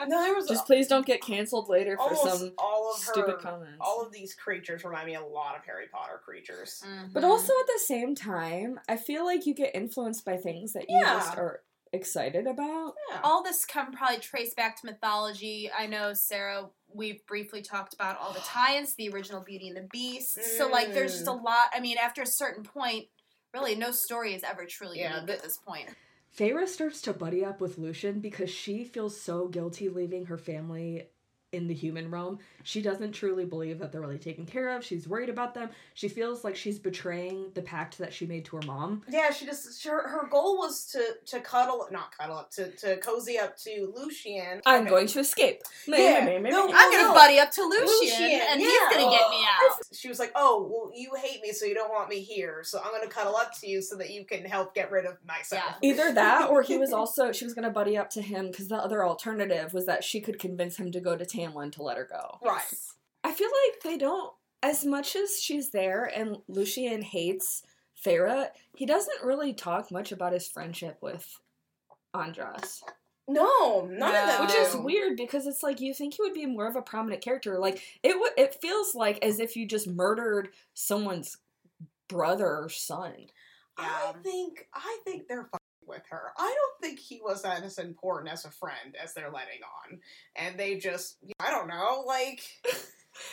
No, 0.09 0.23
there 0.23 0.35
was 0.35 0.47
Just 0.49 0.67
please 0.67 0.87
don't 0.87 1.05
get 1.07 1.21
canceled 1.21 1.69
later 1.69 1.97
for 1.97 2.15
some 2.15 2.53
all 2.59 2.93
of 2.95 3.01
stupid 3.01 3.33
her, 3.33 3.37
comments. 3.39 3.79
all 3.81 4.05
of 4.05 4.13
these 4.13 4.35
creatures 4.35 4.85
remind 4.85 5.07
me 5.07 5.15
a 5.17 5.23
lot 5.25 5.57
of 5.57 5.65
Harry 5.65 5.87
Potter 5.93 6.21
creatures. 6.25 6.83
But 7.13 7.23
Mhm. 7.23 7.29
also 7.29 7.53
at 7.53 7.67
the 7.67 7.81
same 7.85 8.15
time, 8.15 8.79
I 8.89 8.97
feel 8.97 9.25
like 9.25 9.47
you 9.47 9.55
get 9.55 9.75
influenced 9.75 10.25
by 10.25 10.37
things 10.37 10.73
that 10.75 10.89
you 10.89 10.97
Yeah. 10.99 11.15
just 11.15 11.37
are 11.37 11.63
excited 11.93 12.47
about. 12.47 12.95
Yeah. 13.11 13.21
all 13.25 13.43
this 13.43 13.65
can 13.65 13.91
probably 13.93 14.19
trace 14.19 14.53
back 14.55 14.79
to 14.81 14.87
mythology. 14.87 15.71
I 15.73 15.87
know 15.87 16.13
Sarah, 16.15 16.69
we've 16.93 17.25
briefly 17.27 17.63
talked 17.63 17.95
about 17.95 18.19
all 18.19 18.33
the 18.33 18.41
tie-ins, 18.41 18.95
the 18.97 19.09
original 19.09 19.41
Beauty 19.41 19.69
and 19.69 19.77
the 19.77 19.89
Beast. 19.93 20.39
So 20.59 20.69
like, 20.69 20.93
there's 20.93 21.13
just 21.15 21.27
a 21.27 21.31
Mm. 21.31 21.43
lot. 21.45 21.71
I 21.73 21.81
mean, 21.81 21.97
after 21.99 22.23
a 22.23 22.27
certain 22.27 22.65
point, 22.65 23.07
really, 23.55 23.75
no 23.75 23.91
story 23.91 24.35
is 24.35 24.43
ever 24.43 24.67
truly 24.67 24.99
Yeah, 24.99 25.15
unique 25.15 25.27
the- 25.27 25.33
at 25.35 25.43
this 25.43 25.59
point. 25.59 25.89
Feyre 26.37 26.67
starts 26.69 27.01
to 27.03 27.13
buddy 27.15 27.45
up 27.45 27.61
with 27.61 27.79
Lucien 27.79 28.21
because 28.21 28.51
she 28.51 28.85
feels 28.85 29.19
so 29.19 29.49
guilty 29.49 29.89
leaving 29.89 30.27
her 30.27 30.37
family 30.37 31.09
in 31.53 31.69
the 31.69 31.75
human 31.75 32.11
realm. 32.11 32.39
She 32.65 32.83
doesn't 32.83 33.13
truly 33.13 33.45
believe 33.45 33.79
that 33.79 33.93
they're 33.93 34.01
really 34.01 34.19
taken 34.19 34.45
care 34.47 34.77
of. 34.77 34.85
She's 34.85 35.07
worried 35.09 35.29
about 35.29 35.55
them. 35.55 35.71
She 35.95 36.09
feels 36.09 36.43
like 36.45 36.57
she's 36.57 36.79
betraying 36.79 37.51
the 37.55 37.63
pact 37.63 37.99
that 37.99 38.13
she 38.13 38.27
made 38.27 38.45
to 38.47 38.57
her 38.57 38.63
mom. 38.67 39.03
Yeah, 39.09 39.31
she 39.31 39.47
just 39.47 39.85
her, 39.85 40.09
her 40.09 40.27
goal 40.29 40.59
was 40.59 40.87
to 40.93 41.03
to 41.27 41.41
cuddle, 41.41 41.87
not 41.93 42.17
cuddle 42.17 42.37
up, 42.39 42.51
to 42.53 42.71
to 42.73 42.97
cozy 42.99 43.39
up 43.39 43.57
to 43.59 43.93
Lucien. 43.97 44.61
I'm 44.67 44.83
Okay. 44.83 44.91
going 44.91 45.07
to 45.09 45.21
escape. 45.21 45.63
Yeah. 45.87 46.39
No, 46.41 46.69
I'm 46.75 46.93
gonna 46.93 47.15
buddy 47.15 47.39
up 47.39 47.51
to 47.53 47.63
Lucien, 47.63 47.87
Lucien, 47.87 48.41
and 48.51 48.61
he's 48.61 48.81
gonna 48.91 49.11
get 49.11 49.31
me 49.31 49.45
out. 49.45 49.79
She 49.93 50.09
was 50.09 50.19
like, 50.19 50.33
"Oh, 50.35 50.69
well, 50.71 50.91
you 50.95 51.11
hate 51.17 51.41
me, 51.43 51.53
so 51.53 51.65
you 51.65 51.75
don't 51.75 51.91
want 51.91 52.09
me 52.09 52.21
here. 52.21 52.63
So 52.65 52.81
I'm 52.85 52.91
gonna 52.93 53.07
cuddle 53.09 53.37
up 53.37 53.53
to 53.61 53.69
you 53.69 53.81
so 53.81 53.97
that 53.97 54.11
you 54.11 54.25
can 54.25 54.45
help 54.45 54.75
get 54.75 54.91
rid 54.91 55.07
of 55.07 55.17
myself." 55.27 55.77
Either 55.83 56.13
that 56.13 56.51
or 56.51 56.63
he 56.63 56.77
was 56.77 56.93
also 56.93 57.31
she 57.33 57.45
was 57.45 57.55
gonna 57.55 57.71
buddy 57.71 57.97
up 57.97 58.11
to 58.11 58.21
him 58.23 58.49
because 58.51 58.69
the 58.69 58.77
other 58.77 59.05
alternative 59.05 59.73
was 59.73 59.87
that 59.87 60.03
she 60.03 60.21
could 60.21 60.39
convince 60.39 60.77
him 60.77 60.91
to 60.93 61.01
go 61.01 61.17
to 61.17 61.25
Tamlin 61.47 61.73
to 61.73 61.83
let 61.83 61.97
her 61.97 62.09
go. 62.11 62.39
Right. 62.43 62.63
I 63.25 63.33
feel 63.33 63.49
like 63.49 63.83
they 63.83 63.99
don't 63.99 64.33
as 64.63 64.85
much 64.85 65.17
as 65.17 65.41
she's 65.41 65.71
there 65.71 66.05
and 66.05 66.39
Lucien 66.49 67.03
hates 67.03 67.63
Feyre, 68.05 68.49
he 68.75 68.87
doesn't 68.87 69.25
really 69.25 69.53
talk 69.53 69.91
much 69.91 70.13
about 70.13 70.33
his 70.33 70.49
friendship 70.49 70.99
with 71.01 71.41
Andras. 72.15 72.83
No, 73.29 73.87
none 73.91 74.15
of 74.15 74.27
them. 74.27 74.47
Which 74.47 74.55
is 74.55 74.77
weird 74.77 75.17
because 75.17 75.47
it's 75.47 75.63
like 75.63 75.81
you 75.81 75.93
think 75.93 76.15
he 76.15 76.23
would 76.23 76.35
be 76.35 76.47
more 76.47 76.67
of 76.67 76.77
a 76.77 76.83
prominent 76.83 77.23
character. 77.23 77.59
Like 77.59 77.83
it 78.03 78.19
would 78.19 78.33
it 78.37 78.61
feels 78.61 78.95
like 78.95 79.19
as 79.25 79.41
if 79.41 79.57
you 79.57 79.67
just 79.67 79.89
murdered 79.89 80.51
someone's 80.75 81.39
brother 82.09 82.47
or 82.47 82.69
son. 82.69 83.15
I 83.77 84.15
think 84.23 84.69
I 84.73 84.99
think 85.05 85.27
they're 85.27 85.45
fucking 85.45 85.61
with 85.87 86.03
her. 86.11 86.33
I 86.39 86.55
don't 86.55 86.66
think 86.87 86.99
he 86.99 87.21
was 87.23 87.43
that 87.43 87.63
as 87.63 87.79
important 87.79 88.33
as 88.33 88.45
a 88.45 88.51
friend 88.51 88.97
as 89.03 89.15
they're 89.15 89.31
letting 89.31 89.61
on, 89.91 90.01
and 90.37 90.59
they 90.59 90.77
just 90.77 91.17
I 91.41 91.51
don't 91.51 91.69
know 91.69 92.05
like. 92.07 92.41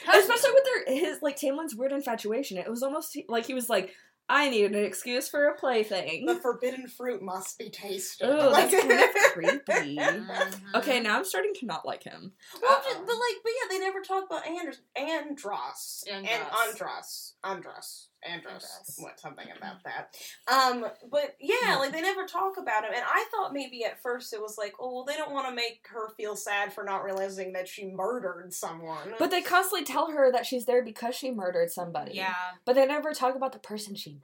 Especially 0.08 0.52
with 0.54 0.64
their 0.86 0.96
his 0.96 1.22
like 1.22 1.36
Tamlin's 1.36 1.76
weird 1.76 1.92
infatuation. 1.92 2.58
It 2.58 2.70
was 2.70 2.84
almost 2.84 3.18
like 3.28 3.46
he 3.46 3.54
was 3.54 3.68
like, 3.70 3.94
I 4.30 4.50
need 4.50 4.64
an 4.72 4.76
excuse 4.76 5.28
for 5.28 5.48
a 5.48 5.56
plaything. 5.58 6.26
The 6.26 6.36
forbidden 6.36 6.88
fruit 6.88 7.22
must 7.22 7.60
be 7.60 7.70
tasted. 7.70 8.30
Oh, 8.30 8.50
Like- 8.50 8.72
that's 8.72 8.86
kind 8.88 9.02
of 9.04 9.34
creepy. 9.34 9.98
Mhm. 9.98 10.76
Okay, 10.76 11.02
now 11.02 11.18
I'm 11.18 11.26
starting 11.26 11.54
to 11.56 11.66
not 11.66 11.86
like 11.86 12.04
him. 12.04 12.32
Well, 12.62 12.82
just- 12.82 13.00
but 13.06 13.08
like, 13.08 13.36
but 13.44 13.52
yeah, 13.52 13.68
they 13.78 13.80
never 13.80 14.00
talk 14.00 14.24
about 14.26 14.48
Andros, 14.48 14.80
Andros, 14.96 16.06
and 16.10 16.26
Andros. 16.30 17.34
Andros, 17.44 18.08
Andros, 18.26 18.54
Andros, 18.54 18.64
Andros. 18.64 18.96
what 19.00 19.20
something 19.20 19.48
about 19.56 19.78
that. 19.84 20.16
Um, 20.52 20.86
but 21.12 21.36
yeah, 21.40 21.76
like 21.78 21.92
they 21.92 22.02
never 22.02 22.26
talk 22.26 22.58
about 22.58 22.84
him, 22.84 22.92
and 22.96 23.04
I 23.08 23.26
thought 23.32 23.54
maybe 23.54 23.84
at 23.86 24.02
first 24.02 24.34
it 24.34 24.42
was 24.42 24.58
like, 24.58 24.74
oh, 24.80 24.94
well, 24.94 25.06
they 25.06 25.16
don't 25.16 25.32
want 25.32 25.48
to 25.48 25.56
make 25.56 25.86
her 25.92 26.10
feel 26.16 26.36
sad 26.36 26.74
for 26.74 26.84
not 26.84 27.04
realizing 27.04 27.54
that 27.54 27.68
she 27.68 27.86
murdered 27.86 28.54
someone. 28.54 29.14
But 29.20 29.32
they 29.32 29.42
constantly 29.42 29.86
tell 29.86 30.12
her 30.12 30.32
that 30.32 30.46
she's 30.46 30.66
there 30.66 30.84
because 30.84 31.16
she 31.16 31.32
murdered 31.32 31.72
somebody. 31.72 32.14
Yeah. 32.16 32.34
But 32.66 32.76
they 32.76 32.86
never 32.86 33.14
talk 33.14 33.36
about 33.36 33.52
the 33.54 33.60
person 33.60 33.96
she 33.96 34.20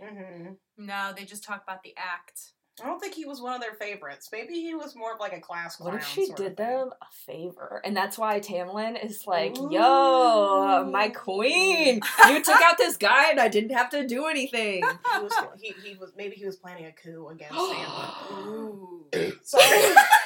murdered. 0.00 0.14
hmm 0.16 0.52
No, 0.76 1.12
they 1.16 1.24
just 1.24 1.44
talk 1.44 1.62
about 1.62 1.82
the 1.82 1.94
act. 1.96 2.52
I 2.82 2.86
don't 2.86 2.98
think 2.98 3.14
he 3.14 3.24
was 3.24 3.40
one 3.40 3.54
of 3.54 3.60
their 3.60 3.74
favorites. 3.74 4.28
Maybe 4.32 4.54
he 4.54 4.74
was 4.74 4.96
more 4.96 5.12
of 5.14 5.20
like 5.20 5.32
a 5.32 5.40
class 5.40 5.76
clown. 5.76 5.92
What 5.92 6.02
if 6.02 6.08
she 6.08 6.32
did 6.32 6.56
them 6.56 6.90
a 7.00 7.06
favor? 7.24 7.80
And 7.84 7.96
that's 7.96 8.18
why 8.18 8.40
Tamlin 8.40 9.02
is 9.02 9.28
like, 9.28 9.56
Ooh. 9.56 9.68
yo, 9.70 10.88
my 10.90 11.08
queen, 11.10 12.00
you 12.28 12.42
took 12.42 12.60
out 12.60 12.76
this 12.76 12.96
guy 12.96 13.30
and 13.30 13.38
I 13.38 13.46
didn't 13.46 13.76
have 13.76 13.90
to 13.90 14.06
do 14.06 14.26
anything. 14.26 14.82
He 15.14 15.20
was, 15.22 15.32
he, 15.60 15.74
he 15.84 15.94
was 15.94 16.12
maybe 16.16 16.34
he 16.34 16.44
was 16.44 16.56
planning 16.56 16.86
a 16.86 16.92
coup 16.92 17.28
against. 17.28 17.54
Ooh. 18.32 19.06
Sorry. 19.42 19.94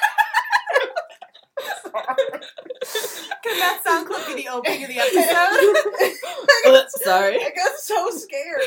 Can 3.49 3.59
that 3.59 3.81
sound 3.83 4.07
clip 4.07 4.27
be 4.27 4.35
the 4.35 4.47
opening 4.49 4.83
of 4.83 4.89
the 4.89 4.99
episode? 4.99 6.89
Sorry. 7.03 7.37
I 7.37 7.49
got 7.55 7.77
so 7.79 8.09
scared. 8.11 8.61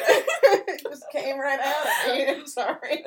it 0.69 0.83
just 0.83 1.05
came 1.13 1.39
right 1.39 1.61
out 1.61 1.87
of 1.87 2.17
me. 2.17 2.27
I'm 2.27 2.47
sorry. 2.47 3.05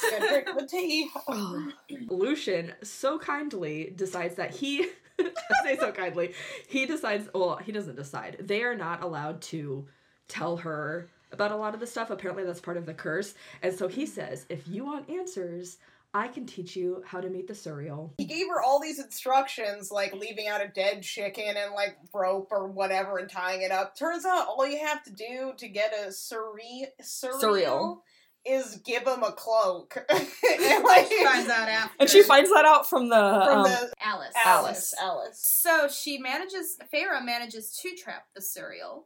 Just 0.00 0.12
gonna 0.12 0.28
drink 0.28 0.58
the 0.58 0.66
tea. 0.66 1.10
Lucien 2.08 2.72
so 2.82 3.18
kindly 3.18 3.92
decides 3.94 4.36
that 4.36 4.52
he 4.52 4.86
I 5.20 5.30
say 5.64 5.76
so 5.76 5.92
kindly. 5.92 6.32
He 6.68 6.86
decides 6.86 7.28
well, 7.34 7.56
he 7.56 7.72
doesn't 7.72 7.96
decide. 7.96 8.38
They 8.40 8.62
are 8.62 8.76
not 8.76 9.02
allowed 9.02 9.42
to 9.42 9.86
tell 10.28 10.56
her 10.58 11.08
about 11.32 11.52
a 11.52 11.56
lot 11.56 11.74
of 11.74 11.80
the 11.80 11.86
stuff. 11.86 12.10
Apparently 12.10 12.44
that's 12.44 12.60
part 12.60 12.76
of 12.78 12.86
the 12.86 12.94
curse. 12.94 13.34
And 13.62 13.74
so 13.74 13.88
he 13.88 14.06
says, 14.06 14.46
if 14.48 14.66
you 14.66 14.84
want 14.84 15.10
answers, 15.10 15.76
I 16.14 16.28
can 16.28 16.44
teach 16.44 16.76
you 16.76 17.02
how 17.06 17.20
to 17.20 17.30
meet 17.30 17.46
the 17.46 17.54
Suriel. 17.54 18.12
He 18.18 18.26
gave 18.26 18.46
her 18.48 18.60
all 18.60 18.80
these 18.80 18.98
instructions, 18.98 19.90
like 19.90 20.14
leaving 20.14 20.46
out 20.46 20.62
a 20.62 20.68
dead 20.68 21.02
chicken 21.02 21.56
and 21.56 21.72
like 21.74 21.96
rope 22.12 22.48
or 22.50 22.68
whatever 22.68 23.16
and 23.16 23.30
tying 23.30 23.62
it 23.62 23.70
up. 23.70 23.96
Turns 23.96 24.26
out 24.26 24.46
all 24.46 24.66
you 24.66 24.78
have 24.78 25.02
to 25.04 25.12
do 25.12 25.54
to 25.56 25.68
get 25.68 25.94
a 25.94 26.08
surre- 26.08 26.88
Suriel, 27.02 27.40
Suriel. 27.40 27.98
is 28.44 28.76
give 28.84 29.06
him 29.06 29.22
a 29.22 29.32
cloak. 29.32 29.96
and 30.10 30.84
like 30.84 31.08
Finds 31.08 31.48
out 31.48 31.68
after. 31.68 31.96
And 31.98 32.10
she 32.10 32.22
finds 32.22 32.50
that 32.50 32.66
out 32.66 32.86
from 32.86 33.08
the 33.08 33.42
from 33.46 33.58
um, 33.60 33.64
the 33.64 33.92
Alis. 34.04 34.34
Alis. 34.44 34.94
Alis. 35.00 35.40
So 35.42 35.88
she 35.88 36.18
manages, 36.18 36.76
Feyre 36.92 37.24
manages 37.24 37.78
to 37.80 37.96
trap 37.96 38.26
the 38.34 38.42
Suriel 38.42 39.04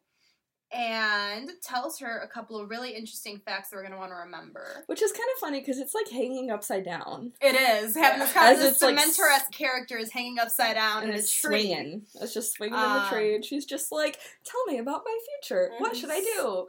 and 0.73 1.49
tells 1.62 1.99
her 2.01 2.19
a 2.19 2.29
couple 2.29 2.59
of 2.59 2.69
really 2.69 2.91
interesting 2.91 3.41
facts 3.45 3.71
that 3.71 3.77
we're 3.77 3.83
going 3.83 3.93
to 3.93 3.99
want 3.99 4.11
to 4.11 4.17
remember. 4.17 4.85
which 4.87 5.01
is 5.03 5.12
kind 5.12 5.25
of 5.35 5.41
funny 5.41 5.61
because 5.61 5.79
it's 5.79 5.95
like 5.95 6.09
hanging 6.11 6.51
upside 6.51 6.85
down 6.85 7.33
It 7.41 7.55
is. 7.55 7.95
Having 7.97 8.21
this 8.21 8.33
kind 8.33 8.49
As 8.53 8.59
of 8.59 8.64
this 8.64 8.73
it's, 8.75 8.83
like, 8.83 8.97
Dementor 8.97 9.35
esque 9.35 9.53
character 9.53 9.97
is 9.99 10.12
hanging 10.12 10.39
upside 10.39 10.75
down 10.75 11.03
and 11.03 11.11
in 11.11 11.17
a 11.17 11.19
it's 11.19 11.33
tree. 11.33 11.62
swinging. 11.62 12.03
It's 12.21 12.35
just 12.35 12.53
swinging 12.55 12.75
in 12.75 12.81
the 12.81 12.87
Um, 13.03 13.09
tree, 13.09 13.35
and 13.37 13.45
she's 13.45 13.64
just 13.64 13.93
like, 13.93 14.19
"Tell 14.45 14.64
me 14.67 14.79
about 14.79 15.03
my 15.05 15.19
future. 15.41 15.71
What 15.79 15.97
should 15.97 16.11
I 16.11 16.21
do?" 16.21 16.67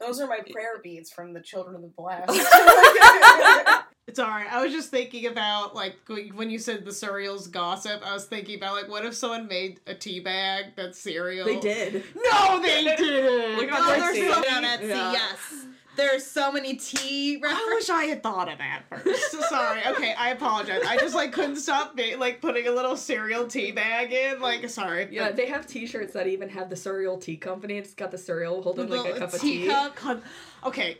Those 0.00 0.20
are 0.20 0.26
my 0.26 0.40
prayer 0.50 0.80
beads 0.82 1.12
from 1.12 1.32
the 1.32 1.40
Children 1.40 1.76
of 1.76 1.82
the 1.82 1.88
Blast. 1.88 2.26
It's 4.08 4.18
alright. 4.18 4.52
I 4.52 4.62
was 4.62 4.72
just 4.72 4.90
thinking 4.90 5.26
about 5.26 5.74
like 5.76 5.94
when 6.34 6.50
you 6.50 6.58
said 6.58 6.84
the 6.84 6.90
Suriel's 6.90 7.46
gossip. 7.46 8.02
I 8.04 8.12
was 8.12 8.24
thinking 8.24 8.56
about 8.56 8.74
like 8.74 8.88
what 8.88 9.04
if 9.04 9.14
someone 9.14 9.46
made 9.46 9.80
a 9.86 9.94
tea 9.94 10.18
bag 10.20 10.72
that's 10.76 11.00
Suriel? 11.04 11.44
They 11.44 11.60
did. 11.60 12.04
No, 12.16 12.60
they 12.60 12.82
didn't. 12.96 13.56
Look 13.58 13.72
on 13.72 13.78
Oh, 13.80 13.86
there's 14.12 14.18
so 14.18 14.40
many 14.40 14.48
on 14.56 14.64
Etsy, 14.64 14.88
Yeah. 14.88 15.12
yes. 15.12 15.66
There's 15.94 16.26
so 16.26 16.50
many 16.50 16.76
tea 16.76 17.40
I 17.46 17.72
wish 17.76 17.90
I 17.90 18.04
had 18.04 18.22
thought 18.22 18.50
of 18.50 18.56
that 18.58 18.82
first. 18.88 19.30
Sorry. 19.48 19.82
Okay, 19.88 20.14
I 20.18 20.30
apologize. 20.30 20.80
I 20.88 20.96
just 20.96 21.14
like 21.14 21.32
couldn't 21.32 21.56
stop 21.56 21.94
be- 21.94 22.16
like 22.16 22.40
putting 22.40 22.66
a 22.66 22.70
little 22.72 22.94
Suriel 22.94 23.48
tea 23.48 23.72
bag 23.72 24.10
in. 24.10 24.40
Like, 24.40 24.68
sorry. 24.70 25.08
Yeah, 25.12 25.30
they 25.32 25.46
have 25.46 25.66
T-shirts 25.66 26.14
that 26.14 26.26
even 26.26 26.48
have 26.48 26.70
the 26.70 26.76
Suriel 26.76 27.20
tea 27.20 27.36
company. 27.36 27.76
It's 27.76 27.92
got 27.94 28.10
the 28.10 28.16
Suriel 28.16 28.62
holding 28.62 28.88
like 28.88 29.00
a 29.00 29.02
Little 29.02 29.18
cup 29.18 29.34
of 29.34 29.40
tea. 29.40 29.64
teacup. 29.64 29.94
Con- 29.94 30.22
Okay. 30.64 30.98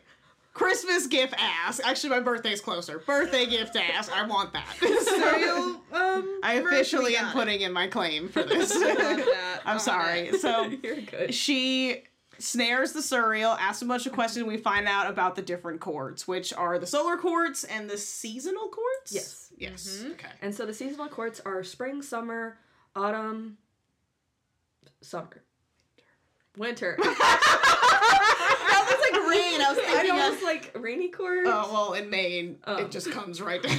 Christmas 0.52 1.06
gift 1.06 1.34
ass. 1.38 1.80
Actually, 1.82 2.10
my 2.10 2.20
birthday's 2.20 2.60
closer. 2.60 2.98
Birthday 2.98 3.46
gift 3.46 3.74
ass. 3.76 4.10
I 4.10 4.26
want 4.26 4.52
that. 4.52 4.66
Suriel, 4.80 5.80
um, 5.92 6.40
I 6.42 6.54
officially 6.54 7.16
am 7.16 7.32
putting 7.32 7.62
in 7.62 7.72
my 7.72 7.86
claim 7.86 8.28
for 8.28 8.42
this. 8.44 8.70
it. 8.74 8.80
Love 8.98 9.16
that. 9.16 9.60
I'm 9.64 9.78
sorry. 9.78 10.32
So 10.38 10.64
You're 10.82 11.00
good. 11.00 11.34
she 11.34 12.02
snares 12.38 12.92
the 12.92 13.00
Suriel, 13.00 13.56
asks 13.58 13.80
a 13.82 13.86
bunch 13.86 14.04
of 14.06 14.12
questions. 14.12 14.44
We 14.46 14.56
find 14.58 14.86
out 14.86 15.08
about 15.08 15.36
the 15.36 15.42
different 15.42 15.80
chords, 15.80 16.28
which 16.28 16.52
are 16.52 16.78
the 16.78 16.86
solar 16.86 17.16
chords 17.16 17.64
and 17.64 17.88
the 17.88 17.96
seasonal 17.96 18.68
chords. 18.68 19.10
Yes. 19.12 19.52
Yes. 19.56 20.02
Mhm. 20.04 20.12
Okay. 20.12 20.28
And 20.42 20.54
so 20.54 20.66
the 20.66 20.74
seasonal 20.74 21.08
courts 21.08 21.40
are 21.46 21.62
spring, 21.64 22.02
summer, 22.02 22.58
autumn, 22.96 23.56
summer, 25.00 25.44
winter. 26.58 26.98
That 29.32 29.58
was 29.58 29.58
like 29.58 29.58
rain. 29.58 29.60
I 29.60 29.70
was 29.70 29.78
I 29.78 29.92
thinking 30.02 30.16
know 30.16 30.28
of 30.28 30.34
it's 30.34 30.42
like 30.42 30.76
rainy 30.80 31.08
courts. 31.10 31.48
Oh 31.50 31.70
well, 31.72 31.92
in 31.94 32.10
Maine, 32.10 32.58
Oh. 32.66 32.76
it 32.76 32.90
just 32.90 33.10
comes 33.10 33.40
right 33.40 33.62
down. 33.62 33.78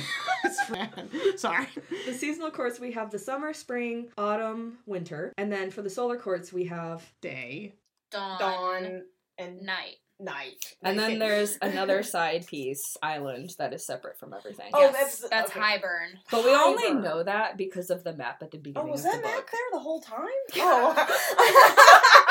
Sorry. 1.37 1.67
The 2.05 2.13
seasonal 2.13 2.51
courts 2.51 2.79
we 2.79 2.91
have 2.91 3.11
the 3.11 3.19
summer, 3.19 3.53
spring, 3.53 4.09
autumn, 4.17 4.77
winter, 4.85 5.33
and 5.37 5.51
then 5.51 5.71
for 5.71 5.81
the 5.81 5.89
solar 5.89 6.17
courts 6.17 6.51
we 6.53 6.65
have 6.65 7.03
Day. 7.21 7.73
dawn, 8.11 8.39
Dawn 8.39 9.01
and 9.37 9.61
night. 9.63 9.95
night. 10.19 10.75
And 10.83 10.97
then 10.99 11.17
there's 11.19 11.57
another 11.61 12.03
side 12.03 12.45
piece 12.45 12.95
island 13.01 13.51
that 13.57 13.73
is 13.73 13.85
separate 13.85 14.17
from 14.19 14.33
everything. 14.33 14.69
Oh, 14.73 14.81
Yes, 14.81 14.93
that's- 15.19 15.29
that's 15.29 15.51
okay. 15.51 15.59
Hybern. 15.59 16.09
But 16.29 16.43
we 16.45 16.51
only 16.53 16.93
know 16.93 17.23
that 17.23 17.57
because 17.57 17.89
of 17.89 18.03
the 18.03 18.13
map 18.13 18.41
at 18.43 18.51
the 18.51 18.57
Oh, 18.57 18.61
beginning 18.61 18.91
was 18.91 19.05
of 19.05 19.11
that 19.11 19.21
the 19.23 19.27
map 19.27 19.35
book. 19.37 19.49
there 19.51 19.61
the 19.71 19.79
whole 19.79 19.99
time? 20.01 20.27
Oh, 20.57 20.93
sorry. 20.95 22.22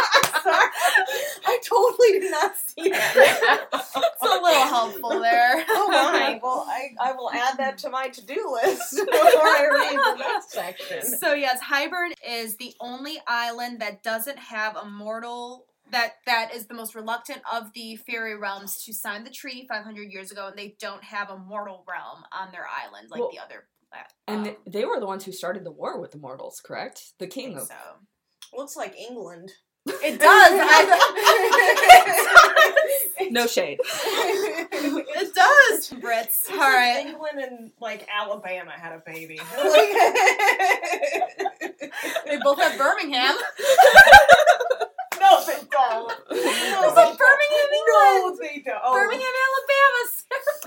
I 1.47 1.59
totally 1.65 2.21
did 2.21 2.31
not 2.31 2.53
see 2.57 2.89
that. 2.91 3.69
It's 3.95 4.23
a 4.23 4.41
little 4.41 4.63
helpful 4.63 5.21
there. 5.21 5.65
Oh 5.75 5.89
my! 5.91 6.39
Well, 6.43 6.67
I, 6.69 6.91
I 7.01 7.13
will 7.13 7.31
add 7.31 7.59
that 7.59 7.79
to 7.79 7.91
my 7.91 8.09
to 8.09 8.25
do 8.25 8.59
list 8.63 8.93
before 8.95 9.11
I 9.13 9.69
read 9.71 9.97
the 9.99 10.17
next 10.19 10.53
section. 10.53 11.19
So 11.19 11.35
yes, 11.35 11.61
Hybern 11.61 12.13
is 12.27 12.57
the 12.57 12.75
only 12.81 13.21
island 13.27 13.81
that 13.81 14.03
doesn't 14.03 14.39
have 14.39 14.77
a 14.77 14.85
mortal 14.85 15.67
that 15.91 16.15
that 16.27 16.55
is 16.55 16.67
the 16.67 16.75
most 16.75 16.95
reluctant 16.95 17.41
of 17.53 17.73
the 17.75 17.97
fairy 17.97 18.37
realms 18.37 18.83
to 18.85 18.93
sign 18.95 19.25
the 19.25 19.31
treaty 19.31 19.67
500 19.69 20.11
years 20.11 20.31
ago, 20.31 20.47
and 20.49 20.57
they 20.57 20.77
don't 20.81 21.03
have 21.05 21.29
a 21.31 21.37
mortal 21.37 21.85
realm 21.89 22.23
on 22.33 22.51
their 22.53 22.67
island 22.67 23.09
like 23.11 23.21
Well, 23.21 23.31
the 23.33 23.39
other. 23.41 23.65
uh, 23.93 23.99
And 24.27 24.47
um, 24.49 24.57
they 24.67 24.85
were 24.85 25.01
the 25.01 25.07
ones 25.07 25.25
who 25.25 25.33
started 25.33 25.65
the 25.65 25.73
war 25.73 26.01
with 26.01 26.13
the 26.13 26.19
mortals, 26.19 26.61
correct? 26.65 27.13
The 27.19 27.27
king 27.27 27.57
of 27.57 27.65
so 27.67 27.75
Looks 28.55 28.77
like 28.77 28.95
England. 28.97 29.51
It 29.87 30.19
does. 30.19 30.53
I, 30.55 30.85
no 33.31 33.47
shade. 33.47 33.79
it 33.83 35.35
does. 35.35 35.91
Brits. 36.01 36.51
All 36.51 36.59
right. 36.59 37.05
England 37.07 37.39
and 37.41 37.71
like 37.81 38.07
Alabama 38.13 38.73
had 38.73 38.93
a 38.93 39.03
baby. 39.05 39.41
They 42.27 42.39
both 42.43 42.59
have 42.61 42.79
Birmingham. 42.79 43.35
no, 45.21 45.45
they 45.45 45.53
don't. 45.71 46.09
No, 46.09 46.15
It's 46.31 46.95
they 46.95 47.05
like 47.05 47.19
Birmingham, 47.19 47.69
No, 47.87 48.37
they 48.41 48.63
don't. 48.65 48.81
Oh. 48.83 48.95
Birmingham, 48.95 49.33
Alabama. 49.47 50.01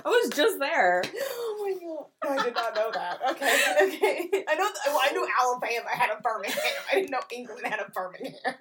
I 0.05 0.09
was 0.09 0.29
just 0.35 0.59
there. 0.59 1.01
Oh 1.17 1.57
my 1.63 1.71
god! 1.73 1.81
No, 1.81 1.94
I 2.23 2.43
did 2.43 2.53
not 2.55 2.75
know 2.75 2.91
that. 2.91 3.19
Okay, 3.31 3.45
okay. 3.81 4.43
I 4.47 4.55
know. 4.55 4.69
Well, 4.87 4.99
I 5.03 5.11
knew 5.11 5.27
Alabama 5.39 5.89
had 5.89 6.09
a 6.17 6.21
Birmingham. 6.21 6.57
I 6.91 6.95
didn't 6.95 7.11
know 7.11 7.19
England 7.31 7.65
had 7.65 7.79
a 7.79 7.89
Birmingham. 7.91 8.33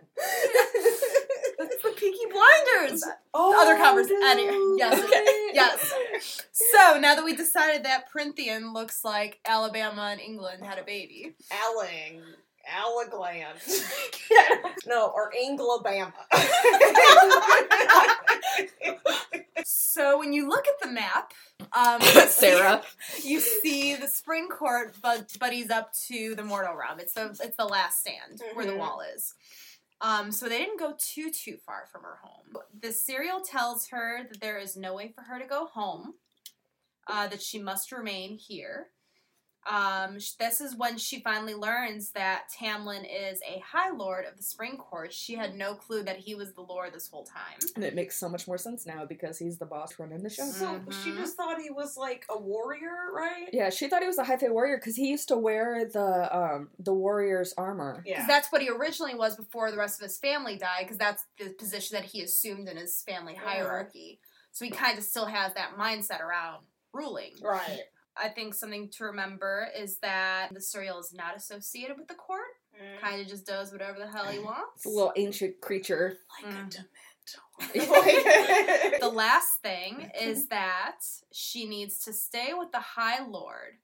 It's 1.57 1.83
the 1.83 1.91
Peaky 1.91 2.27
Blinders. 2.31 3.05
oh, 3.33 3.55
Other 3.63 3.77
convers- 3.77 4.09
no. 4.11 4.21
anyway, 4.31 4.75
yes, 4.77 5.03
Okay. 5.05 5.51
yes. 5.55 6.43
So 6.53 6.99
now 6.99 7.15
that 7.15 7.25
we 7.25 7.35
decided 7.35 7.85
that 7.85 8.07
Prythian 8.13 8.73
looks 8.75 9.05
like 9.05 9.39
Alabama 9.47 10.09
and 10.11 10.21
England 10.21 10.65
had 10.65 10.79
a 10.79 10.83
baby. 10.83 11.35
Alling. 11.53 12.23
Alagland. 12.73 13.61
no, 14.87 15.09
or 15.15 15.33
Englabama. 15.33 16.13
So 19.65 20.19
when 20.19 20.33
you 20.33 20.49
look 20.49 20.67
at 20.67 20.81
the 20.83 20.93
map, 20.93 21.33
um, 21.73 22.01
Sarah. 22.29 22.83
you 23.23 23.41
see 23.41 23.95
the 23.95 24.09
spring 24.09 24.49
court 24.49 24.95
but 25.03 25.33
buddies 25.39 25.71
up 25.71 25.93
to 26.09 26.35
the 26.35 26.43
mortal 26.43 26.75
realm. 26.75 26.99
It's 27.01 27.15
the 27.15 27.27
it's 27.43 27.57
the 27.57 27.65
last 27.65 28.01
stand 28.01 28.43
where 28.55 28.67
the 28.67 28.73
Mhm. 28.73 28.79
wall 28.79 29.01
is. 29.15 29.35
Um, 30.01 30.33
so 30.33 30.49
they 30.49 30.59
didn't 30.59 30.79
go 30.81 30.95
too 30.99 31.31
too 31.31 31.57
far 31.65 31.87
from 31.91 32.03
her 32.03 32.19
home. 32.23 32.57
The 32.81 32.89
Suriel 32.89 33.41
tells 33.49 33.89
her 33.89 34.25
that 34.29 34.41
there 34.41 34.59
is 34.59 34.77
no 34.77 34.95
way 34.95 35.13
for 35.15 35.23
her 35.23 35.39
to 35.39 35.47
go 35.47 35.67
home. 35.67 36.15
Uh, 37.07 37.27
that 37.29 37.43
she 37.43 37.59
must 37.59 37.93
remain 37.93 38.37
here. 38.39 38.89
Um, 39.67 40.19
this 40.39 40.61
is 40.61 40.77
when 40.77 40.99
she 40.99 41.21
finally 41.21 41.55
learns 41.55 42.11
that 42.11 42.45
Tamlin 42.55 43.05
is 43.05 43.41
a 43.49 43.61
High 43.61 43.91
Lord 43.91 44.25
of 44.27 44.37
the 44.37 44.43
Spring 44.43 44.77
Court. 44.77 45.13
She 45.13 45.35
had 45.35 45.55
no 45.55 45.75
clue 45.75 46.03
that 46.03 46.19
he 46.19 46.35
was 46.35 46.53
the 46.53 46.61
Lord 46.61 46.93
this 46.93 47.09
whole 47.09 47.25
time. 47.25 47.59
And 47.75 47.85
it 47.85 47.95
makes 47.95 48.17
so 48.17 48.29
much 48.29 48.47
more 48.47 48.59
sense 48.59 48.85
now 48.87 49.05
because 49.07 49.39
he's 49.39 49.59
the 49.59 49.67
boss 49.67 49.99
running 49.99 50.23
the 50.23 50.29
show. 50.31 50.45
So 50.51 50.81
she 50.91 51.11
Mhm. 51.11 51.17
just 51.17 51.37
thought 51.37 51.61
he 51.61 51.71
was 51.71 51.97
like 51.97 52.27
a 52.29 52.39
warrior, 52.39 53.11
right? 53.13 53.49
Yeah, 53.53 53.71
she 53.71 53.89
thought 53.89 54.03
he 54.03 54.09
was 54.09 54.19
a 54.19 54.25
high 54.25 54.37
fae 54.37 54.49
warrior 54.51 54.77
because 54.77 54.97
he 54.97 55.09
used 55.09 55.29
to 55.29 55.37
wear 55.39 55.85
the 55.87 56.37
um 56.37 56.71
the 56.79 56.93
warrior's 56.93 57.55
armor. 57.57 58.03
Yeah, 58.07 58.17
Because 58.17 58.27
that's 58.29 58.53
what 58.53 58.61
he 58.63 58.69
originally 58.69 59.15
was 59.15 59.37
before 59.37 59.71
the 59.71 59.77
rest 59.79 59.99
of 60.01 60.05
his 60.05 60.19
family 60.19 60.57
died, 60.57 60.81
because 60.83 60.99
that's 60.99 61.25
the 61.39 61.51
position 61.51 61.95
that 61.97 62.05
he 62.05 62.23
assumed 62.23 62.69
in 62.69 62.77
his 62.77 63.03
family 63.03 63.35
hierarchy. 63.35 64.21
So 64.53 64.65
he 64.65 64.71
kind 64.71 64.99
of 64.99 65.05
still 65.05 65.27
has 65.27 65.55
that 65.55 65.77
mindset 65.79 66.21
around 66.21 66.65
ruling. 66.93 67.33
Right. 67.43 67.81
I 68.17 68.29
think 68.29 68.55
something 68.55 68.89
to 68.91 69.05
remember 69.05 69.69
is 69.77 69.99
that 69.99 70.49
the 70.53 70.61
Suriel 70.61 71.01
is 71.01 71.13
not 71.13 71.37
associated 71.37 71.97
with 71.99 72.07
the 72.09 72.15
court, 72.15 72.47
Mm. 72.75 72.99
kind 73.01 73.21
of 73.21 73.27
just 73.29 73.47
does 73.47 73.71
whatever 73.73 73.99
the 74.01 74.07
hell 74.09 74.27
he 74.27 74.39
wants. 74.41 74.77
It's 74.77 74.87
a 74.87 74.89
little 74.89 75.13
ancient 75.17 75.61
creature. 75.61 76.19
Like 76.43 76.53
Mm. 76.53 76.67
a 76.67 76.71
dementor. 76.71 79.01
The 79.01 79.09
last 79.09 79.61
thing 79.63 80.11
is 80.21 80.49
that 80.49 81.01
she 81.33 81.67
needs 81.69 81.99
to 82.05 82.13
stay 82.13 82.53
with 82.55 82.73
the 82.73 82.81
High 82.81 83.23
Lord. 83.25 83.79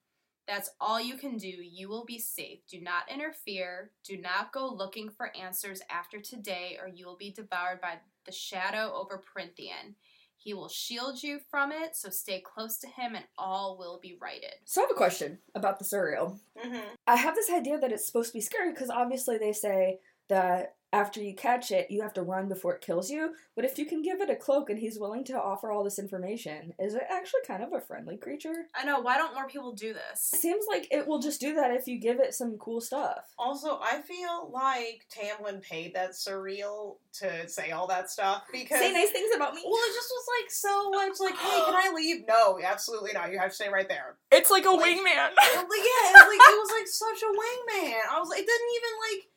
That's 0.48 0.70
all 0.80 1.00
you 1.00 1.16
can 1.16 1.36
do. 1.36 1.46
You 1.48 1.88
will 1.88 2.04
be 2.04 2.18
safe. 2.18 2.66
Do 2.66 2.80
not 2.80 3.08
interfere. 3.08 3.92
Do 4.02 4.16
not 4.16 4.52
go 4.52 4.66
looking 4.68 5.08
for 5.08 5.34
answers 5.36 5.80
after 5.88 6.20
today, 6.20 6.76
or 6.80 6.88
you 6.88 7.06
will 7.06 7.16
be 7.16 7.30
devoured 7.30 7.80
by 7.80 8.00
the 8.24 8.32
shadow 8.32 8.92
over 8.92 9.18
Prythian. 9.22 9.94
He 10.42 10.54
will 10.54 10.70
shield 10.70 11.22
you 11.22 11.38
from 11.50 11.70
it, 11.70 11.94
so 11.94 12.08
stay 12.08 12.40
close 12.40 12.78
to 12.78 12.86
him 12.88 13.14
and 13.14 13.26
all 13.36 13.76
will 13.78 14.00
be 14.00 14.16
righted. 14.20 14.54
So 14.64 14.80
I 14.80 14.84
have 14.84 14.90
a 14.90 14.94
question 14.94 15.38
about 15.54 15.78
the 15.78 15.84
Suriel. 15.84 16.40
Mhm. 16.56 16.82
I 17.06 17.16
have 17.16 17.34
this 17.34 17.50
idea 17.50 17.78
that 17.78 17.92
it's 17.92 18.06
supposed 18.06 18.30
to 18.30 18.38
be 18.38 18.40
scary 18.40 18.72
because 18.72 18.88
obviously 18.88 19.36
they 19.36 19.52
say 19.52 20.00
that 20.28 20.76
after 20.92 21.20
you 21.22 21.34
catch 21.34 21.70
it, 21.70 21.90
you 21.90 22.02
have 22.02 22.12
to 22.14 22.22
run 22.22 22.48
before 22.48 22.74
it 22.74 22.80
kills 22.80 23.10
you. 23.10 23.34
But 23.54 23.64
if 23.64 23.78
you 23.78 23.86
can 23.86 24.02
give 24.02 24.20
it 24.20 24.30
a 24.30 24.36
cloak 24.36 24.70
and 24.70 24.78
he's 24.78 24.98
willing 24.98 25.24
to 25.24 25.40
offer 25.40 25.70
all 25.70 25.84
this 25.84 25.98
information, 25.98 26.72
is 26.78 26.94
it 26.94 27.02
actually 27.08 27.40
kind 27.46 27.62
of 27.62 27.72
a 27.72 27.80
friendly 27.80 28.16
creature? 28.16 28.66
I 28.74 28.84
know, 28.84 29.00
why 29.00 29.16
don't 29.16 29.34
more 29.34 29.46
people 29.46 29.72
do 29.72 29.92
this? 29.92 30.30
It 30.32 30.40
seems 30.40 30.64
like 30.68 30.88
it 30.90 31.06
will 31.06 31.20
just 31.20 31.40
do 31.40 31.54
that 31.54 31.70
if 31.70 31.86
you 31.86 31.98
give 32.00 32.18
it 32.20 32.34
some 32.34 32.56
cool 32.58 32.80
stuff. 32.80 33.18
Also, 33.38 33.78
I 33.82 34.00
feel 34.02 34.50
like 34.52 35.06
Tamlin 35.14 35.62
paid 35.62 35.94
that 35.94 36.12
Suriel 36.12 36.96
to 37.14 37.48
say 37.48 37.70
all 37.70 37.86
that 37.88 38.10
stuff 38.10 38.44
because 38.52 38.78
Say 38.80 38.92
nice 38.92 39.10
things 39.10 39.34
about 39.34 39.54
me. 39.54 39.62
Well, 39.64 39.74
it 39.82 39.94
just 39.94 40.10
was 40.10 40.26
like 40.40 40.50
so 40.50 40.90
much 40.90 41.20
like, 41.20 41.36
hey, 41.36 41.60
can 41.66 41.74
I 41.74 41.92
leave? 41.94 42.24
No, 42.26 42.58
absolutely 42.64 43.12
not. 43.12 43.30
You 43.32 43.38
have 43.38 43.50
to 43.50 43.54
stay 43.54 43.68
right 43.68 43.88
there. 43.88 44.16
It's 44.30 44.50
like 44.50 44.64
a 44.64 44.70
Like- 44.70 44.96
wingman. 44.96 45.30
Like, 45.36 45.36
yeah, 45.36 45.60
it 45.60 45.66
was 45.66 46.26
like 46.38 46.48
it 46.48 46.58
was 46.58 46.70
like 46.70 46.88
such 46.88 47.22
a 47.22 47.30
wingman. 47.30 47.98
I 48.10 48.18
was 48.20 48.28
like, 48.28 48.40
it 48.40 48.46
didn't 48.46 48.68
even 48.76 48.90
like. 49.10 49.29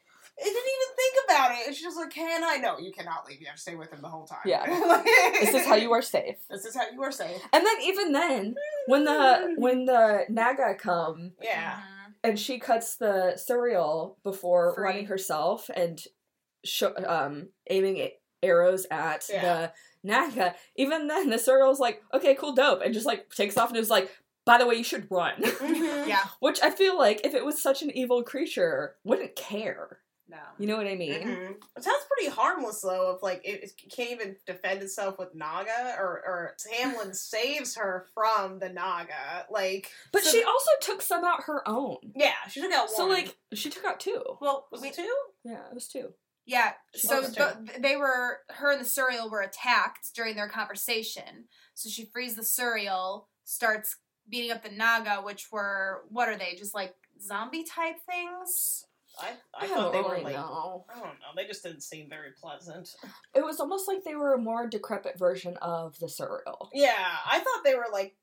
It 1.63 1.65
didn't 1.65 1.65
even 1.65 1.65
think 1.65 1.65
about 1.65 1.67
it. 1.67 1.69
It's 1.69 1.81
just 1.81 1.97
like, 1.97 2.09
can 2.11 2.43
I? 2.43 2.57
No, 2.57 2.79
you 2.79 2.91
cannot 2.91 3.25
leave. 3.27 3.39
You 3.41 3.47
have 3.47 3.55
to 3.55 3.61
stay 3.61 3.75
with 3.75 3.91
him 3.91 4.01
the 4.01 4.09
whole 4.09 4.25
time. 4.25 4.39
Yeah. 4.45 4.63
Like- 4.87 5.05
this 5.41 5.53
is 5.53 5.65
how 5.65 5.75
you 5.75 5.91
are 5.93 6.01
safe. 6.01 6.35
This 6.49 6.65
is 6.65 6.75
how 6.75 6.83
you 6.91 7.01
are 7.03 7.11
safe. 7.11 7.41
And 7.51 7.65
then 7.65 7.75
even 7.83 8.11
then, 8.11 8.55
when 8.87 9.03
the 9.05 9.53
when 9.57 9.85
the 9.85 10.25
Naga 10.29 10.75
come 10.75 11.31
Yeah. 11.41 11.73
Mhm. 11.75 12.13
and 12.23 12.39
she 12.39 12.59
cuts 12.59 12.95
the 12.97 13.33
Suriel 13.37 14.15
before 14.23 14.73
Free. 14.75 14.83
running 14.83 15.05
herself 15.07 15.69
and 15.75 15.99
sh- 16.65 16.83
um 17.05 17.49
aiming 17.69 17.97
a- 17.97 18.13
arrows 18.41 18.85
at 18.91 19.25
Yeah. 19.29 19.41
the 19.41 19.73
Naga, 20.05 20.55
even 20.75 21.07
then 21.07 21.29
the 21.29 21.37
Suriel's 21.37 21.79
like, 21.79 22.01
okay, 22.13 22.35
cool, 22.35 22.53
dope, 22.53 22.81
and 22.83 22.93
just 22.93 23.05
like 23.05 23.29
takes 23.33 23.55
off 23.57 23.69
and 23.69 23.77
is 23.77 23.89
like, 23.89 24.09
by 24.45 24.57
the 24.57 24.67
way, 24.67 24.75
you 24.75 24.83
should 24.83 25.07
run. 25.09 25.41
Mhm. 25.41 26.07
Yeah, 26.07 26.25
Which 26.41 26.61
I 26.61 26.69
feel 26.69 26.97
like 26.97 27.21
if 27.25 27.33
it 27.33 27.45
was 27.45 27.61
such 27.61 27.81
an 27.81 27.89
evil 27.91 28.21
creature, 28.23 28.97
wouldn't 29.05 29.37
care. 29.37 29.99
No. 30.33 30.39
You 30.57 30.67
know 30.67 30.77
what 30.77 30.87
I 30.87 30.95
mean? 30.95 31.21
Mhm. 31.21 31.51
It 31.77 31.83
sounds 31.83 32.05
pretty 32.11 32.29
harmless 32.31 32.81
though. 32.81 33.11
If 33.15 33.23
like 33.23 33.41
it, 33.45 33.63
it 33.63 33.71
can't 33.95 34.11
even 34.11 34.35
defend 34.45 34.81
itself 34.81 35.17
with 35.19 35.33
Naga, 35.35 35.95
or 35.99 36.21
or 36.25 36.55
Tamlin 36.59 37.15
saves 37.33 37.75
her 37.75 38.07
from 38.13 38.59
the 38.59 38.69
Naga. 38.69 39.45
Like, 39.49 39.91
But 40.11 40.23
So 40.23 40.31
she 40.31 40.41
the- 40.41 40.47
also 40.47 40.71
took 40.81 41.01
some 41.01 41.23
out 41.23 41.43
her 41.43 41.67
own. 41.67 41.97
yeah, 42.15 42.33
she 42.49 42.61
took 42.61 42.71
out 42.71 42.87
one. 42.87 42.95
So 42.95 43.05
like 43.07 43.37
she 43.53 43.69
took 43.69 43.85
out 43.85 43.99
two. 43.99 44.21
Well, 44.41 44.67
was 44.71 44.81
we, 44.81 44.89
it 44.89 44.95
two? 44.95 45.15
Yeah, 45.43 45.67
it 45.69 45.73
was 45.73 45.87
two. 45.87 46.13
Yeah, 46.45 46.73
She 46.93 47.07
so 47.07 47.21
loves 47.21 47.37
they 47.79 47.95
were 47.95 48.39
her 48.49 48.71
and 48.73 48.81
the 48.81 48.85
Suriel 48.85 49.31
were 49.31 49.39
attacked 49.41 50.13
during 50.13 50.35
their 50.35 50.49
conversation. 50.49 51.45
So 51.73 51.89
she 51.89 52.03
frees 52.05 52.35
the 52.35 52.41
Suriel, 52.41 53.27
starts 53.45 53.95
beating 54.27 54.51
up 54.51 54.61
the 54.63 54.69
Naga, 54.69 55.21
which 55.21 55.51
were 55.53 56.03
what 56.09 56.27
are 56.27 56.37
they? 56.37 56.55
Just 56.55 56.73
like 56.73 56.95
zombie 57.21 57.63
type 57.63 57.95
things? 58.05 58.85
I 59.19 59.29
I, 59.53 59.65
I 59.65 59.67
thought 59.67 59.91
don't 59.91 59.93
they 59.93 60.01
were 60.01 60.23
like. 60.23 60.35
know. 60.35 60.85
I 60.89 60.95
don't 60.99 61.05
know. 61.05 61.33
They 61.35 61.45
just 61.45 61.63
didn't 61.63 61.81
seem 61.81 62.09
very 62.09 62.31
pleasant. 62.31 62.95
It 63.35 63.43
was 63.43 63.59
almost 63.59 63.87
like 63.87 64.03
they 64.03 64.15
were 64.15 64.33
a 64.33 64.37
more 64.39 64.67
decrepit 64.67 65.17
version 65.19 65.55
of 65.61 65.97
the 65.99 66.07
Suriel. 66.07 66.69
Yeah, 66.73 66.93
I 67.25 67.39
thought 67.39 67.63
they 67.63 67.75
were 67.75 67.87
like. 67.91 68.15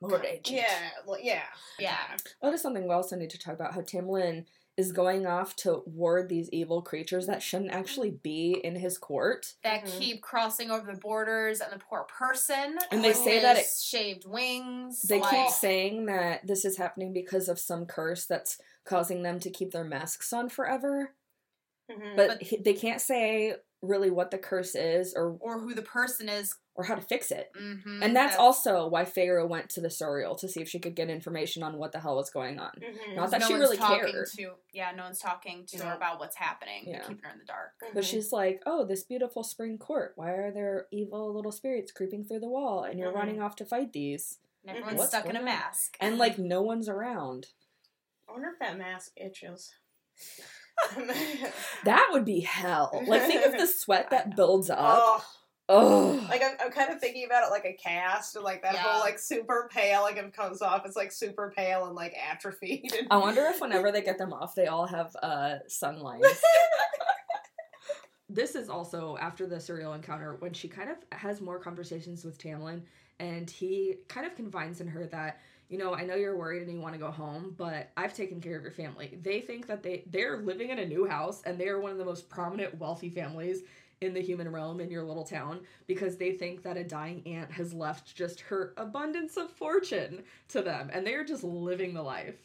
More 0.00 0.24
ancient. 0.24 0.58
Yeah, 0.58 0.90
well, 1.06 1.18
yeah, 1.20 1.42
Yeah. 1.80 1.96
That 2.40 2.54
is 2.54 2.62
something 2.62 2.86
we 2.86 2.94
also 2.94 3.16
need 3.16 3.30
to 3.30 3.38
talk 3.38 3.54
about 3.54 3.74
how 3.74 3.80
Tamlin 3.80 4.44
is 4.76 4.92
going 4.92 5.26
off 5.26 5.56
to 5.56 5.82
ward 5.86 6.28
these 6.28 6.48
evil 6.52 6.82
creatures 6.82 7.26
that 7.26 7.42
shouldn't 7.42 7.72
actually 7.72 8.12
be 8.12 8.60
in 8.62 8.76
his 8.76 8.96
court. 8.96 9.54
That 9.64 9.82
Mhm. 9.84 9.98
keep 9.98 10.22
crossing 10.22 10.70
over 10.70 10.92
the 10.92 11.00
borders 11.00 11.60
and 11.60 11.72
the 11.72 11.80
poor 11.84 12.04
person. 12.04 12.78
And 12.92 13.02
they 13.02 13.12
say 13.12 13.40
that 13.40 13.56
his 13.56 13.82
shaved 13.82 14.24
wings. 14.24 15.02
They 15.02 15.18
like, 15.18 15.30
keep 15.30 15.50
saying 15.50 16.06
that 16.06 16.46
this 16.46 16.64
is 16.64 16.76
happening 16.76 17.12
because 17.12 17.48
of 17.48 17.58
some 17.58 17.84
curse 17.84 18.24
that's 18.24 18.60
causing 18.88 19.22
them 19.22 19.38
to 19.40 19.50
keep 19.50 19.70
their 19.72 19.84
masks 19.84 20.32
on 20.32 20.48
forever. 20.48 21.14
Mhm. 21.90 22.16
But, 22.16 22.28
But- 22.28 22.42
he- 22.42 22.56
they 22.58 22.74
can't 22.74 23.00
say 23.00 23.56
really 23.80 24.10
what 24.10 24.30
the 24.32 24.38
curse 24.38 24.74
is 24.74 25.14
or 25.14 25.36
or 25.40 25.60
who 25.60 25.72
the 25.74 25.82
person 25.82 26.28
is. 26.28 26.54
or 26.74 26.84
how 26.84 26.94
to 26.94 27.00
fix 27.00 27.32
it. 27.32 27.50
Mm-hmm, 27.60 28.04
And 28.04 28.14
that's, 28.14 28.36
also 28.36 28.86
why 28.86 29.04
Feyre 29.04 29.48
went 29.48 29.68
to 29.70 29.80
the 29.80 29.88
Suriel 29.88 30.38
to 30.38 30.46
see 30.48 30.60
if 30.60 30.68
she 30.68 30.78
could 30.78 30.94
get 30.94 31.10
information 31.10 31.64
on 31.64 31.76
what 31.76 31.90
the 31.90 31.98
hell 31.98 32.14
was 32.14 32.30
going 32.30 32.60
on. 32.60 32.70
Mhm. 32.80 33.16
Not 33.16 33.32
that 33.32 33.40
no 33.40 33.48
she 33.48 33.54
really 33.54 33.76
cared. 33.76 34.28
to. 34.36 34.54
Yeah, 34.72 34.92
no 34.92 35.02
one's 35.02 35.18
talking 35.18 35.66
to 35.66 35.84
her 35.84 35.94
about 35.96 36.20
what's 36.20 36.36
happening. 36.36 36.84
Yeah. 36.86 37.00
keeping 37.00 37.18
her 37.24 37.32
in 37.32 37.40
the 37.40 37.44
dark. 37.44 37.72
But 37.92 38.04
Mhm. 38.04 38.06
she's 38.08 38.30
like, 38.30 38.62
oh, 38.64 38.84
this 38.84 39.02
beautiful 39.02 39.42
spring 39.42 39.76
court. 39.76 40.12
Why 40.14 40.30
are 40.30 40.52
there 40.52 40.86
evil 40.92 41.34
little 41.34 41.50
spirits 41.50 41.90
creeping 41.90 42.24
through 42.24 42.40
the 42.40 42.48
wall 42.48 42.84
and 42.84 42.96
you're 42.96 43.10
Mhm. 43.10 43.16
running 43.16 43.42
off 43.42 43.56
to 43.56 43.64
fight 43.64 43.92
these? 43.92 44.38
And 44.62 44.70
everyone's 44.76 44.98
What's 44.98 45.10
stuck 45.10 45.26
in 45.26 45.34
a 45.34 45.40
on? 45.40 45.46
mask. 45.46 45.96
And 45.98 46.16
like 46.16 46.38
no 46.38 46.62
one's 46.62 46.88
around. 46.88 47.48
I 48.28 48.32
wonder 48.32 48.48
if 48.52 48.58
that 48.60 48.78
mask 48.78 49.12
itches. 49.16 49.70
That 51.84 52.08
would 52.12 52.24
be 52.24 52.40
hell. 52.40 53.02
Like 53.06 53.22
think 53.22 53.44
of 53.44 53.52
the 53.52 53.66
sweat 53.78 54.10
that 54.10 54.36
builds 54.36 54.70
up. 54.70 54.78
oh, 54.80 55.24
Oh. 55.70 56.26
like 56.30 56.42
I'm, 56.42 56.56
I'm 56.64 56.70
kind 56.70 56.90
of 56.90 56.98
thinking 56.98 57.26
about 57.26 57.46
it 57.46 57.50
like 57.50 57.64
a 57.66 57.74
cast, 57.74 58.36
and 58.36 58.44
like 58.44 58.62
that 58.62 58.72
Yeah. 58.74 58.80
whole 58.82 59.00
like 59.00 59.18
super 59.18 59.68
pale, 59.72 60.00
like 60.02 60.16
if 60.16 60.24
it 60.24 60.32
comes 60.34 60.62
off, 60.62 60.86
it's 60.86 60.96
like 60.96 61.12
super 61.12 61.52
pale 61.54 61.84
and 61.86 61.94
like 61.94 62.14
atrophied. 62.30 62.90
And, 62.98 63.06
I 63.10 63.16
wonder 63.18 63.42
if 63.46 63.60
whenever 63.60 63.92
they 63.92 64.00
get 64.02 64.16
them 64.18 64.32
off, 64.32 64.54
they 64.54 64.66
all 64.66 64.86
have 64.86 65.14
uh 65.22 65.56
sun 65.66 65.98
lines. 66.00 66.24
This 68.30 68.54
is 68.54 68.68
also 68.68 69.16
after 69.18 69.46
the 69.46 69.56
Suriel 69.56 69.94
encounter 69.94 70.36
when 70.40 70.52
she 70.52 70.68
kind 70.68 70.90
of 70.90 70.96
has 71.12 71.40
more 71.40 71.58
conversations 71.58 72.24
with 72.24 72.38
Tamlin 72.38 72.82
and 73.18 73.48
he 73.50 73.96
kind 74.08 74.26
of 74.26 74.36
confides 74.36 74.80
in 74.82 74.86
her 74.88 75.06
that 75.06 75.40
you 75.68 75.78
know 75.78 75.94
I 75.94 76.04
know 76.04 76.14
you're 76.14 76.36
worried 76.36 76.62
and 76.62 76.72
you 76.72 76.80
want 76.80 76.94
to 76.94 77.00
go 77.00 77.10
home 77.10 77.54
but 77.56 77.90
I've 77.96 78.14
taken 78.14 78.40
care 78.40 78.56
of 78.56 78.62
your 78.62 78.72
family. 78.72 79.18
They 79.22 79.40
think 79.40 79.66
that 79.66 79.82
they 79.82 80.04
they're 80.06 80.38
living 80.38 80.70
in 80.70 80.78
a 80.78 80.86
new 80.86 81.06
house 81.06 81.42
and 81.44 81.58
they 81.58 81.68
are 81.68 81.80
one 81.80 81.92
of 81.92 81.98
the 81.98 82.04
most 82.04 82.28
prominent 82.28 82.78
wealthy 82.78 83.10
families 83.10 83.62
in 84.00 84.14
the 84.14 84.20
human 84.20 84.50
realm 84.50 84.80
in 84.80 84.90
your 84.90 85.02
little 85.02 85.24
town 85.24 85.60
because 85.86 86.16
they 86.16 86.32
think 86.32 86.62
that 86.62 86.76
a 86.76 86.84
dying 86.84 87.22
aunt 87.26 87.50
has 87.50 87.74
left 87.74 88.14
just 88.14 88.40
her 88.40 88.72
abundance 88.76 89.36
of 89.36 89.50
fortune 89.50 90.22
to 90.48 90.62
them 90.62 90.88
and 90.92 91.06
they're 91.06 91.24
just 91.24 91.42
living 91.42 91.94
the 91.94 92.02
life. 92.02 92.36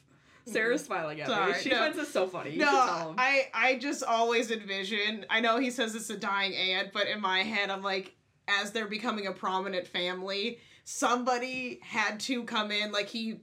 Sarah's 0.45 0.81
mm-hmm. 0.81 0.87
smiling 0.87 1.21
at 1.21 1.27
Sorry, 1.27 1.53
me. 1.53 1.57
She 1.59 1.69
no. 1.69 1.77
finds 1.77 1.97
this 1.97 2.11
so 2.11 2.27
funny. 2.27 2.51
You 2.51 2.59
No, 2.59 2.65
should 2.65 2.89
tell 2.89 3.09
him. 3.09 3.15
I 3.17 3.47
I 3.53 3.75
just 3.75 4.03
always 4.03 4.51
envision. 4.51 5.25
I 5.29 5.39
know 5.39 5.59
he 5.59 5.71
says 5.71 5.95
it's 5.95 6.09
a 6.09 6.17
dying 6.17 6.53
aunt, 6.53 6.91
but 6.91 7.07
in 7.07 7.21
my 7.21 7.43
head, 7.43 7.69
I'm 7.69 7.81
like, 7.81 8.13
as 8.47 8.71
they're 8.71 8.87
becoming 8.87 9.27
a 9.27 9.31
prominent 9.31 9.87
family, 9.87 10.59
somebody 10.83 11.79
had 11.83 12.19
to 12.21 12.43
come 12.43 12.71
in. 12.71 12.91
Like 12.91 13.07
he 13.09 13.41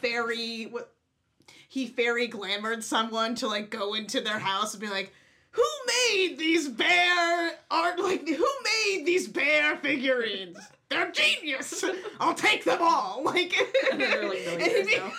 fairy 0.00 0.64
what 0.64 0.92
he 1.68 1.86
fairy 1.86 2.28
glamoured 2.28 2.82
someone 2.82 3.34
to 3.36 3.48
like 3.48 3.70
go 3.70 3.94
into 3.94 4.20
their 4.20 4.38
house 4.38 4.74
and 4.74 4.80
be 4.80 4.88
like. 4.88 5.12
Who 5.54 5.64
made 5.88 6.36
these 6.38 6.68
bear 6.68 7.50
art? 7.72 7.98
Like, 7.98 8.20
who 8.28 8.46
made 8.64 9.02
these 9.04 9.26
bear 9.26 9.76
figurines? 9.78 10.56
They're 10.88 11.10
genius. 11.10 11.84
I'll 12.20 12.34
take 12.34 12.62
them 12.64 12.78
all. 12.80 13.20
Like, 13.24 13.52
And 13.90 14.00
they're, 14.00 14.28
like, 14.28 14.38
millionaires 14.44 14.88
he 14.88 14.96
now. 14.96 15.10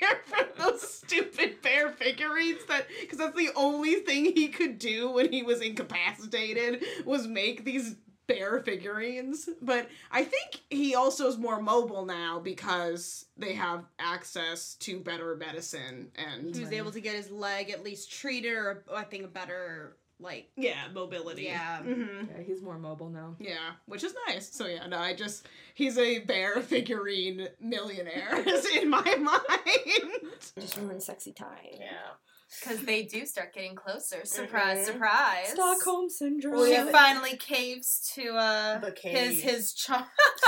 becomes 0.00 0.22
from 0.24 0.46
those 0.58 0.90
stupid 0.90 1.60
bear 1.60 1.90
figurines 1.90 2.64
that 2.68 2.86
because 3.00 3.18
that's 3.18 3.36
the 3.36 3.50
only 3.56 3.96
thing 3.96 4.24
he 4.24 4.48
could 4.48 4.78
do 4.78 5.10
when 5.10 5.30
he 5.30 5.42
was 5.42 5.60
incapacitated 5.60 6.82
was 7.04 7.26
make 7.26 7.64
these 7.66 7.96
bear 8.26 8.60
figurines 8.60 9.48
but 9.62 9.88
i 10.10 10.24
think 10.24 10.60
he 10.70 10.94
also 10.94 11.28
is 11.28 11.38
more 11.38 11.60
mobile 11.62 12.04
now 12.04 12.38
because 12.40 13.26
they 13.36 13.54
have 13.54 13.84
access 13.98 14.74
to 14.74 14.98
better 15.00 15.36
medicine 15.36 16.10
and 16.16 16.54
He 16.54 16.60
was 16.60 16.72
able 16.72 16.90
to 16.92 17.00
get 17.00 17.14
his 17.14 17.30
leg 17.30 17.70
at 17.70 17.84
least 17.84 18.10
treated, 18.12 18.52
or 18.52 18.82
I 18.94 19.04
think 19.04 19.24
a 19.24 19.28
better 19.28 19.96
like. 20.18 20.48
yeah 20.56 20.88
mobility 20.94 21.42
Yeah. 21.44 21.82
hmm 21.82 22.24
Yeah, 22.30 22.42
he's 22.44 22.62
more 22.62 22.78
mobile 22.78 23.10
now. 23.10 23.36
yeah 23.38 23.72
which 23.86 24.02
is 24.02 24.14
nice 24.26 24.50
so 24.52 24.66
yeah 24.66 24.86
no 24.86 24.98
i 24.98 25.14
just 25.14 25.46
he's 25.74 25.98
a 25.98 26.20
bear 26.20 26.60
figurine 26.62 27.48
millionaire 27.60 28.38
is 28.46 28.64
in 28.76 28.88
my 28.90 29.02
mind 29.20 30.10
Just 30.58 30.76
ruined 30.78 31.02
sexy 31.02 31.32
time. 31.32 31.48
yeah. 31.78 32.14
Because 32.60 32.82
they 32.84 33.02
do 33.02 33.26
start 33.26 33.52
getting 33.52 33.74
closer. 33.74 34.24
Surprise, 34.24 34.78
Mhm. 34.78 34.92
surprise. 34.92 35.48
Stockholm 35.48 36.08
syndrome. 36.08 36.54
Well, 36.54 36.64
She 36.66 36.72
yeah, 36.72 36.84
but- 36.84 36.92
finally 36.92 37.36
caves 37.36 38.10
to 38.14 38.36
uh 38.36 38.78
The 38.78 38.94
his 39.08 39.42
his 39.42 39.72
charm 39.82 40.04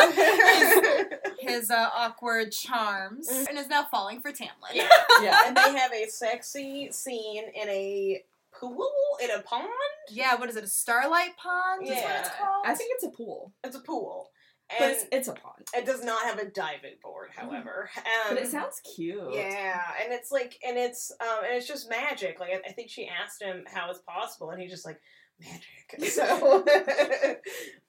his 1.40 1.70
uh, 1.70 1.90
awkward 1.94 2.52
charms. 2.52 3.28
Mm. 3.30 3.48
and 3.50 3.58
is 3.58 3.68
now 3.68 3.84
falling 3.90 4.20
for 4.20 4.30
Tamlin. 4.32 4.74
yeah. 4.74 4.88
Yeah. 5.22 5.40
and 5.46 5.56
they 5.56 5.76
have 5.78 5.92
a 5.92 6.06
sexy 6.08 6.90
scene 6.92 7.44
in 7.54 7.68
a 7.68 8.22
pool 8.58 8.90
in 9.22 9.30
a 9.30 9.40
pond. 9.42 9.68
Yeah, 10.10 10.34
what 10.36 10.48
is 10.48 10.56
it? 10.56 10.64
A 10.64 10.68
starlight 10.68 11.36
pond 11.36 11.82
is 11.84 11.90
what 11.90 11.98
it's 11.98 12.04
Yeah. 12.28 12.30
called? 12.38 12.66
I 12.66 12.74
think 12.74 12.90
it's 12.94 13.04
a 13.04 13.10
pool. 13.10 13.52
It's 13.64 13.76
a 13.76 13.80
pool, 13.80 14.30
But 14.32 14.37
and 14.80 14.90
it's, 14.92 15.06
it's 15.10 15.28
a 15.28 15.32
pond. 15.32 15.66
it 15.74 15.86
does 15.86 16.04
not 16.04 16.24
have 16.24 16.38
a 16.38 16.46
diving 16.50 16.96
board. 17.02 17.30
However, 17.34 17.88
um, 17.96 18.02
But 18.34 18.38
it 18.38 18.48
sounds 18.48 18.80
cute. 18.96 19.32
Yeah, 19.32 19.80
and 20.02 20.12
it's 20.12 20.30
like, 20.30 20.58
and 20.66 20.76
it's, 20.76 21.10
um, 21.20 21.44
and 21.46 21.56
it's 21.56 21.66
just 21.66 21.88
magic. 21.88 22.38
Like, 22.40 22.50
I, 22.50 22.68
I 22.68 22.72
think 22.72 22.90
she 22.90 23.08
asked 23.08 23.40
him 23.42 23.64
how 23.66 23.90
it's 23.90 24.00
possible, 24.00 24.50
and 24.50 24.60
he's 24.60 24.70
just 24.70 24.84
like, 24.86 25.00
magic. 25.40 26.10
So, 26.10 26.64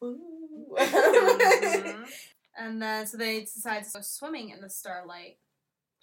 ooh. 0.03 0.75
Mhm. 0.77 2.05
And 2.57 2.81
then 2.81 3.07
so 3.07 3.15
they 3.15 3.39
decide 3.41 3.85
to 3.85 3.89
go 3.93 3.99
swimming 4.01 4.49
in 4.49 4.59
the 4.59 4.69
starlight 4.69 5.37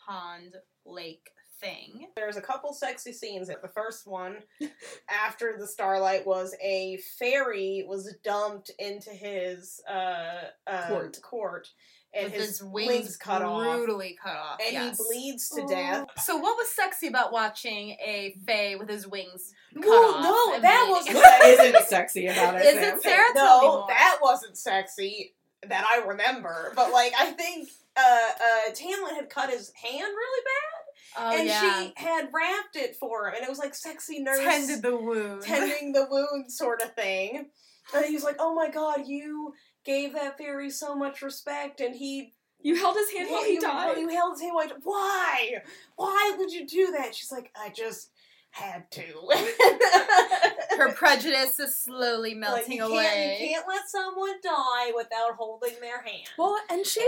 pond 0.06 0.54
lake 0.86 1.28
thing. 1.60 2.08
There's 2.16 2.36
a 2.36 2.40
couple 2.42 2.72
sexy 2.72 3.12
scenes. 3.12 3.48
The 3.48 3.68
first 3.74 4.06
one, 4.06 4.36
after 5.08 5.56
the 5.58 5.66
starlight, 5.66 6.26
was 6.26 6.54
a 6.62 6.98
fairy 7.18 7.84
was 7.88 8.14
dumped 8.22 8.70
into 8.78 9.10
his 9.10 9.80
uh, 9.88 10.44
uh, 10.66 10.88
Court. 10.88 11.18
court, 11.22 11.68
and 12.14 12.24
with 12.26 12.34
his, 12.34 12.46
his 12.58 12.62
wings, 12.62 12.88
wings, 12.88 13.16
cut 13.16 13.42
off, 13.42 13.76
brutally 13.76 14.16
cut 14.22 14.36
off. 14.36 14.58
and 14.64 14.72
yes. 14.72 14.96
he 14.98 15.04
bleeds 15.04 15.48
to 15.50 15.66
death. 15.66 16.06
So 16.24 16.36
what 16.36 16.56
was 16.56 16.68
sexy 16.68 17.08
about 17.08 17.32
watching 17.32 17.90
a 18.04 18.34
fae 18.46 18.76
with 18.78 18.88
his 18.88 19.06
wings 19.06 19.52
cut 19.74 19.84
Well, 19.86 20.14
off? 20.14 20.22
no, 20.22 20.60
that 20.62 20.86
was 20.88 21.06
What 21.14 21.46
isn't 21.46 21.86
sexy 21.88 22.26
about 22.28 22.56
it? 22.56 22.62
Is 22.64 22.74
Sam? 22.74 22.96
it 22.98 23.02
Sarah? 23.02 23.32
Tell 23.34 23.62
no, 23.62 23.70
more. 23.78 23.84
that 23.88 24.18
wasn't 24.22 24.56
sexy 24.56 25.34
that 25.66 25.84
I 25.86 26.06
remember. 26.06 26.72
But 26.76 26.92
like, 26.92 27.12
I 27.18 27.32
think 27.32 27.68
uh, 27.96 28.00
uh, 28.00 28.72
Tamlin 28.72 29.14
had 29.16 29.28
cut 29.30 29.50
his 29.50 29.72
hand 29.72 30.00
really 30.06 30.44
bad, 30.44 30.75
Oh 31.18 31.36
and 31.38 31.46
yeah. 31.48 31.60
she 31.84 31.92
had 31.96 32.28
wrapped 32.32 32.76
it 32.76 32.96
for 32.96 33.28
him, 33.28 33.34
and 33.34 33.42
it 33.44 33.48
was 33.48 33.58
like 33.58 33.74
sexy 33.74 34.20
nurse 34.20 34.38
tended 34.38 34.82
the 34.82 34.96
wound. 34.96 35.42
tending 35.42 35.92
the 35.92 36.06
wound 36.10 36.50
sort 36.52 36.82
of 36.82 36.94
thing. 36.94 37.50
And 37.94 38.04
he 38.04 38.14
was 38.14 38.24
like, 38.24 38.36
"Oh 38.38 38.54
my 38.54 38.68
god, 38.68 39.06
you 39.06 39.54
gave 39.84 40.12
that 40.14 40.38
fairy 40.38 40.70
so 40.70 40.94
much 40.96 41.22
respect," 41.22 41.80
and 41.80 41.94
he 41.94 42.34
You 42.60 42.74
held 42.76 42.96
his 42.96 43.10
hand 43.12 43.28
while 43.30 43.44
he 43.44 43.54
you, 43.54 43.60
died. 43.60 43.98
You 43.98 44.08
held 44.08 44.32
his 44.32 44.40
hand 44.42 44.54
while 44.54 44.66
he 44.66 44.74
Why? 44.82 45.62
Why 45.96 46.34
would 46.38 46.50
you 46.52 46.66
do 46.66 46.92
that? 46.92 47.14
She's 47.14 47.30
like, 47.32 47.50
"I 47.56 47.70
just 47.70 48.10
had 48.50 48.90
to." 48.90 49.02
Her 50.76 50.92
prejudice 50.92 51.58
is 51.60 51.78
slowly 51.78 52.30
Like, 52.30 52.38
melting 52.40 52.72
you 52.72 52.80
can't, 52.82 52.92
away. 52.92 53.38
You 53.40 53.48
can't 53.48 53.68
let 53.68 53.88
someone 53.88 54.34
die 54.42 54.92
without 54.94 55.34
holding 55.38 55.74
their 55.80 56.02
hand. 56.02 56.28
Well, 56.36 56.58
and 56.70 56.84
she, 56.86 57.00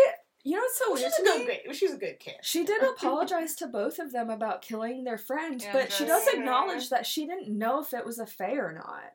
you 0.45 0.55
know 0.57 0.63
what's 0.63 0.79
so 0.79 0.93
weird 0.93 1.13
she's 1.13 1.19
a 1.19 1.23
good 1.23 1.47
me? 1.67 1.75
She's 1.75 1.93
a 1.95 1.99
good 1.99 2.19
kid. 2.21 2.37
She 2.43 2.65
did 2.65 2.83
apologize 2.97 3.55
to 3.57 3.67
both 3.67 3.99
of 3.99 4.13
them 4.13 4.31
about 4.31 4.63
killing 4.63 5.05
their 5.05 5.19
friend, 5.19 5.61
Yeah, 5.63 5.73
but 5.73 5.93
she 5.93 6.05
just- 6.07 6.27
does 6.27 6.35
acknowledge 6.35 6.91
that 6.91 7.07
she 7.07 7.27
didn't 7.27 7.49
know 7.57 7.81
if 7.81 7.93
it 7.93 8.05
was 8.07 8.19
a 8.19 8.27
fae 8.27 8.53
or 8.53 8.73
not. 8.73 9.13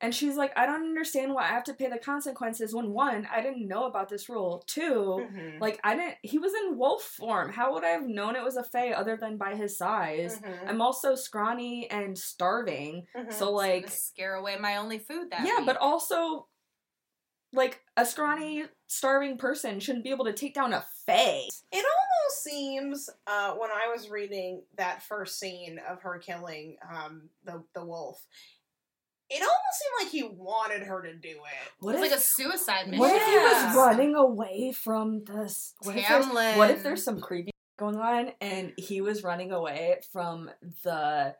And 0.00 0.14
she's 0.14 0.36
like, 0.36 0.52
I 0.56 0.66
don't 0.66 0.82
understand 0.82 1.32
why 1.32 1.44
I 1.44 1.48
have 1.52 1.64
to 1.64 1.72
pay 1.72 1.88
the 1.88 1.96
consequences 1.98 2.74
when 2.74 2.90
one, 2.90 3.26
I 3.32 3.40
didn't 3.40 3.66
know 3.66 3.84
about 3.84 4.08
this 4.10 4.28
rule. 4.28 4.62
Two, 4.66 5.26
Mhm. 5.30 5.60
like 5.60 5.80
I 5.82 5.94
didn't 5.96 6.16
he 6.22 6.38
was 6.38 6.52
in 6.52 6.76
wolf 6.76 7.02
form. 7.04 7.50
How 7.52 7.72
would 7.72 7.84
I 7.84 7.90
have 7.90 8.06
known 8.06 8.36
it 8.36 8.42
was 8.44 8.56
a 8.56 8.64
fae 8.64 8.90
other 8.92 9.16
than 9.16 9.38
by 9.38 9.54
his 9.54 9.78
size? 9.78 10.40
Mhm. 10.40 10.68
I'm 10.68 10.82
also 10.82 11.14
scrawny 11.14 11.90
and 11.90 12.18
starving. 12.18 13.06
Mhm. 13.16 13.32
So 13.32 13.46
To 13.46 13.50
like 13.52 13.88
scare 13.88 14.34
away 14.34 14.56
my 14.58 14.76
only 14.76 14.98
food 14.98 15.30
that 15.30 15.46
Yeah, 15.46 15.58
week. 15.58 15.66
but 15.66 15.76
also 15.78 16.48
like 17.52 17.80
a 17.96 18.04
scrawny 18.04 18.64
starving 18.94 19.36
person 19.36 19.80
shouldn't 19.80 20.04
be 20.04 20.10
able 20.10 20.24
to 20.26 20.32
take 20.32 20.54
down 20.54 20.72
a 20.72 20.84
fae. 21.06 21.48
It 21.72 21.84
almost 21.84 22.42
seems 22.42 23.10
uh, 23.26 23.52
when 23.52 23.70
I 23.70 23.92
was 23.92 24.08
reading 24.10 24.62
that 24.76 25.02
first 25.02 25.38
scene 25.38 25.80
of 25.88 26.02
her 26.02 26.18
killing 26.18 26.76
um, 26.92 27.28
the 27.44 27.62
the 27.74 27.84
wolf, 27.84 28.26
it 29.30 29.40
almost 29.40 29.52
seemed 29.78 30.04
like 30.04 30.12
he 30.12 30.36
wanted 30.36 30.82
her 30.82 31.02
to 31.02 31.14
do 31.14 31.28
it. 31.28 31.72
What 31.80 31.94
it's 31.94 32.04
if 32.04 32.10
like 32.10 32.18
a 32.18 32.22
suicide 32.22 32.86
mission. 32.86 32.98
What 33.00 33.14
if 33.14 33.26
he 33.26 33.36
was 33.36 33.76
running 33.76 34.14
away 34.14 34.72
from 34.72 35.24
this? 35.24 35.74
What 35.82 35.96
if, 35.96 36.04
Tamlin. 36.04 36.56
what 36.56 36.70
if 36.70 36.82
there's 36.82 37.02
some 37.02 37.20
creepy 37.20 37.50
going 37.76 37.96
on 37.96 38.30
and 38.40 38.72
he 38.76 39.00
was 39.00 39.24
running 39.24 39.50
away 39.50 40.00
from 40.12 40.50
the 40.84 41.34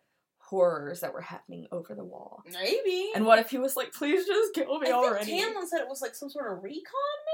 horrors 0.48 1.00
that 1.00 1.12
were 1.12 1.20
happening 1.20 1.66
over 1.72 1.94
the 1.94 2.04
wall? 2.04 2.42
Maybe. 2.52 3.10
And 3.14 3.24
what 3.26 3.38
if 3.38 3.50
he 3.50 3.58
was 3.58 3.76
like, 3.76 3.92
please 3.92 4.26
just 4.26 4.54
kill 4.54 4.78
me 4.78 4.88
I 4.88 4.92
already? 4.92 5.26
think 5.26 5.56
Tamlin 5.56 5.66
said 5.66 5.80
it 5.80 5.88
was 5.88 6.02
like 6.02 6.14
some 6.14 6.30
sort 6.30 6.52
of 6.52 6.62
recon 6.62 6.82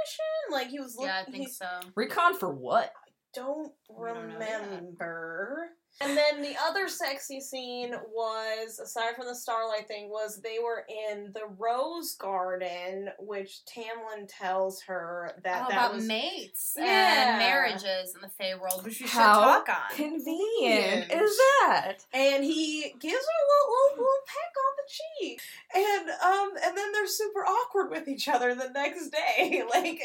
mission. 0.02 0.52
Like 0.52 0.68
he 0.68 0.80
was 0.80 0.96
looking. 0.96 1.08
Yeah, 1.08 1.22
I 1.26 1.30
think 1.30 1.48
he 1.48 1.52
so. 1.52 1.66
Recon 1.94 2.36
for 2.36 2.52
what? 2.52 2.92
don't 3.32 3.72
We 3.88 4.06
don't 4.06 4.32
remember. 4.32 5.68
And 6.02 6.16
then 6.16 6.40
the 6.40 6.54
other 6.66 6.88
sexy 6.88 7.40
scene 7.40 7.94
was, 8.14 8.78
aside 8.78 9.16
from 9.16 9.26
the 9.26 9.34
starlight 9.34 9.86
thing, 9.86 10.08
was 10.08 10.40
they 10.40 10.56
were 10.62 10.86
in 10.88 11.30
the 11.34 11.46
rose 11.58 12.14
garden, 12.14 13.10
which 13.18 13.60
Tamlin 13.66 14.26
tells 14.26 14.80
her 14.82 15.32
that 15.44 15.64
Oh, 15.66 15.68
that 15.68 15.72
about 15.76 15.94
was 15.94 16.06
mates 16.06 16.74
Yeah. 16.78 17.30
and 17.32 17.38
marriages 17.38 18.14
in 18.14 18.22
the 18.22 18.30
Fae 18.30 18.54
world, 18.58 18.82
which 18.84 19.00
we 19.00 19.06
should 19.06 19.10
How 19.10 19.40
talk 19.40 19.68
on. 19.68 19.96
convenient 19.96 21.08
Convenient. 21.10 21.12
is 21.12 21.36
that? 21.62 21.96
and 22.14 22.44
he 22.44 22.94
gives 22.98 23.14
her 23.14 23.18
a 23.18 23.46
little, 23.50 23.70
little, 23.70 23.96
little 23.98 24.24
peck 24.26 24.52
on 24.64 24.72
the 24.78 24.88
cheek, 25.26 25.40
and 25.74 26.10
um, 26.22 26.50
and 26.66 26.76
then 26.78 26.92
they're 26.92 27.06
super 27.06 27.40
awkward 27.40 27.90
with 27.90 28.08
each 28.08 28.26
other 28.28 28.54
the 28.54 28.70
next 28.70 29.10
day, 29.10 29.62
like. 29.70 30.00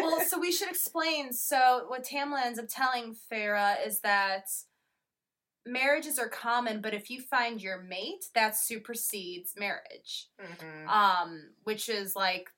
well, 0.00 0.20
so 0.26 0.38
we 0.40 0.50
should 0.50 0.68
explain. 0.68 1.32
So 1.32 1.84
what 1.88 2.04
Tamla 2.04 2.44
ends 2.44 2.58
up 2.58 2.66
telling 2.68 3.14
Feyre 3.30 3.76
is 3.86 4.00
that 4.00 4.48
marriages 5.66 6.18
are 6.18 6.28
common, 6.28 6.80
but 6.80 6.94
if 6.94 7.10
you 7.10 7.20
find 7.20 7.60
your 7.60 7.80
mate, 7.82 8.26
that 8.34 8.56
supersedes 8.56 9.54
marriage. 9.56 10.28
Mhm. 10.40 10.86
Um, 10.88 11.50
which 11.64 11.88
is 11.88 12.14
like, 12.16 12.50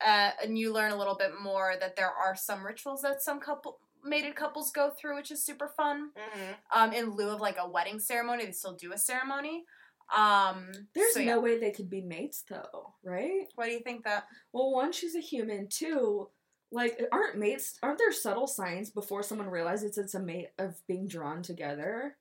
uh, 0.00 0.32
and 0.42 0.58
you 0.58 0.72
learn 0.72 0.92
a 0.92 0.96
little 0.96 1.16
bit 1.16 1.40
more 1.40 1.76
that 1.78 1.96
there 1.96 2.10
are 2.10 2.36
some 2.36 2.64
rituals 2.66 3.02
that 3.02 3.22
some 3.22 3.40
couple 3.40 3.80
mated 4.04 4.36
couples 4.36 4.70
go 4.70 4.90
through, 4.90 5.16
which 5.16 5.30
is 5.30 5.42
super 5.42 5.68
fun. 5.68 6.12
Mhm. 6.16 6.56
Um, 6.70 6.92
in 6.92 7.10
lieu 7.10 7.30
of 7.30 7.40
like 7.40 7.58
a 7.58 7.68
wedding 7.68 7.98
ceremony, 7.98 8.46
they 8.46 8.52
still 8.52 8.74
do 8.74 8.92
a 8.92 8.98
ceremony. 8.98 9.66
Um, 10.14 10.70
There's 10.94 11.14
so, 11.14 11.22
no 11.22 11.40
way 11.40 11.58
they 11.58 11.70
could 11.72 11.90
be 11.90 12.00
mates 12.00 12.42
though, 12.48 12.94
right? 13.02 13.46
Why 13.56 13.66
do 13.66 13.72
you 13.72 13.80
think 13.80 14.04
that? 14.04 14.26
Well, 14.52 14.70
one, 14.70 14.92
she's 14.92 15.14
a 15.14 15.20
human. 15.20 15.68
Two, 15.68 16.30
like, 16.70 16.98
aren't 17.12 17.36
mates? 17.36 17.78
Aren't 17.82 17.98
there 17.98 18.12
subtle 18.12 18.46
signs 18.46 18.88
before 18.90 19.22
someone 19.22 19.48
realizes 19.50 19.98
it's 19.98 20.14
a 20.14 20.20
mate 20.20 20.50
of 20.58 20.80
being 20.86 21.08
drawn 21.08 21.42
together? 21.42 22.16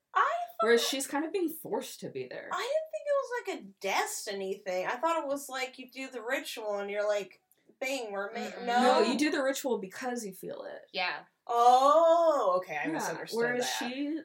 I 0.60 0.66
Whereas 0.66 0.86
she's 0.88 1.06
kind 1.08 1.24
of 1.26 1.32
being 1.34 1.50
forced 1.62 2.00
to 2.02 2.10
be 2.10 2.28
there. 2.30 2.50
I 2.52 2.58
didn't 2.58 2.92
think 2.92 3.04
it 3.06 3.18
was 3.22 3.32
like 3.48 3.60
a 3.60 3.64
destiny 3.82 4.62
thing. 4.66 4.88
I 4.88 4.96
thought 4.96 5.22
it 5.22 5.28
was 5.28 5.50
like 5.50 5.78
you 5.78 5.88
do 5.94 6.08
the 6.12 6.22
ritual 6.22 6.78
and 6.80 6.90
you're 6.90 7.08
like, 7.08 7.40
"Bing, 7.80 8.12
we're 8.12 8.32
ma-" 8.34 8.40
Mm-mm. 8.40 8.66
no." 8.66 8.82
No, 8.82 9.00
you 9.02 9.18
do 9.18 9.30
the 9.30 9.44
ritual 9.44 9.78
because 9.78 10.26
you 10.26 10.34
feel 10.34 10.64
it. 10.64 10.82
Yeah. 10.94 11.14
Oh, 11.46 12.56
okay, 12.58 12.76
I 12.84 12.88
Yeah, 12.88 12.94
misunderstood 12.94 13.38
Whereas 13.38 13.64
that. 13.66 13.76
she 13.80 14.20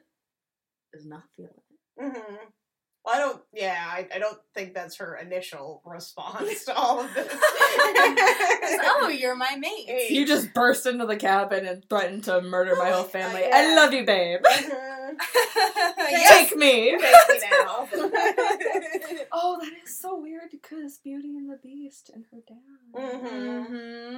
is 0.93 1.05
not 1.05 1.23
feeling 1.35 1.51
it. 1.97 2.03
hmm 2.03 2.35
Well, 3.05 3.15
I 3.15 3.19
don't. 3.19 3.41
Yeah, 3.53 3.85
I, 3.87 4.07
I 4.15 4.19
don't 4.19 4.39
think 4.55 4.73
that's 4.73 4.97
her 4.97 5.15
initial 5.17 5.81
response 5.85 6.65
to 6.65 6.75
all 6.75 7.01
of 7.01 7.13
this. 7.13 7.27
oh, 7.37 9.09
you're 9.15 9.35
my 9.35 9.55
mate. 9.57 9.85
Hey. 9.85 10.07
You 10.09 10.25
just 10.25 10.53
burst 10.53 10.85
into 10.87 11.05
the 11.05 11.15
cabin 11.17 11.65
and 11.65 11.85
threatened 11.89 12.23
to 12.25 12.41
murder 12.41 12.75
my 12.75 12.89
whole 12.91 13.03
family. 13.03 13.41
yeah. 13.41 13.49
I 13.53 13.75
love 13.75 13.93
you, 13.93 14.03
babe. 14.05 14.41
Mhm. 14.43 15.02
Yes. 16.09 16.49
Take 16.49 16.57
me. 16.57 16.91
Take 16.91 17.01
me 17.01 17.47
now. 17.51 17.87
Oh, 19.31 19.57
that 19.61 19.71
is 19.83 19.99
so 19.99 20.19
weird 20.19 20.49
because 20.51 20.97
Beauty 21.03 21.35
and 21.37 21.49
the 21.49 21.57
Beast 21.61 22.11
and 22.13 22.25
her 22.31 22.37
dad. 22.47 22.57
Mhm. 22.95 23.67
hmm 23.67 24.17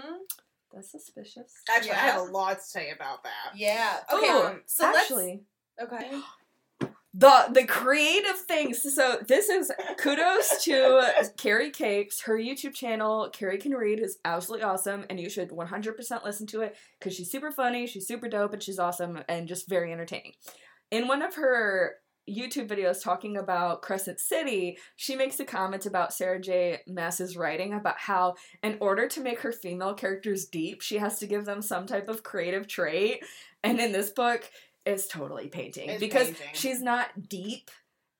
That's 0.73 0.91
suspicious. 0.91 1.53
Actually, 1.73 1.91
I 1.93 1.95
have 1.95 2.21
a 2.21 2.31
lot 2.31 2.57
to 2.57 2.63
say 2.63 2.91
about 2.91 3.23
that. 3.23 3.55
Yeah. 3.57 3.97
Okay. 4.11 4.27
Oh, 4.29 4.57
so 4.65 4.85
actually, 4.85 5.43
let's. 5.79 5.93
Okay. 5.93 6.19
the 7.13 7.45
the 7.51 7.65
creative 7.65 8.37
things. 8.39 8.81
So 8.93 9.19
this 9.27 9.47
is 9.49 9.71
kudos 9.97 10.63
to 10.65 11.31
Carrie 11.37 11.71
Cakes. 11.71 12.21
Her 12.21 12.37
YouTube 12.37 12.73
channel, 12.73 13.29
Carrie 13.31 13.57
Can 13.57 13.71
Read, 13.73 13.99
is 13.99 14.17
absolutely 14.25 14.65
awesome, 14.65 15.05
and 15.09 15.19
you 15.19 15.29
should 15.29 15.49
100% 15.51 16.23
listen 16.25 16.45
to 16.47 16.61
it 16.61 16.75
because 16.99 17.15
she's 17.15 17.31
super 17.31 17.51
funny, 17.51 17.87
she's 17.87 18.07
super 18.07 18.27
dope, 18.27 18.53
and 18.53 18.61
she's 18.63 18.79
awesome 18.79 19.23
and 19.29 19.47
just 19.47 19.69
very 19.69 19.93
entertaining. 19.93 20.33
In 20.91 21.07
one 21.07 21.21
of 21.21 21.35
her 21.35 21.95
YouTube 22.29 22.67
videos 22.67 23.03
talking 23.03 23.37
about 23.37 23.81
Crescent 23.81 24.19
City, 24.19 24.77
she 24.95 25.15
makes 25.15 25.39
a 25.39 25.45
comment 25.45 25.85
about 25.85 26.13
Sarah 26.13 26.39
J. 26.41 26.79
Maas's 26.87 27.37
writing 27.37 27.73
about 27.73 27.99
how, 27.99 28.35
in 28.63 28.77
order 28.79 29.07
to 29.09 29.21
make 29.21 29.39
her 29.41 29.51
female 29.51 29.93
characters 29.93 30.45
deep, 30.45 30.81
she 30.81 30.97
has 30.97 31.19
to 31.19 31.27
give 31.27 31.45
them 31.45 31.61
some 31.61 31.85
type 31.85 32.07
of 32.09 32.23
creative 32.23 32.67
trait. 32.67 33.23
And 33.63 33.79
in 33.79 33.91
this 33.91 34.09
book, 34.09 34.49
it's 34.85 35.07
totally 35.07 35.47
painting 35.49 35.89
It's 35.89 35.99
because 35.99 36.27
painting. 36.27 36.47
she's 36.53 36.81
not 36.81 37.27
deep 37.29 37.69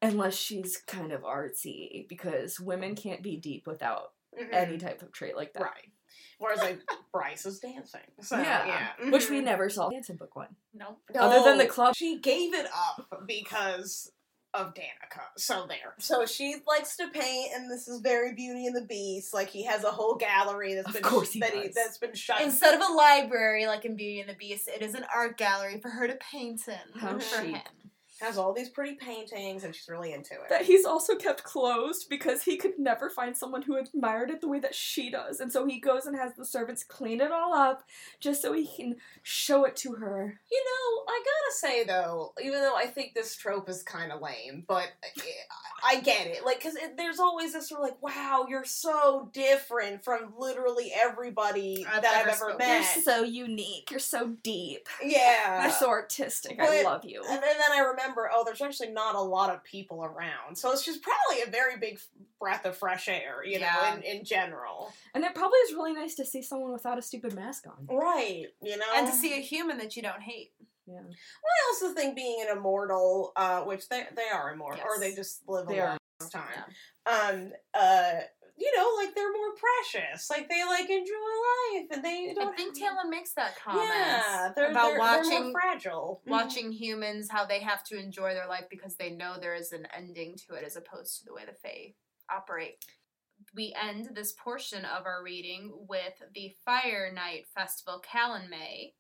unless 0.01 0.36
she's 0.36 0.78
kind 0.78 1.11
of 1.11 1.22
artsy 1.22 2.07
because 2.07 2.59
women 2.59 2.95
can't 2.95 3.24
be 3.24 3.38
deep 3.38 3.66
without 3.66 4.13
Mhm. 4.39 4.49
any 4.53 4.78
type 4.78 5.01
of 5.01 5.11
trait 5.11 5.36
like 5.36 5.53
that. 5.53 5.63
Right. 5.63 5.91
Whereas 6.39 6.59
like 6.59 6.80
Bryce 7.11 7.45
is 7.45 7.59
dancing. 7.59 8.01
So 8.22 8.38
Yeah. 8.38 8.66
yeah. 8.99 9.09
Which 9.11 9.30
we 9.30 9.39
Mhm. 9.39 9.45
never 9.45 9.70
saw 9.70 9.89
dancing 9.89 10.18
book 10.18 10.36
one. 10.36 10.55
No. 10.74 10.97
Other 11.18 11.43
than 11.43 11.57
the 11.57 11.66
club- 11.68 11.95
She 11.95 12.20
gave 12.20 12.53
it 12.53 12.68
up 12.74 13.24
because 13.26 14.11
of 14.53 14.74
Danika. 14.74 15.22
So 15.38 15.66
there. 15.68 15.95
So 15.99 16.26
she 16.26 16.55
likes 16.66 16.95
to 16.97 17.09
paint 17.09 17.51
and 17.53 17.70
this 17.70 17.88
is 17.89 17.99
very 17.99 18.34
Beauty 18.34 18.66
and 18.68 18.76
the 18.76 18.86
Beast. 18.86 19.34
Like 19.34 19.49
he 19.49 19.63
has 19.66 19.84
a 19.84 19.91
whole 19.91 20.16
gallery 20.16 20.74
that's 20.76 20.88
Of 20.88 20.93
been 20.93 21.03
course 21.03 21.32
he 21.34 21.39
that 21.41 21.53
does. 21.53 21.74
that's 21.74 21.97
been 21.97 22.13
shut 22.16 22.41
Instead 22.41 22.74
of 22.74 22.82
a 22.89 22.93
library 22.93 23.66
like 23.68 23.84
in 23.86 23.95
Beauty 23.97 24.22
and 24.22 24.30
the 24.30 24.34
Beast, 24.36 24.68
it 24.70 24.82
is 24.82 24.93
an 24.95 25.05
art 25.13 25.38
gallery 25.38 25.80
for 25.82 25.89
her 25.89 26.07
to 26.07 26.16
paint 26.16 26.61
in. 26.68 26.99
How 26.99 27.20
for 27.20 27.41
chic. 27.41 27.55
him. 27.55 27.91
Has 28.22 28.38
all 28.38 28.53
these 28.53 28.70
pretty 28.70 28.95
paintings 28.95 29.63
and 29.63 29.76
she's 29.76 29.89
really 29.89 30.13
into 30.13 30.34
it. 30.34 30.49
That 30.49 30.66
he's 30.66 30.86
also 30.86 31.16
kept 31.16 31.43
closed 31.43 32.07
because 32.09 32.43
he 32.43 32.55
could 32.55 32.80
never 32.80 33.09
find 33.09 33.36
someone 33.36 33.61
who 33.63 33.76
admired 33.76 34.30
it 34.30 34.39
the 34.41 34.47
way 34.47 34.59
that 34.59 34.74
she 34.74 35.09
does. 35.09 35.39
And 35.41 35.51
so 35.51 35.66
he 35.66 35.80
goes 35.80 36.05
and 36.05 36.16
has 36.16 36.34
the 36.36 36.45
servants 36.45 36.84
clean 36.84 37.20
it 37.20 37.32
all 37.32 37.53
up 37.53 37.84
just 38.20 38.41
so 38.41 38.53
he 38.53 38.68
can 38.68 38.95
show 39.24 39.66
it 39.66 39.76
to 39.78 39.93
her. 39.93 40.39
You 40.51 40.63
know, 40.63 41.03
I 41.09 41.24
gotta 41.24 41.55
say 41.74 41.84
though, 41.84 42.34
even 42.41 42.61
though 42.61 42.76
I 42.76 42.86
think 42.86 43.13
this 43.13 43.36
trope 43.36 43.70
is 43.70 43.84
kind 43.84 44.11
of 44.11 44.22
lame, 44.22 44.63
but 44.68 44.88
I, 45.03 45.97
I 45.97 45.99
get 45.99 46.28
it. 46.28 46.45
Like, 46.45 46.63
cause 46.63 46.78
there's 46.95 47.20
always 47.20 47.53
this 47.53 47.70
sort 47.70 47.82
of 47.82 47.88
like, 47.88 48.01
wow, 48.01 48.45
you're 48.47 48.63
so 48.66 49.30
different 49.34 50.03
from 50.05 50.34
literally 50.38 50.91
everybody 50.95 51.86
I've 51.91 52.01
that 52.01 52.26
I've 52.26 52.34
ever 52.34 52.55
met. 52.57 52.86
You're 52.95 53.03
so 53.03 53.24
unique. 53.24 53.91
You're 53.91 53.99
so 53.99 54.36
deep. 54.41 54.88
yeah. 55.03 55.63
You're 55.63 55.72
so 55.72 55.89
artistic. 55.89 56.59
I 56.61 56.84
love 56.84 57.03
you. 57.03 57.22
and 57.28 57.43
then, 57.43 57.57
then 57.57 57.72
I 57.74 57.80
remember, 57.80 58.05
oh, 58.34 58.43
there's 58.45 58.62
actually 58.62 58.91
not 58.91 59.16
a 59.16 59.22
lot 59.22 59.49
of 59.53 59.64
people 59.64 60.03
around, 60.03 60.56
so 60.58 60.72
it's 60.72 60.84
just 60.86 61.01
probably 61.01 61.43
a 61.43 61.49
very 61.49 61.78
big 61.78 61.99
breath 62.39 62.66
of 62.66 62.76
fresh 62.78 63.08
air, 63.08 63.43
you 63.45 63.60
Yeah. 63.60 63.74
know, 63.91 63.95
in, 63.97 64.03
in 64.20 64.24
general. 64.26 64.91
And 65.14 65.24
it 65.24 65.34
probably 65.36 65.58
is 65.60 65.74
really 65.74 65.93
nice 65.93 66.16
to 66.16 66.26
see 66.26 66.41
someone 66.41 66.72
without 66.74 66.97
a 66.97 67.01
stupid 67.01 67.34
mask 67.34 67.66
on. 67.68 67.88
Right, 67.95 68.47
you 68.62 68.78
know. 68.78 68.86
And 68.95 69.08
to 69.08 69.14
see 69.14 69.34
a 69.34 69.41
human 69.41 69.78
that 69.80 69.95
you 69.95 70.01
don't 70.01 70.22
hate. 70.22 70.51
Yeah. 70.88 70.99
I 70.99 71.70
also 71.70 71.93
think 71.95 72.16
being 72.16 72.45
an 72.47 72.56
immortal, 72.56 73.32
uh, 73.36 73.62
which 73.62 73.89
they 73.89 74.03
they 74.16 74.30
are 74.34 74.53
immortal, 74.53 74.82
or 74.86 74.99
they 74.99 75.16
just 75.16 75.41
live 75.47 75.68
They 75.68 75.80
a 75.80 75.86
are. 75.86 75.97
long 76.22 76.30
time. 76.30 76.64
Um, 77.08 77.51
uh, 77.74 78.12
you 78.58 78.72
know, 78.78 78.89
like 78.97 79.14
they're 79.14 79.32
more 79.32 79.53
precious. 79.56 80.30
Like 80.30 80.49
they 80.49 80.64
like 80.64 80.89
enjoy 80.89 81.14
life, 81.74 81.88
and 81.91 82.03
they 82.03 82.34
don't. 82.34 82.53
I 82.53 82.56
think 82.56 82.80
Talon 82.80 83.10
makes 83.10 83.34
that 83.34 83.58
comment 83.60 83.89
yeah, 83.89 84.51
they're 84.56 84.72
about 84.72 84.91
they're, 84.91 84.99
watching 84.99 85.30
they're 85.30 85.43
more 85.43 85.51
fragile. 85.51 86.22
Mm-hmm. 86.22 86.32
watching 86.32 86.72
humans 86.72 87.28
how 87.30 87.45
they 87.45 87.60
have 87.60 87.84
to 87.86 87.99
enjoy 87.99 88.34
their 88.34 88.47
life 88.47 88.66
because 88.70 88.95
they 88.95 89.10
know 89.10 89.36
there 89.39 89.56
is 89.56 89.74
an 89.74 89.88
ending 89.95 90.36
to 90.47 90.56
it 90.56 90.64
as 90.66 90.76
opposed 90.76 91.20
to 91.20 91.26
the 91.26 91.34
way 91.34 91.43
the 91.45 91.53
Fae 91.53 91.93
operate. 92.34 92.84
We 93.53 93.76
end 93.82 94.10
this 94.14 94.34
portion 94.34 94.86
of 94.86 95.06
our 95.06 95.22
reading 95.22 95.72
with 95.89 96.14
the 96.34 96.53
Fire 96.64 97.12
Night 97.14 97.47
Festival 97.53 98.01
Calanmai, 98.01 98.93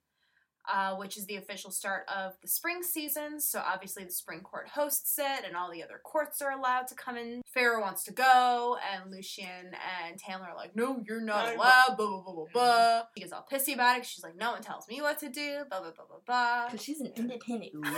uh, 0.71 0.95
which 0.95 1.17
is 1.17 1.25
the 1.25 1.35
official 1.35 1.71
start 1.71 2.05
of 2.13 2.33
the 2.41 2.47
spring 2.47 2.83
season. 2.83 3.39
So 3.39 3.61
obviously 3.65 4.03
the 4.03 4.11
spring 4.11 4.41
court 4.41 4.67
hosts 4.69 5.17
it, 5.19 5.45
and 5.45 5.55
all 5.55 5.71
the 5.71 5.83
other 5.83 5.99
courts 6.03 6.41
are 6.41 6.51
allowed 6.51 6.87
to 6.87 6.95
come 6.95 7.17
in. 7.17 7.41
Feyre 7.55 7.81
wants 7.81 8.03
to 8.05 8.11
go, 8.11 8.77
and 8.93 9.11
Lucien 9.11 9.71
and 10.07 10.17
Taylor 10.17 10.47
are 10.49 10.55
like, 10.55 10.75
"No, 10.75 11.01
you're 11.07 11.21
not 11.21 11.45
Not 11.45 11.55
allowed." 11.55 11.97
Blah 11.97 12.07
blah 12.07 12.21
blah 12.21 12.33
blah 12.33 12.45
blah. 12.53 13.01
She 13.15 13.21
gets 13.21 13.33
all 13.33 13.45
pissy 13.51 13.73
about 13.73 13.97
it. 13.97 14.05
She's 14.05 14.23
like, 14.23 14.35
"No 14.35 14.51
one 14.51 14.61
tells 14.61 14.87
me 14.87 15.01
what 15.01 15.19
to 15.19 15.29
do." 15.29 15.63
Blah 15.69 15.81
blah 15.81 15.91
blah 15.91 16.05
blah 16.05 16.17
blah. 16.25 16.65
Because 16.67 16.83
she's 16.83 17.01
an 17.01 17.11
independent 17.15 17.73
woman. 17.73 17.93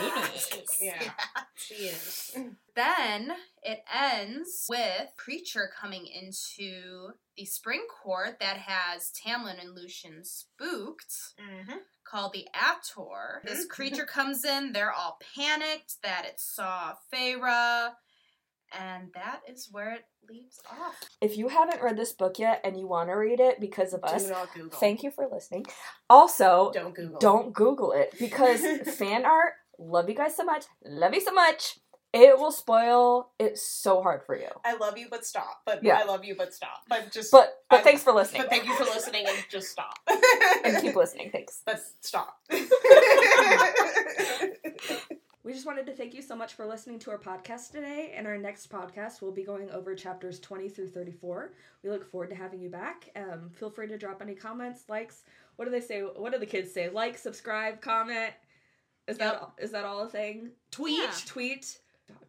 Yeah, 0.82 1.12
she 1.56 1.74
is. 1.76 2.38
Then 2.76 3.32
it 3.64 3.84
ends 3.92 4.68
with 4.70 5.12
Preacher 5.18 5.70
coming 5.80 6.06
into 6.06 7.10
the 7.36 7.46
spring 7.46 7.82
court 8.04 8.40
that 8.40 8.58
has 8.58 9.12
Tamlin 9.12 9.60
and 9.60 9.74
Lucien 9.76 10.24
spooked, 10.24 11.14
Mm-hmm. 11.42 11.78
Called 12.10 12.34
the 12.34 12.48
Attor. 12.56 13.44
This 13.44 13.60
mm-hmm. 13.60 13.70
creature 13.70 14.06
comes 14.06 14.46
in, 14.46 14.72
they're 14.72 14.94
all 14.94 15.20
panicked 15.36 15.96
that 16.04 16.26
it 16.26 16.40
saw 16.40 16.94
Feyre, 17.14 17.90
and 18.78 19.10
that 19.14 19.42
is 19.48 19.68
where 19.72 19.94
it 19.94 20.06
leaves 20.30 20.60
off. 20.70 20.96
If 21.22 21.38
you 21.38 21.50
haven't 21.50 21.82
read 21.82 21.98
this 21.98 22.14
book 22.14 22.40
yet 22.40 22.62
and 22.64 22.78
you 22.78 22.88
want 22.88 23.10
to 23.10 23.14
read 23.14 23.40
it 23.40 23.60
because 23.60 23.94
of 23.94 24.04
us, 24.04 24.26
Do 24.26 24.32
not 24.32 24.54
Google. 24.54 24.80
thank 24.80 25.04
you 25.04 25.12
for 25.12 25.28
listening. 25.32 25.66
Also, 26.10 26.72
Don't 26.74 26.96
Google. 26.96 27.20
don't 27.20 27.54
Google 27.54 27.92
it 27.92 28.14
because 28.20 28.62
fan 28.98 29.26
art, 29.26 29.54
love 29.78 30.10
you 30.10 30.16
guys 30.16 30.36
so 30.36 30.44
much, 30.44 30.66
love 30.86 31.14
you 31.14 31.22
so 31.22 31.34
much. 31.34 31.78
It 32.14 32.38
will 32.40 32.52
spoil 32.52 33.32
it 33.38 33.58
so 33.58 34.02
hard 34.02 34.24
for 34.26 34.36
you. 34.38 34.48
I 34.66 34.76
love 34.78 34.98
you, 34.98 35.08
but 35.10 35.26
stop. 35.26 35.62
But 35.66 35.84
Yeah. 35.84 36.00
I 36.02 36.06
love 36.06 36.24
you, 36.26 36.36
but 36.36 36.54
stop. 36.54 36.84
But 36.88 37.12
just. 37.12 37.32
But 37.32 37.64
but 37.70 37.80
I- 37.82 37.84
thanks 37.84 38.02
for 38.04 38.14
listening. 38.14 38.44
But 38.44 38.50
thank 38.50 38.66
you 38.66 38.74
for 38.76 38.86
listening, 38.86 39.26
and 39.28 39.38
just 39.52 39.70
stop. 39.70 39.94
and 40.64 40.82
keep 40.82 40.96
listening. 40.96 41.30
Thanks. 41.32 41.62
But 41.66 41.82
stop. 42.02 42.40
We 45.44 45.54
just 45.54 45.66
wanted 45.66 45.86
to 45.86 45.94
thank 45.94 46.14
you 46.14 46.22
so 46.22 46.36
much 46.36 46.56
for 46.56 46.66
listening 46.66 47.00
to 47.00 47.12
our 47.12 47.18
podcast 47.18 47.72
today. 47.72 48.14
And 48.18 48.28
our 48.28 48.38
next 48.38 48.70
podcast, 48.70 49.22
we'll 49.22 49.32
be 49.32 49.44
going 49.46 49.72
over 49.72 49.96
chapters 49.96 50.42
20 50.42 50.68
through 50.68 50.90
34. 50.90 51.54
We 51.84 51.90
look 51.90 52.04
forward 52.12 52.32
to 52.32 52.36
having 52.36 52.60
you 52.60 52.70
back. 52.70 53.10
Um, 53.16 53.50
feel 53.54 53.70
free 53.70 53.88
to 53.88 53.98
drop 53.98 54.22
any 54.22 54.36
comments, 54.36 54.84
likes. 54.90 55.24
What 55.56 55.64
do 55.64 55.72
they 55.72 55.80
say? 55.80 56.02
What 56.02 56.34
do 56.34 56.38
the 56.40 56.46
kids 56.46 56.74
say? 56.74 56.90
Like, 56.90 57.18
subscribe, 57.18 57.80
comment. 57.80 58.34
Is 59.08 59.18
Yep. 59.20 59.40
that 59.58 59.64
is 59.64 59.72
that 59.72 59.86
all 59.86 60.02
a 60.02 60.10
thing? 60.10 60.52
Tweet. 60.70 61.00
Yeah. 61.02 61.14
Tweet. 61.26 61.80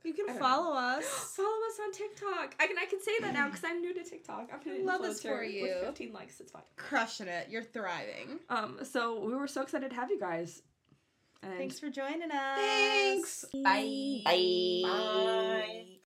You 0.05 0.15
can 0.15 0.27
don't 0.27 0.39
follow 0.39 0.75
us. 0.75 1.05
Follow 1.37 1.49
us 1.49 1.79
on 1.83 1.93
TikTok. 1.93 2.55
I 2.59 2.67
can 2.67 2.79
I 2.79 2.87
can 2.87 3.01
say 3.01 3.13
that 3.21 3.35
now 3.35 3.47
because 3.47 3.65
I'm 3.65 3.81
new 3.81 3.95
to 3.95 4.03
TikTok. 4.03 4.51
I'm 4.53 4.73
an 4.73 4.87
Love 4.87 5.03
this 5.03 5.21
influencer 5.21 5.23
for 5.23 5.41
With 5.41 5.53
you. 5.53 5.77
15 5.83 6.13
likes, 6.13 6.41
it's 6.41 6.51
fine. 6.53 6.63
Crushing 6.77 7.29
it. 7.29 7.49
You're 7.51 7.63
thriving. 7.63 8.41
Um, 8.49 8.79
so 8.83 9.21
we 9.25 9.35
were 9.35 9.47
so 9.47 9.63
excited 9.63 9.91
to 9.91 9.97
have 9.97 10.11
you 10.11 10.19
guys. 10.19 10.63
And 11.43 11.57
Thanks 11.57 11.79
for 11.79 11.91
joining 11.91 12.31
us. 12.31 12.59
Thanks. 12.59 13.45
Bye. 13.63 14.23
Bye. 14.25 14.83
Bye. 14.85 15.98